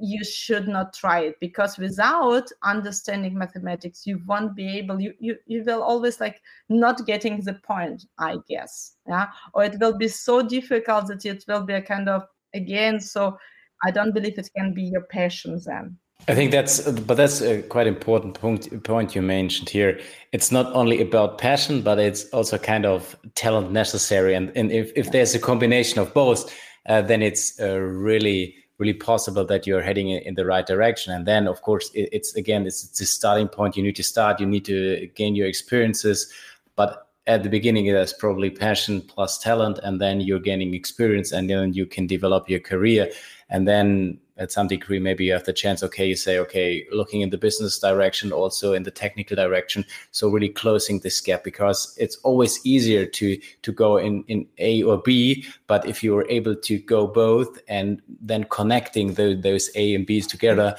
you 0.00 0.24
should 0.24 0.68
not 0.68 0.92
try 0.92 1.20
it. 1.20 1.34
Because 1.40 1.78
without 1.78 2.48
understanding 2.62 3.36
mathematics 3.36 4.06
you 4.06 4.20
won't 4.26 4.54
be 4.54 4.78
able 4.78 5.00
you 5.00 5.12
you, 5.18 5.36
you 5.46 5.64
will 5.64 5.82
always 5.82 6.20
like 6.20 6.40
not 6.68 7.04
getting 7.06 7.40
the 7.40 7.54
point 7.54 8.04
i 8.18 8.36
guess 8.48 8.94
yeah? 9.08 9.26
Or 9.54 9.64
it 9.64 9.78
will 9.80 9.96
be 9.96 10.08
so 10.08 10.42
difficult 10.42 11.08
that 11.08 11.24
it 11.24 11.44
will 11.48 11.62
be 11.64 11.74
a 11.74 11.82
kind 11.82 12.08
of 12.08 12.22
again 12.54 13.00
so 13.00 13.36
i 13.84 13.90
don't 13.90 14.14
believe 14.14 14.38
it 14.38 14.50
can 14.56 14.72
be 14.72 14.82
your 14.82 15.02
passion 15.02 15.60
then 15.64 15.96
I 16.26 16.34
think 16.34 16.50
that's, 16.50 16.80
but 16.90 17.16
that's 17.16 17.40
a 17.40 17.62
quite 17.62 17.86
important 17.86 18.38
point, 18.38 18.82
point 18.84 19.14
you 19.14 19.22
mentioned 19.22 19.70
here. 19.70 20.00
It's 20.32 20.50
not 20.50 20.70
only 20.74 21.00
about 21.00 21.38
passion, 21.38 21.80
but 21.80 21.98
it's 21.98 22.24
also 22.30 22.58
kind 22.58 22.84
of 22.84 23.16
talent 23.34 23.70
necessary. 23.70 24.34
And, 24.34 24.52
and 24.54 24.70
if, 24.72 24.92
if 24.96 25.10
there's 25.10 25.34
a 25.34 25.38
combination 25.38 26.00
of 26.00 26.12
both, 26.12 26.52
uh, 26.86 27.02
then 27.02 27.22
it's 27.22 27.58
uh, 27.60 27.78
really 27.78 28.56
really 28.78 28.94
possible 28.94 29.44
that 29.44 29.66
you're 29.66 29.82
heading 29.82 30.08
in 30.08 30.34
the 30.34 30.46
right 30.46 30.66
direction. 30.66 31.12
And 31.12 31.26
then, 31.26 31.48
of 31.48 31.62
course, 31.62 31.90
it, 31.94 32.08
it's 32.12 32.34
again, 32.36 32.66
it's, 32.66 32.84
it's 32.84 33.00
a 33.00 33.06
starting 33.06 33.48
point. 33.48 33.76
You 33.76 33.82
need 33.82 33.96
to 33.96 34.02
start. 34.02 34.40
You 34.40 34.46
need 34.46 34.64
to 34.66 35.08
gain 35.14 35.34
your 35.34 35.48
experiences, 35.48 36.32
but 36.76 37.08
at 37.26 37.42
the 37.42 37.50
beginning, 37.50 37.86
there's 37.86 38.14
probably 38.14 38.48
passion 38.48 39.02
plus 39.02 39.36
talent, 39.38 39.78
and 39.82 40.00
then 40.00 40.20
you're 40.20 40.38
gaining 40.38 40.72
experience, 40.74 41.30
and 41.30 41.50
then 41.50 41.74
you 41.74 41.84
can 41.84 42.06
develop 42.06 42.48
your 42.48 42.60
career. 42.60 43.10
And 43.50 43.68
then 43.68 44.18
at 44.38 44.52
some 44.52 44.66
degree 44.66 44.98
maybe 44.98 45.24
you 45.24 45.32
have 45.32 45.44
the 45.44 45.52
chance 45.52 45.82
okay 45.82 46.06
you 46.06 46.16
say 46.16 46.38
okay 46.38 46.86
looking 46.92 47.20
in 47.20 47.30
the 47.30 47.38
business 47.38 47.78
direction 47.78 48.32
also 48.32 48.72
in 48.72 48.82
the 48.82 48.90
technical 48.90 49.36
direction 49.36 49.84
so 50.10 50.28
really 50.28 50.48
closing 50.48 51.00
this 51.00 51.20
gap 51.20 51.44
because 51.44 51.94
it's 51.98 52.16
always 52.18 52.64
easier 52.64 53.04
to 53.04 53.38
to 53.62 53.72
go 53.72 53.96
in 53.96 54.24
in 54.28 54.46
a 54.58 54.82
or 54.84 54.98
b 54.98 55.44
but 55.66 55.86
if 55.86 56.02
you 56.02 56.16
are 56.16 56.28
able 56.28 56.54
to 56.54 56.78
go 56.78 57.06
both 57.06 57.58
and 57.68 58.00
then 58.20 58.44
connecting 58.44 59.14
the, 59.14 59.34
those 59.34 59.70
a 59.74 59.94
and 59.94 60.06
b's 60.06 60.26
together 60.26 60.74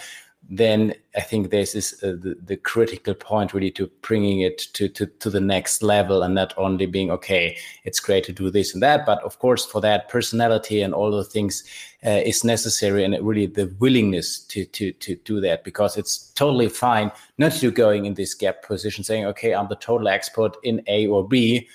then 0.51 0.95
I 1.15 1.21
think 1.21 1.51
this 1.51 1.75
is 1.75 1.93
uh, 2.01 2.07
the, 2.07 2.35
the, 2.43 2.57
critical 2.57 3.13
point 3.13 3.53
really 3.53 3.69
to 3.71 3.89
bringing 4.01 4.41
it 4.41 4.57
to, 4.73 4.89
to, 4.89 5.05
to 5.05 5.29
the 5.29 5.39
next 5.39 5.83
level 5.83 6.23
and 6.23 6.33
not 6.33 6.55
only 6.57 6.87
being, 6.87 7.11
okay, 7.11 7.55
it's 7.83 7.99
great 7.99 8.23
to 8.23 8.33
do 8.33 8.49
this 8.49 8.73
and 8.73 8.81
that, 8.81 9.05
but 9.05 9.21
of 9.23 9.37
course 9.37 9.63
for 9.63 9.79
that 9.81 10.09
personality 10.09 10.81
and 10.81 10.95
all 10.95 11.11
the 11.11 11.23
things 11.23 11.63
uh, 12.03 12.21
is 12.25 12.43
necessary 12.43 13.03
and 13.03 13.15
really 13.25 13.45
the 13.45 13.71
willingness 13.79 14.39
to, 14.39 14.65
to, 14.65 14.91
to 14.93 15.15
do 15.17 15.39
that 15.39 15.63
because 15.63 15.97
it's 15.97 16.31
totally 16.31 16.67
fine 16.67 17.11
not 17.37 17.51
to 17.51 17.69
going 17.69 18.05
in 18.05 18.15
this 18.15 18.33
gap 18.33 18.63
position 18.63 19.03
saying, 19.03 19.25
okay, 19.25 19.53
I'm 19.53 19.67
the 19.67 19.75
total 19.75 20.07
expert 20.07 20.57
in 20.63 20.81
A 20.87 21.05
or 21.05 21.27
B. 21.27 21.67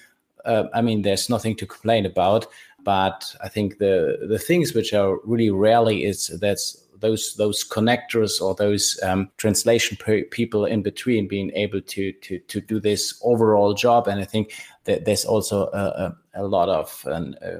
Uh, 0.44 0.64
I 0.74 0.82
mean, 0.82 1.02
there's 1.02 1.30
nothing 1.30 1.54
to 1.56 1.66
complain 1.66 2.06
about. 2.06 2.48
But 2.82 3.34
I 3.42 3.48
think 3.48 3.78
the 3.78 4.26
the 4.28 4.38
things 4.38 4.74
which 4.74 4.92
are 4.92 5.16
really 5.24 5.48
rarely 5.50 6.04
is 6.04 6.28
that's 6.38 6.83
those 7.04 7.34
those 7.36 7.68
connectors 7.68 8.40
or 8.40 8.54
those 8.54 8.98
um, 9.02 9.30
translation 9.36 9.96
people 10.30 10.64
in 10.64 10.82
between 10.82 11.28
being 11.28 11.50
able 11.54 11.80
to 11.80 12.12
to 12.12 12.38
to 12.38 12.60
do 12.60 12.80
this 12.80 13.20
overall 13.22 13.74
job. 13.74 14.08
And 14.08 14.20
i 14.20 14.24
think 14.24 14.54
that 14.84 15.04
there's 15.04 15.24
also 15.24 15.68
a, 15.72 16.14
a, 16.34 16.44
lot 16.44 16.68
of 16.68 17.06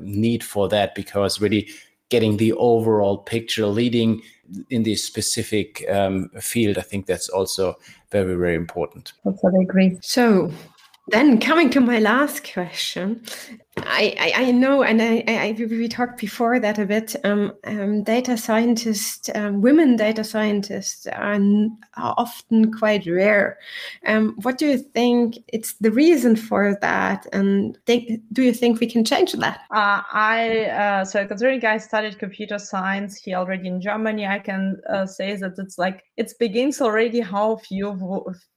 need 0.01 0.43
for 0.43 0.69
that 0.69 0.95
because 0.95 1.41
really 1.41 1.69
getting 2.11 2.37
the 2.37 2.53
overall 2.55 3.19
picture 3.19 3.67
leading 3.67 4.23
in 4.69 4.83
this 4.83 5.03
specific 5.03 5.85
um, 5.91 6.29
field 6.39 6.77
i 6.77 6.83
think 6.83 7.07
that's 7.07 7.31
also 7.31 7.77
very 8.15 8.37
very 8.37 8.55
important. 8.55 9.13
I 9.27 9.31
agree. 9.61 9.99
So 10.01 10.51
then 11.09 11.41
coming 11.41 11.71
to 11.71 11.81
my 11.81 11.99
last 11.99 12.51
question, 12.53 13.23
I, 13.79 14.33
I, 14.37 14.51
know, 14.53 14.83
and 14.83 15.03
I, 15.03 15.25
I, 15.27 15.57
we 15.59 15.89
talked 15.89 16.21
before 16.21 16.61
that 16.61 16.79
a 16.79 16.87
bit. 16.87 17.17
Um, 17.25 17.53
um, 17.65 18.05
data 18.05 18.37
scientists, 18.37 19.29
um, 19.35 19.63
women 19.63 19.97
data 19.97 20.23
scientists, 20.23 21.07
are, 21.09 21.41
are 21.97 22.15
often 22.17 22.73
quite 22.73 23.05
rare. 23.07 23.59
Um, 24.07 24.37
what 24.43 24.59
do 24.59 24.67
you 24.67 24.79
think? 24.79 25.39
It's 25.49 25.75
the 25.75 25.91
reason 25.91 26.37
for 26.37 26.79
that, 26.83 27.27
and 27.33 27.77
think, 27.87 28.21
do 28.33 28.43
you 28.43 28.53
think 28.53 28.79
we 28.79 28.87
can 28.87 29.05
change 29.05 29.33
that? 29.33 29.61
Uh, 29.71 30.03
I 30.13 30.67
uh, 30.67 31.05
so 31.05 31.27
considering 31.27 31.65
I 31.65 31.79
studied 31.79 32.19
computer 32.19 32.59
science 32.59 33.17
here 33.17 33.39
already 33.39 33.67
in 33.69 33.81
Germany, 33.81 34.27
I 34.27 34.39
can 34.39 34.81
uh, 34.89 35.07
say 35.07 35.35
that 35.37 35.55
it's 35.59 35.79
like 35.79 36.05
it 36.17 36.33
begins 36.39 36.81
already 36.81 37.21
how 37.21 37.57
few 37.57 37.91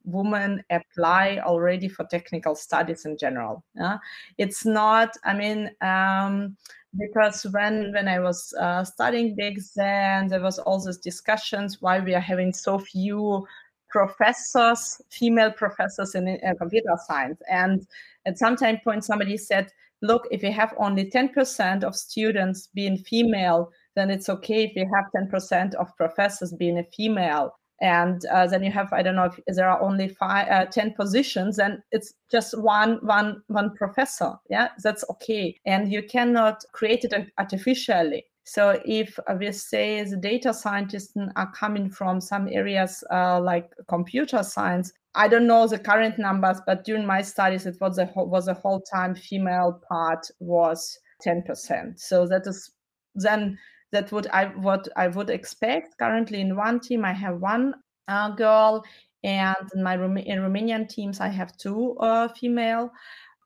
women 0.08 0.64
apply 0.72 1.40
already 1.44 1.88
for 1.88 2.06
technical 2.06 2.56
studies 2.56 3.06
in 3.06 3.18
general. 3.18 3.64
Yeah? 3.76 3.98
It's 4.38 4.66
not, 4.66 5.07
I 5.24 5.34
mean, 5.34 5.72
um, 5.82 6.58
because 6.98 7.44
when 7.52 7.92
when 7.94 8.08
I 8.08 8.20
was 8.20 8.54
uh, 8.60 8.84
studying 8.84 9.36
back 9.36 9.54
then, 9.76 10.28
there 10.28 10.42
was 10.42 10.60
all 10.60 10.84
these 10.84 10.98
discussions 10.98 11.82
why 11.82 12.00
we 12.00 12.16
are 12.16 12.20
having 12.20 12.54
so 12.54 12.80
few 12.80 13.46
professors, 13.90 15.02
female 15.10 15.52
professors 15.52 16.16
in 16.16 16.28
uh, 16.28 16.54
computer 16.60 16.96
science. 17.08 17.42
And 17.50 17.88
at 18.26 18.38
some 18.38 18.56
time 18.56 18.80
point, 18.84 19.06
somebody 19.06 19.38
said, 19.38 19.72
look, 20.02 20.28
if 20.32 20.44
you 20.44 20.52
have 20.52 20.74
only 20.78 21.10
10% 21.10 21.84
of 21.84 21.96
students 21.96 22.68
being 22.74 22.98
female, 22.98 23.72
then 23.96 24.10
it's 24.10 24.30
okay 24.30 24.66
if 24.66 24.76
you 24.76 24.90
have 24.94 25.06
10% 25.16 25.74
of 25.76 25.96
professors 25.98 26.54
being 26.54 26.80
a 26.80 26.84
female 26.96 27.54
and 27.82 28.26
uh, 28.26 28.48
then 28.48 28.64
you 28.64 28.72
have 28.72 28.92
i 28.92 29.02
don't 29.02 29.16
know 29.16 29.26
if 29.26 29.40
there 29.56 29.70
are 29.70 29.82
only 29.82 30.08
five 30.08 30.48
uh, 30.50 30.66
10 30.66 30.94
positions 30.94 31.60
and 31.60 31.80
it's 31.92 32.14
just 32.32 32.58
one 32.60 33.00
one 33.02 33.42
one 33.48 33.74
professor. 33.76 34.34
Yeah 34.50 34.70
that's 34.84 35.04
okay. 35.10 35.60
And 35.66 35.92
you 35.92 36.04
cannot 36.04 36.64
create 36.74 37.04
it 37.06 37.14
artificially. 37.38 38.26
So 38.44 38.82
if 38.86 39.20
uh, 39.28 39.36
we 39.40 39.52
say 39.52 40.04
the 40.04 40.18
data 40.18 40.54
scientists 40.54 41.14
are 41.36 41.52
coming 41.52 41.90
from 41.90 42.22
some 42.22 42.48
areas 42.52 43.04
uh, 43.12 43.40
like 43.42 43.72
computer 43.88 44.44
science 44.44 44.94
i 45.16 45.28
don't 45.28 45.48
know 45.48 45.68
the 45.68 45.80
current 45.80 46.20
numbers 46.20 46.60
but 46.66 46.86
during 46.86 47.06
my 47.06 47.22
studies 47.22 47.66
it 47.66 47.76
was 47.82 47.98
a 47.98 48.10
was 48.16 48.48
a 48.48 48.54
whole 48.54 48.82
time 48.82 49.16
female 49.16 49.82
part 49.90 50.30
was 50.40 51.00
10% 51.26 52.00
so 52.00 52.28
that 52.28 52.46
is 52.46 52.72
then 53.16 53.58
that 53.92 54.12
would 54.12 54.28
I 54.28 54.46
what 54.46 54.88
I 54.96 55.08
would 55.08 55.30
expect. 55.30 55.98
Currently, 55.98 56.42
in 56.42 56.56
one 56.56 56.80
team, 56.80 57.06
I 57.06 57.14
have 57.14 57.40
one 57.40 57.74
uh, 58.08 58.30
girl, 58.32 58.84
and 59.24 59.56
in 59.74 59.84
my 59.84 59.94
in 59.96 60.40
Romanian 60.40 60.88
teams, 60.90 61.20
I 61.20 61.30
have 61.30 61.56
two 61.58 61.98
uh, 62.00 62.28
female 62.30 62.92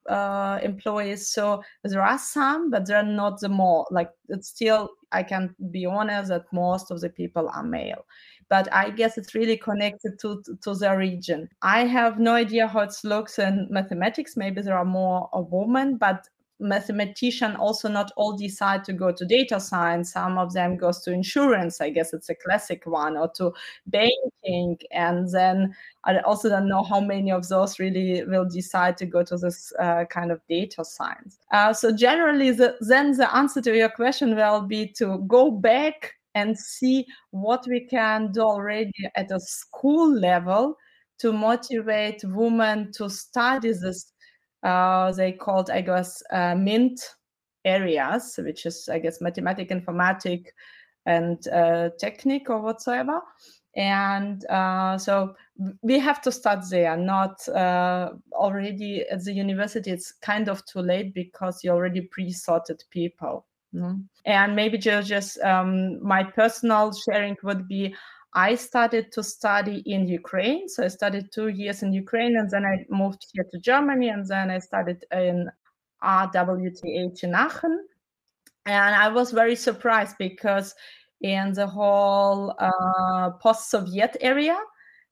uh, 0.10 0.60
employees. 0.64 1.30
So 1.30 1.64
there 1.84 2.02
are 2.02 2.18
some, 2.18 2.70
but 2.70 2.86
they're 2.86 3.04
not 3.04 3.40
the 3.40 3.50
more. 3.50 3.88
Like 3.92 4.10
it's 4.30 4.50
still, 4.50 4.90
I 5.12 5.24
can 5.24 5.56
be 5.72 5.86
honest 5.86 6.30
that 6.30 6.52
most 6.52 6.92
of 6.92 7.02
the 7.02 7.10
people 7.10 7.50
are 7.50 7.64
male. 7.64 8.06
But 8.50 8.72
I 8.74 8.90
guess 8.90 9.18
it's 9.18 9.34
really 9.34 9.56
connected 9.56 10.20
to, 10.20 10.42
to, 10.46 10.58
to 10.64 10.76
the 10.76 10.96
region. 10.98 11.48
I 11.62 11.86
have 11.86 12.20
no 12.20 12.34
idea 12.34 12.68
how 12.68 12.82
it 12.82 12.94
looks 13.04 13.40
in 13.40 13.68
mathematics. 13.70 14.36
Maybe 14.36 14.62
there 14.62 14.78
are 14.78 14.86
more 14.86 15.30
of 15.32 15.48
women, 15.52 15.96
but 15.96 16.28
mathematician 16.62 17.56
also 17.56 17.90
not 17.90 18.12
all 18.16 18.38
decide 18.38 18.84
to 18.86 18.94
go 18.94 19.12
to 19.12 19.26
data 19.26 19.60
science. 19.60 20.14
Some 20.14 20.38
of 20.38 20.54
them 20.54 20.78
goes 20.78 21.00
to 21.02 21.12
insurance. 21.12 21.82
I 21.82 21.90
guess 21.90 22.14
it's 22.14 22.30
a 22.30 22.36
classic 22.36 22.84
one 22.86 23.18
or 23.18 23.30
to 23.38 23.52
banking. 23.88 24.78
And 24.92 25.30
then 25.32 25.76
i 26.04 26.18
also 26.20 26.50
don't 26.50 26.68
know 26.68 26.84
how 26.84 27.00
many 27.00 27.32
of 27.32 27.48
those 27.48 27.78
really 27.78 28.24
will 28.24 28.46
decide 28.46 28.98
to 28.98 29.06
go 29.06 29.24
to 29.24 29.38
this 29.38 29.72
uh, 29.80 30.06
kind 30.06 30.32
of 30.32 30.42
data 30.48 30.84
science. 30.86 31.40
Uh, 31.52 31.74
so 31.74 31.92
generally 31.96 32.52
the, 32.52 32.76
then 32.82 33.12
the 33.18 33.36
answer 33.36 33.62
to 33.62 33.76
your 33.76 33.90
question 33.90 34.36
will 34.36 34.62
be 34.62 34.88
to 34.88 35.24
go 35.28 35.52
back 35.52 36.14
and 36.36 36.58
see 36.58 37.06
what 37.32 37.66
we 37.68 37.82
can 37.82 38.32
do 38.32 38.42
already 38.42 38.94
at 39.16 39.32
a 39.32 39.40
school 39.40 40.12
level 40.12 40.78
to 41.20 41.32
motivate 41.32 42.24
women 42.24 42.92
to 42.94 43.10
study 43.10 43.72
this 43.72 44.14
uh, 44.64 45.12
they 45.12 45.32
called, 45.32 45.70
I 45.70 45.82
guess, 45.82 46.22
uh, 46.32 46.56
MINT 46.56 47.02
areas, 47.66 48.40
which 48.42 48.66
is, 48.66 48.90
I 48.90 49.00
guess, 49.00 49.22
mathematic, 49.22 49.70
informatic, 49.70 50.48
and 51.06 51.48
uh, 51.48 51.90
technique 52.00 52.50
or 52.50 52.62
whatsoever. 52.62 53.22
And 53.76 54.46
uh, 54.48 54.98
so 54.98 55.36
we 55.82 55.98
have 56.00 56.22
to 56.24 56.32
start 56.32 56.70
there, 56.70 56.98
not 56.98 57.48
uh, 57.48 58.12
already 58.34 59.06
at 59.10 59.24
the 59.24 59.34
university. 59.34 59.92
It's 59.92 60.12
kind 60.12 60.50
of 60.50 60.66
too 60.66 60.82
late 60.82 61.14
because 61.14 61.64
you 61.64 61.72
already 61.72 62.02
pre 62.02 62.32
sorted 62.32 62.84
people. 62.90 63.46
Mm-hmm. 63.74 64.02
And 64.26 64.56
maybe 64.56 64.78
just, 64.78 65.08
just 65.08 65.40
um, 65.40 66.04
my 66.04 66.24
personal 66.24 66.92
sharing 66.92 67.38
would 67.44 67.68
be 67.68 67.96
I 68.34 68.56
started 68.56 69.12
to 69.14 69.24
study 69.24 69.84
in 69.86 70.08
Ukraine. 70.08 70.70
So 70.70 70.84
I 70.84 70.88
studied 70.88 71.32
two 71.32 71.50
years 71.50 71.84
in 71.84 71.92
Ukraine 71.92 72.38
and 72.38 72.50
then 72.50 72.66
I 72.66 72.86
moved 72.90 73.26
here 73.32 73.46
to 73.52 73.60
Germany 73.60 74.10
and 74.10 74.26
then 74.26 74.50
I 74.50 74.60
studied 74.60 75.04
in 75.12 75.50
RWTH 76.02 77.24
in 77.24 77.36
Aachen. 77.36 77.86
And 78.66 78.96
I 78.96 79.10
was 79.10 79.32
very 79.32 79.56
surprised 79.56 80.16
because 80.18 80.74
in 81.22 81.54
the 81.54 81.68
whole 81.68 82.56
uh, 82.58 83.32
post 83.42 83.70
Soviet 83.70 84.16
area, 84.22 84.58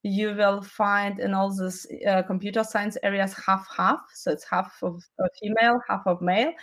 you 0.04 0.34
will 0.34 0.62
find 0.62 1.20
in 1.20 1.34
all 1.34 1.54
these 1.54 1.86
uh, 2.08 2.24
computer 2.24 2.64
science 2.64 2.98
areas 3.04 3.34
half 3.34 3.68
half. 3.76 4.00
So 4.14 4.32
it's 4.32 4.46
half 4.50 4.72
of 4.82 5.04
female, 5.42 5.82
half 5.90 6.04
of 6.06 6.22
male 6.22 6.54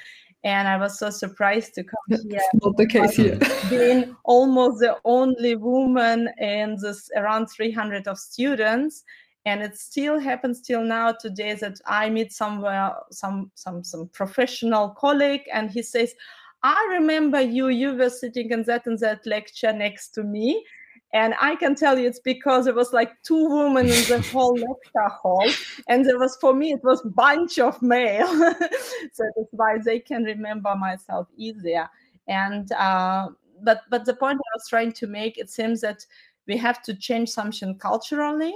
and 0.47 0.69
I 0.69 0.77
was 0.77 0.97
so 0.97 1.11
surprised 1.11 1.75
to 1.75 1.83
come 1.83 2.21
here. 2.31 2.41
Not 2.63 2.77
the 2.77 2.87
case 2.87 3.17
here. 3.17 3.37
being 3.69 4.17
almost 4.23 4.79
the 4.79 4.97
only 5.05 5.57
woman 5.57 6.29
in 6.39 6.77
this 6.81 7.11
around 7.17 7.49
300 7.49 8.07
of 8.07 8.17
students, 8.17 9.03
and 9.45 9.61
it 9.61 9.77
still 9.77 10.21
happens 10.21 10.61
till 10.61 10.85
now 10.85 11.11
today 11.11 11.55
that 11.55 11.81
I 11.85 12.11
meet 12.11 12.33
somewhere 12.33 12.95
some 13.11 13.51
some 13.57 13.83
some 13.83 14.09
professional 14.13 14.91
colleague, 14.91 15.43
and 15.53 15.69
he 15.69 15.83
says, 15.83 16.15
"I 16.63 16.81
remember 16.93 17.41
you. 17.41 17.67
You 17.67 17.97
were 17.97 18.11
sitting 18.11 18.53
in 18.53 18.63
that 18.65 18.87
and 18.87 19.01
that 19.01 19.27
lecture 19.27 19.73
next 19.73 20.11
to 20.11 20.23
me." 20.23 20.65
And 21.13 21.35
I 21.41 21.57
can 21.57 21.75
tell 21.75 21.99
you 21.99 22.07
it's 22.07 22.19
because 22.19 22.65
there 22.65 22.75
was 22.75 22.93
like 22.93 23.23
two 23.23 23.49
women 23.49 23.87
in 23.87 24.05
the 24.09 24.27
whole 24.33 24.55
lecture 24.55 25.15
hall. 25.23 25.49
And 25.89 26.05
there 26.05 26.19
was, 26.19 26.37
for 26.41 26.53
me, 26.53 26.73
it 26.73 26.83
was 26.83 27.01
bunch 27.03 27.59
of 27.59 27.81
male. 27.81 28.27
so 29.13 29.25
that's 29.37 29.53
why 29.53 29.79
they 29.85 30.01
can 30.01 30.25
remember 30.25 30.75
myself 30.75 31.29
easier. 31.37 31.89
And, 32.29 32.71
uh, 32.73 33.29
but, 33.63 33.83
but 33.89 34.05
the 34.05 34.15
point 34.15 34.39
I 34.39 34.57
was 34.57 34.69
trying 34.69 34.93
to 34.93 35.07
make, 35.07 35.39
it 35.39 35.49
seems 35.49 35.81
that 35.81 36.05
we 36.47 36.57
have 36.57 36.83
to 36.83 36.95
change 36.95 37.31
something 37.31 37.79
culturally 37.79 38.55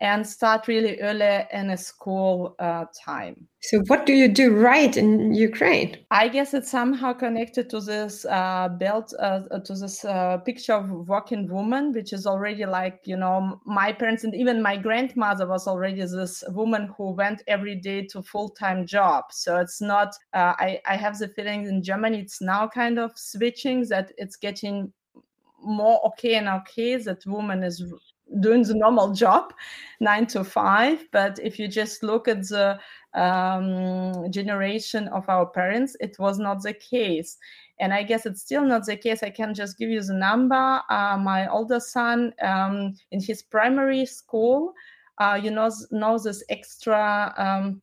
and 0.00 0.24
start 0.26 0.68
really 0.68 1.00
early 1.00 1.44
in 1.52 1.70
a 1.70 1.76
school 1.76 2.54
uh, 2.60 2.84
time. 3.04 3.48
So, 3.60 3.80
what 3.88 4.06
do 4.06 4.12
you 4.12 4.28
do 4.28 4.54
right 4.54 4.96
in 4.96 5.34
Ukraine? 5.34 5.96
I 6.12 6.28
guess 6.28 6.54
it's 6.54 6.70
somehow 6.70 7.12
connected 7.12 7.68
to 7.70 7.80
this 7.80 8.24
uh, 8.26 8.68
belt, 8.68 9.12
uh, 9.18 9.40
to 9.58 9.74
this 9.74 10.04
uh, 10.04 10.38
picture 10.38 10.74
of 10.74 11.08
working 11.08 11.48
woman, 11.48 11.92
which 11.92 12.12
is 12.12 12.26
already 12.26 12.64
like 12.66 13.00
you 13.04 13.16
know 13.16 13.60
my 13.66 13.92
parents 13.92 14.22
and 14.22 14.34
even 14.34 14.62
my 14.62 14.76
grandmother 14.76 15.46
was 15.48 15.66
already 15.66 16.02
this 16.02 16.44
woman 16.50 16.94
who 16.96 17.10
went 17.10 17.42
every 17.48 17.74
day 17.74 18.06
to 18.06 18.22
full 18.22 18.50
time 18.50 18.86
job. 18.86 19.24
So 19.32 19.56
it's 19.56 19.80
not. 19.80 20.14
Uh, 20.32 20.54
I 20.58 20.80
I 20.86 20.96
have 20.96 21.18
the 21.18 21.28
feeling 21.28 21.66
in 21.66 21.82
Germany 21.82 22.20
it's 22.20 22.40
now 22.40 22.68
kind 22.68 22.98
of 23.00 23.10
switching 23.16 23.88
that 23.88 24.12
it's 24.16 24.36
getting 24.36 24.92
more 25.60 26.00
okay 26.06 26.34
and 26.36 26.48
okay 26.48 26.96
that 26.96 27.26
woman 27.26 27.64
is 27.64 27.82
doing 28.40 28.62
the 28.62 28.74
normal 28.74 29.12
job 29.12 29.52
nine 30.00 30.26
to 30.26 30.44
five. 30.44 31.04
But 31.12 31.38
if 31.42 31.58
you 31.58 31.68
just 31.68 32.02
look 32.02 32.28
at 32.28 32.48
the 32.48 32.78
um, 33.14 34.30
generation 34.30 35.08
of 35.08 35.28
our 35.28 35.46
parents 35.46 35.96
it 36.00 36.18
was 36.18 36.38
not 36.38 36.62
the 36.62 36.74
case. 36.74 37.38
And 37.80 37.94
i 37.94 38.02
guess 38.02 38.26
it's 38.26 38.42
still 38.42 38.64
not 38.64 38.86
the 38.86 38.96
case. 38.96 39.22
I 39.22 39.30
can 39.30 39.54
just 39.54 39.78
give 39.78 39.88
you 39.90 40.02
the 40.02 40.14
number. 40.14 40.80
Uh, 40.90 41.16
my 41.18 41.48
older 41.48 41.80
son 41.80 42.32
um, 42.42 42.94
in 43.12 43.20
his 43.20 43.42
primary 43.42 44.04
school 44.06 44.72
uh, 45.18 45.38
you 45.42 45.50
know 45.50 45.70
knows 45.90 46.24
this 46.24 46.42
extra 46.48 47.34
um, 47.36 47.82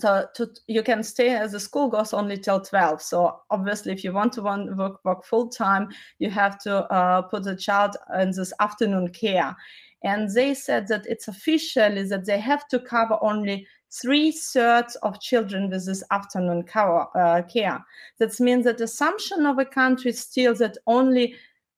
so 0.00 0.26
to, 0.34 0.50
you 0.66 0.82
can 0.82 1.02
stay 1.02 1.30
as 1.30 1.52
the 1.52 1.60
school 1.60 1.88
goes 1.88 2.12
only 2.12 2.36
till 2.38 2.60
12 2.60 3.02
so 3.02 3.40
obviously 3.50 3.92
if 3.92 4.02
you 4.02 4.12
want 4.12 4.32
to 4.32 4.42
work, 4.42 5.04
work 5.04 5.24
full 5.24 5.48
time 5.48 5.88
you 6.18 6.30
have 6.30 6.58
to 6.58 6.84
uh, 6.92 7.22
put 7.22 7.44
the 7.44 7.56
child 7.56 7.96
in 8.20 8.30
this 8.30 8.52
afternoon 8.60 9.08
care. 9.08 9.56
And 10.02 10.30
they 10.34 10.54
said 10.54 10.88
that 10.88 11.06
it's 11.06 11.28
officially 11.28 12.04
that 12.04 12.24
they 12.24 12.38
have 12.40 12.66
to 12.68 12.78
cover 12.78 13.18
only 13.20 13.66
three 13.92 14.32
thirds 14.32 14.94
of 14.96 15.20
children 15.20 15.68
with 15.68 15.84
this 15.84 16.02
afternoon 16.10 16.62
cover, 16.62 17.06
uh, 17.14 17.42
care. 17.42 17.84
That 18.18 18.38
means 18.40 18.64
that 18.64 18.80
assumption 18.80 19.44
of 19.46 19.58
a 19.58 19.64
country 19.64 20.12
still 20.12 20.54
that 20.54 20.78
only 20.86 21.34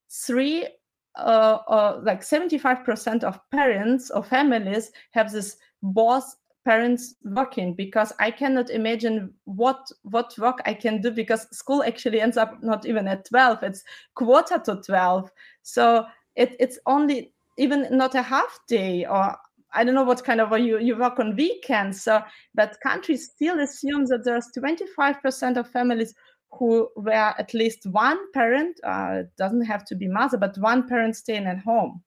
three 0.09 0.67
uh, 1.15 1.59
uh, 1.67 1.99
like 2.03 2.21
75% 2.21 3.23
of 3.23 3.39
parents 3.51 4.09
or 4.09 4.23
families 4.23 4.91
have 5.11 5.31
this 5.31 5.57
both 5.83 6.35
parents 6.65 7.15
working 7.23 7.73
because 7.73 8.13
i 8.19 8.31
cannot 8.31 8.69
imagine 8.69 9.33
what 9.45 9.91
what 10.03 10.33
work 10.37 10.61
i 10.65 10.73
can 10.73 11.01
do 11.01 11.11
because 11.11 11.47
school 11.55 11.83
actually 11.83 12.21
ends 12.21 12.37
up 12.37 12.61
not 12.63 12.85
even 12.85 13.07
at 13.07 13.25
12 13.25 13.63
it's 13.63 13.83
quarter 14.15 14.57
to 14.59 14.75
12 14.85 15.29
so 15.61 16.05
it, 16.35 16.55
it's 16.59 16.79
only 16.85 17.31
even 17.57 17.87
not 17.91 18.15
a 18.15 18.21
half 18.21 18.59
day 18.67 19.05
or 19.05 19.35
I 19.75 19.83
don't 19.83 19.95
know 19.95 20.03
what 20.03 20.23
kind 20.23 20.39
of 20.39 20.57
you 20.59 20.79
you 20.79 20.95
work 20.95 21.19
on 21.19 21.35
weekends. 21.35 22.03
So, 22.03 22.21
but 22.53 22.79
countries 22.81 23.31
still 23.33 23.59
assume 23.59 24.05
that 24.05 24.23
there's 24.23 24.49
25% 24.55 25.57
of 25.57 25.67
families 25.67 26.13
who 26.51 26.89
where 26.95 27.33
at 27.39 27.53
least 27.53 27.87
one 27.87 28.19
parent 28.33 28.79
uh, 28.83 29.23
doesn't 29.37 29.65
have 29.65 29.83
to 29.85 29.95
be 29.95 30.07
mother, 30.07 30.37
but 30.37 30.57
one 30.57 30.87
parent 30.87 31.15
staying 31.15 31.47
at 31.47 31.59
home. 31.59 32.03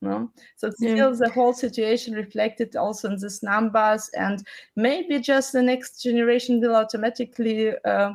No? 0.00 0.30
So 0.56 0.70
still 0.70 0.96
yeah. 0.96 1.10
the 1.18 1.30
whole 1.30 1.52
situation 1.52 2.14
reflected 2.14 2.76
also 2.76 3.10
in 3.10 3.18
these 3.18 3.42
numbers, 3.42 4.10
and 4.16 4.46
maybe 4.76 5.18
just 5.18 5.52
the 5.52 5.62
next 5.62 6.02
generation 6.02 6.60
will 6.60 6.76
automatically 6.76 7.72
uh, 7.84 8.12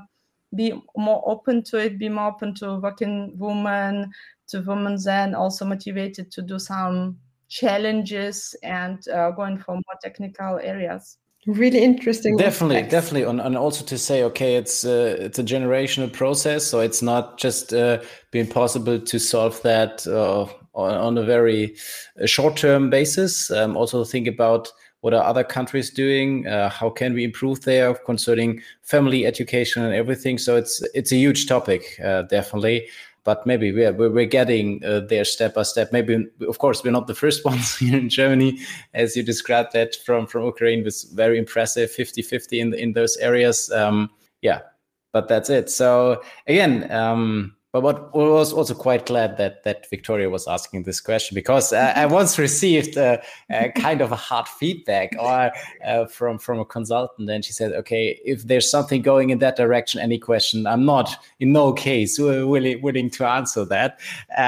be 0.55 0.81
more 0.95 1.21
open 1.25 1.63
to 1.63 1.77
it, 1.77 1.99
be 1.99 2.09
more 2.09 2.29
open 2.29 2.55
to 2.55 2.79
working 2.79 3.37
women, 3.37 4.11
to 4.47 4.61
women 4.61 4.97
then 5.03 5.35
also 5.35 5.65
motivated 5.65 6.31
to 6.31 6.41
do 6.41 6.57
some 6.57 7.17
challenges 7.49 8.55
and 8.63 9.07
uh, 9.09 9.31
going 9.31 9.57
for 9.57 9.75
more 9.75 9.99
technical 10.01 10.59
areas 10.59 11.17
really 11.45 11.83
interesting 11.83 12.37
definitely 12.37 12.77
aspects. 12.77 12.91
definitely 12.91 13.23
and, 13.23 13.41
and 13.41 13.57
also 13.57 13.83
to 13.83 13.97
say 13.97 14.23
okay 14.23 14.55
it's 14.55 14.85
uh, 14.85 15.15
it's 15.19 15.39
a 15.39 15.43
generational 15.43 16.11
process 16.11 16.65
so 16.65 16.79
it's 16.79 17.01
not 17.01 17.37
just 17.37 17.73
uh, 17.73 18.01
being 18.31 18.47
possible 18.47 18.99
to 18.99 19.19
solve 19.19 19.61
that 19.61 20.05
uh, 20.07 20.47
on, 20.75 21.17
a 21.17 21.23
very 21.23 21.75
uh, 22.21 22.25
short 22.25 22.57
term 22.57 22.89
basis 22.89 23.51
um, 23.51 23.77
also 23.77 24.03
think 24.03 24.27
about 24.27 24.71
what 25.01 25.13
are 25.13 25.23
other 25.23 25.43
countries 25.43 25.89
doing 25.89 26.47
uh, 26.47 26.69
how 26.69 26.89
can 26.89 27.13
we 27.13 27.23
improve 27.23 27.61
there 27.61 27.93
concerning 27.93 28.61
family 28.81 29.25
education 29.25 29.83
and 29.83 29.93
everything 29.93 30.37
so 30.37 30.55
it's 30.55 30.81
it's 30.93 31.11
a 31.11 31.15
huge 31.15 31.47
topic 31.47 31.99
uh, 32.03 32.23
definitely 32.23 32.87
but 33.23 33.45
maybe 33.45 33.71
we're, 33.71 33.93
we're 33.93 34.25
getting 34.25 34.83
uh, 34.83 34.99
there 35.01 35.23
step 35.23 35.53
by 35.53 35.63
step. 35.63 35.91
Maybe, 35.93 36.27
of 36.47 36.57
course, 36.57 36.83
we're 36.83 36.91
not 36.91 37.07
the 37.07 37.15
first 37.15 37.45
ones 37.45 37.77
here 37.77 37.97
in 37.97 38.09
Germany, 38.09 38.59
as 38.93 39.15
you 39.15 39.23
described 39.23 39.73
that 39.73 39.95
from, 40.05 40.27
from 40.27 40.45
Ukraine 40.45 40.83
was 40.83 41.03
very 41.03 41.37
impressive, 41.37 41.89
50 41.91 42.21
50 42.21 42.59
in, 42.59 42.73
in 42.73 42.93
those 42.93 43.15
areas. 43.17 43.71
Um, 43.71 44.09
yeah, 44.41 44.59
but 45.13 45.27
that's 45.27 45.49
it. 45.49 45.69
So, 45.69 46.21
again, 46.47 46.91
um, 46.91 47.55
but 47.73 47.81
what 47.81 48.11
I 48.13 48.17
was 48.17 48.53
also 48.53 48.75
quite 48.75 49.07
glad 49.07 49.37
that 49.37 49.63
that 49.63 49.89
Victoria 49.89 50.29
was 50.29 50.47
asking 50.47 50.83
this 50.83 51.01
question 51.01 51.33
because 51.33 51.73
uh, 51.73 51.91
I 51.95 52.05
once 52.21 52.37
received 52.37 52.97
a, 52.97 53.19
a, 53.49 53.71
kind 53.71 53.99
of 53.99 54.11
a 54.11 54.15
hard 54.15 54.47
feedback 54.47 55.15
or 55.19 55.51
uh, 55.83 56.05
from 56.05 56.37
from 56.37 56.59
a 56.59 56.65
consultant, 56.65 57.27
and 57.31 57.43
she 57.43 57.51
said, 57.51 57.73
"Okay, 57.73 58.19
if 58.23 58.43
there's 58.43 58.69
something 58.69 59.01
going 59.01 59.31
in 59.31 59.39
that 59.39 59.55
direction, 59.55 59.99
any 59.99 60.19
question, 60.19 60.67
I'm 60.67 60.85
not 60.85 61.17
in 61.39 61.51
no 61.51 61.73
case 61.73 62.19
willing 62.19 62.79
willing 62.83 63.09
to 63.09 63.27
answer 63.27 63.65
that." 63.65 63.99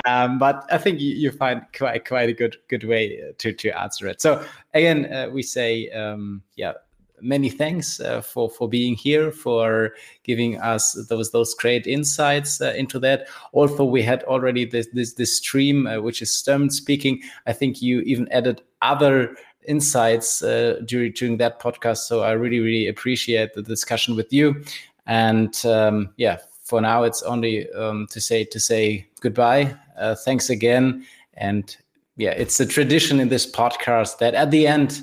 Um, 0.06 0.38
but 0.38 0.64
I 0.72 0.78
think 0.78 1.00
you, 1.00 1.10
you, 1.16 1.32
find 1.32 1.66
quite 1.76 2.06
quite 2.06 2.30
a 2.30 2.34
good 2.34 2.58
good 2.70 2.84
way 2.84 3.34
to 3.40 3.52
to 3.52 3.70
answer 3.72 4.08
it. 4.08 4.22
So 4.22 4.46
again, 4.76 5.12
uh, 5.12 5.30
we 5.32 5.42
say, 5.42 5.90
um, 5.90 6.44
yeah 6.56 6.74
many 7.22 7.50
thanks 7.50 8.00
uh, 8.00 8.22
for 8.22 8.50
for 8.50 8.68
being 8.68 8.96
here 8.96 9.32
for 9.32 9.94
giving 10.24 10.60
us 10.60 10.94
those 11.10 11.32
those 11.32 11.54
great 11.54 11.88
insights 11.88 12.62
uh, 12.62 12.74
into 12.78 13.00
that. 13.00 13.28
Also 13.52 13.84
we 13.84 14.02
had 14.02 14.24
already 14.24 14.66
this 14.66 14.88
this, 14.94 15.14
this 15.14 15.38
stream 15.38 15.88
uh, 15.88 16.00
which 16.00 16.22
is 16.22 16.32
Sturm 16.32 16.70
speaking. 16.70 17.22
I 17.48 17.54
think 17.54 17.82
you 17.82 18.02
even 18.02 18.28
added 18.32 18.62
other 18.82 19.36
insights 19.68 20.44
uh, 20.44 20.80
during 20.86 21.12
during 21.14 21.38
that 21.38 21.60
podcast 21.60 21.98
so 21.98 22.22
i 22.22 22.32
really 22.32 22.60
really 22.60 22.88
appreciate 22.88 23.54
the 23.54 23.62
discussion 23.62 24.16
with 24.16 24.32
you. 24.32 24.64
And 25.08 25.56
um, 25.66 26.10
yeah 26.18 26.38
for 26.64 26.82
now 26.82 27.04
it's 27.04 27.22
only 27.24 27.72
um, 27.74 28.08
to 28.12 28.22
say 28.22 28.44
to 28.44 28.60
say 28.60 29.08
goodbye 29.22 29.76
uh, 29.98 30.16
thanks 30.16 30.50
again. 30.50 31.06
And 31.36 31.76
yeah 32.18 32.32
it's 32.32 32.60
a 32.60 32.66
tradition 32.66 33.20
in 33.20 33.30
this 33.30 33.50
podcast 33.50 34.20
that 34.20 34.34
at 34.34 34.52
the 34.52 34.68
end 34.68 35.02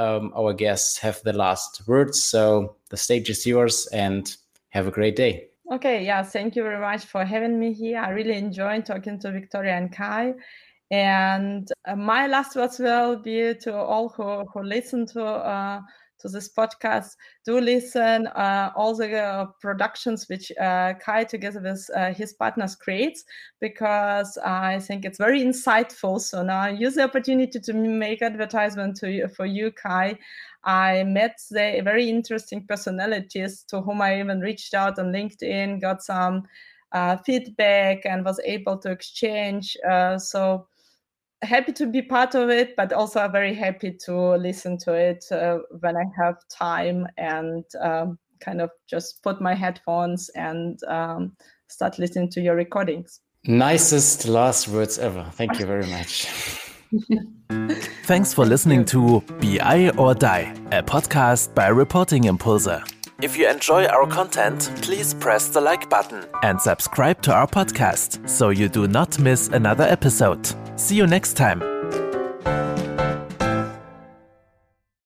um, 0.00 0.32
our 0.34 0.52
guests 0.54 0.98
have 0.98 1.20
the 1.22 1.32
last 1.32 1.82
words. 1.86 2.22
So 2.22 2.76
the 2.88 2.96
stage 2.96 3.28
is 3.28 3.46
yours 3.46 3.86
and 3.92 4.34
have 4.70 4.86
a 4.86 4.90
great 4.90 5.16
day. 5.16 5.48
Okay, 5.72 6.04
yeah, 6.04 6.22
thank 6.22 6.56
you 6.56 6.62
very 6.62 6.80
much 6.80 7.04
for 7.04 7.24
having 7.24 7.58
me 7.60 7.72
here. 7.72 8.00
I 8.00 8.10
really 8.10 8.36
enjoyed 8.36 8.86
talking 8.86 9.20
to 9.20 9.30
Victoria 9.30 9.76
and 9.76 9.92
Kai. 9.92 10.34
And 10.90 11.70
uh, 11.86 11.94
my 11.94 12.26
last 12.26 12.56
words 12.56 12.78
will 12.80 13.16
be 13.22 13.54
to 13.62 13.76
all 13.76 14.08
who, 14.08 14.44
who 14.52 14.62
listen 14.64 15.06
to 15.06 15.24
uh, 15.24 15.80
to 16.20 16.28
this 16.28 16.48
podcast. 16.52 17.16
Do 17.44 17.60
listen 17.60 18.26
uh, 18.28 18.72
all 18.76 18.94
the 18.94 19.18
uh, 19.18 19.46
productions 19.60 20.28
which 20.28 20.52
uh, 20.60 20.94
Kai 20.94 21.24
together 21.24 21.60
with 21.60 21.88
uh, 21.96 22.12
his 22.12 22.32
partners 22.32 22.76
creates 22.76 23.24
because 23.60 24.38
I 24.38 24.78
think 24.80 25.04
it's 25.04 25.18
very 25.18 25.40
insightful. 25.40 26.20
So 26.20 26.42
now 26.42 26.60
I 26.60 26.70
use 26.70 26.94
the 26.94 27.04
opportunity 27.04 27.60
to 27.60 27.72
make 27.72 28.22
advertisement 28.22 28.96
to 28.98 29.10
you, 29.10 29.28
for 29.28 29.46
you, 29.46 29.70
Kai. 29.72 30.18
I 30.64 31.04
met 31.04 31.40
the 31.50 31.80
very 31.82 32.08
interesting 32.08 32.66
personalities 32.66 33.64
to 33.68 33.80
whom 33.80 34.02
I 34.02 34.20
even 34.20 34.40
reached 34.40 34.74
out 34.74 34.98
on 34.98 35.12
LinkedIn, 35.12 35.80
got 35.80 36.02
some 36.02 36.42
uh, 36.92 37.16
feedback, 37.18 38.04
and 38.04 38.24
was 38.24 38.40
able 38.44 38.76
to 38.78 38.90
exchange. 38.90 39.76
Uh, 39.88 40.18
so 40.18 40.66
happy 41.42 41.72
to 41.72 41.86
be 41.86 42.02
part 42.02 42.34
of 42.34 42.50
it, 42.50 42.76
but 42.76 42.92
also 42.92 43.26
very 43.28 43.54
happy 43.54 43.96
to 44.06 44.36
listen 44.36 44.78
to 44.78 44.94
it 44.94 45.24
uh, 45.30 45.58
when 45.80 45.96
I 45.96 46.04
have 46.22 46.36
time 46.48 47.06
and 47.16 47.64
um, 47.80 48.18
kind 48.40 48.60
of 48.60 48.70
just 48.88 49.22
put 49.22 49.40
my 49.40 49.54
headphones 49.54 50.30
and 50.30 50.78
um, 50.88 51.36
start 51.68 51.98
listening 51.98 52.30
to 52.30 52.40
your 52.40 52.56
recordings. 52.56 53.20
Nicest 53.44 54.26
last 54.26 54.68
words 54.68 54.98
ever. 54.98 55.24
Thank 55.32 55.58
you 55.58 55.66
very 55.66 55.86
much. 55.86 56.26
Thanks 58.04 58.34
for 58.34 58.44
listening 58.44 58.84
to 58.86 59.22
BI 59.40 59.90
or 59.96 60.14
Die, 60.14 60.54
a 60.72 60.82
podcast 60.82 61.54
by 61.54 61.68
Reporting 61.68 62.24
Impulse. 62.24 62.99
If 63.22 63.36
you 63.36 63.46
enjoy 63.48 63.84
our 63.84 64.06
content, 64.06 64.70
please 64.80 65.12
press 65.12 65.48
the 65.48 65.60
like 65.60 65.90
button 65.90 66.24
and 66.42 66.58
subscribe 66.58 67.20
to 67.22 67.34
our 67.34 67.46
podcast 67.46 68.26
so 68.26 68.48
you 68.48 68.68
do 68.68 68.88
not 68.88 69.18
miss 69.18 69.48
another 69.48 69.84
episode. 69.84 70.40
See 70.76 70.96
you 70.96 71.06
next 71.06 71.34
time. 71.34 71.79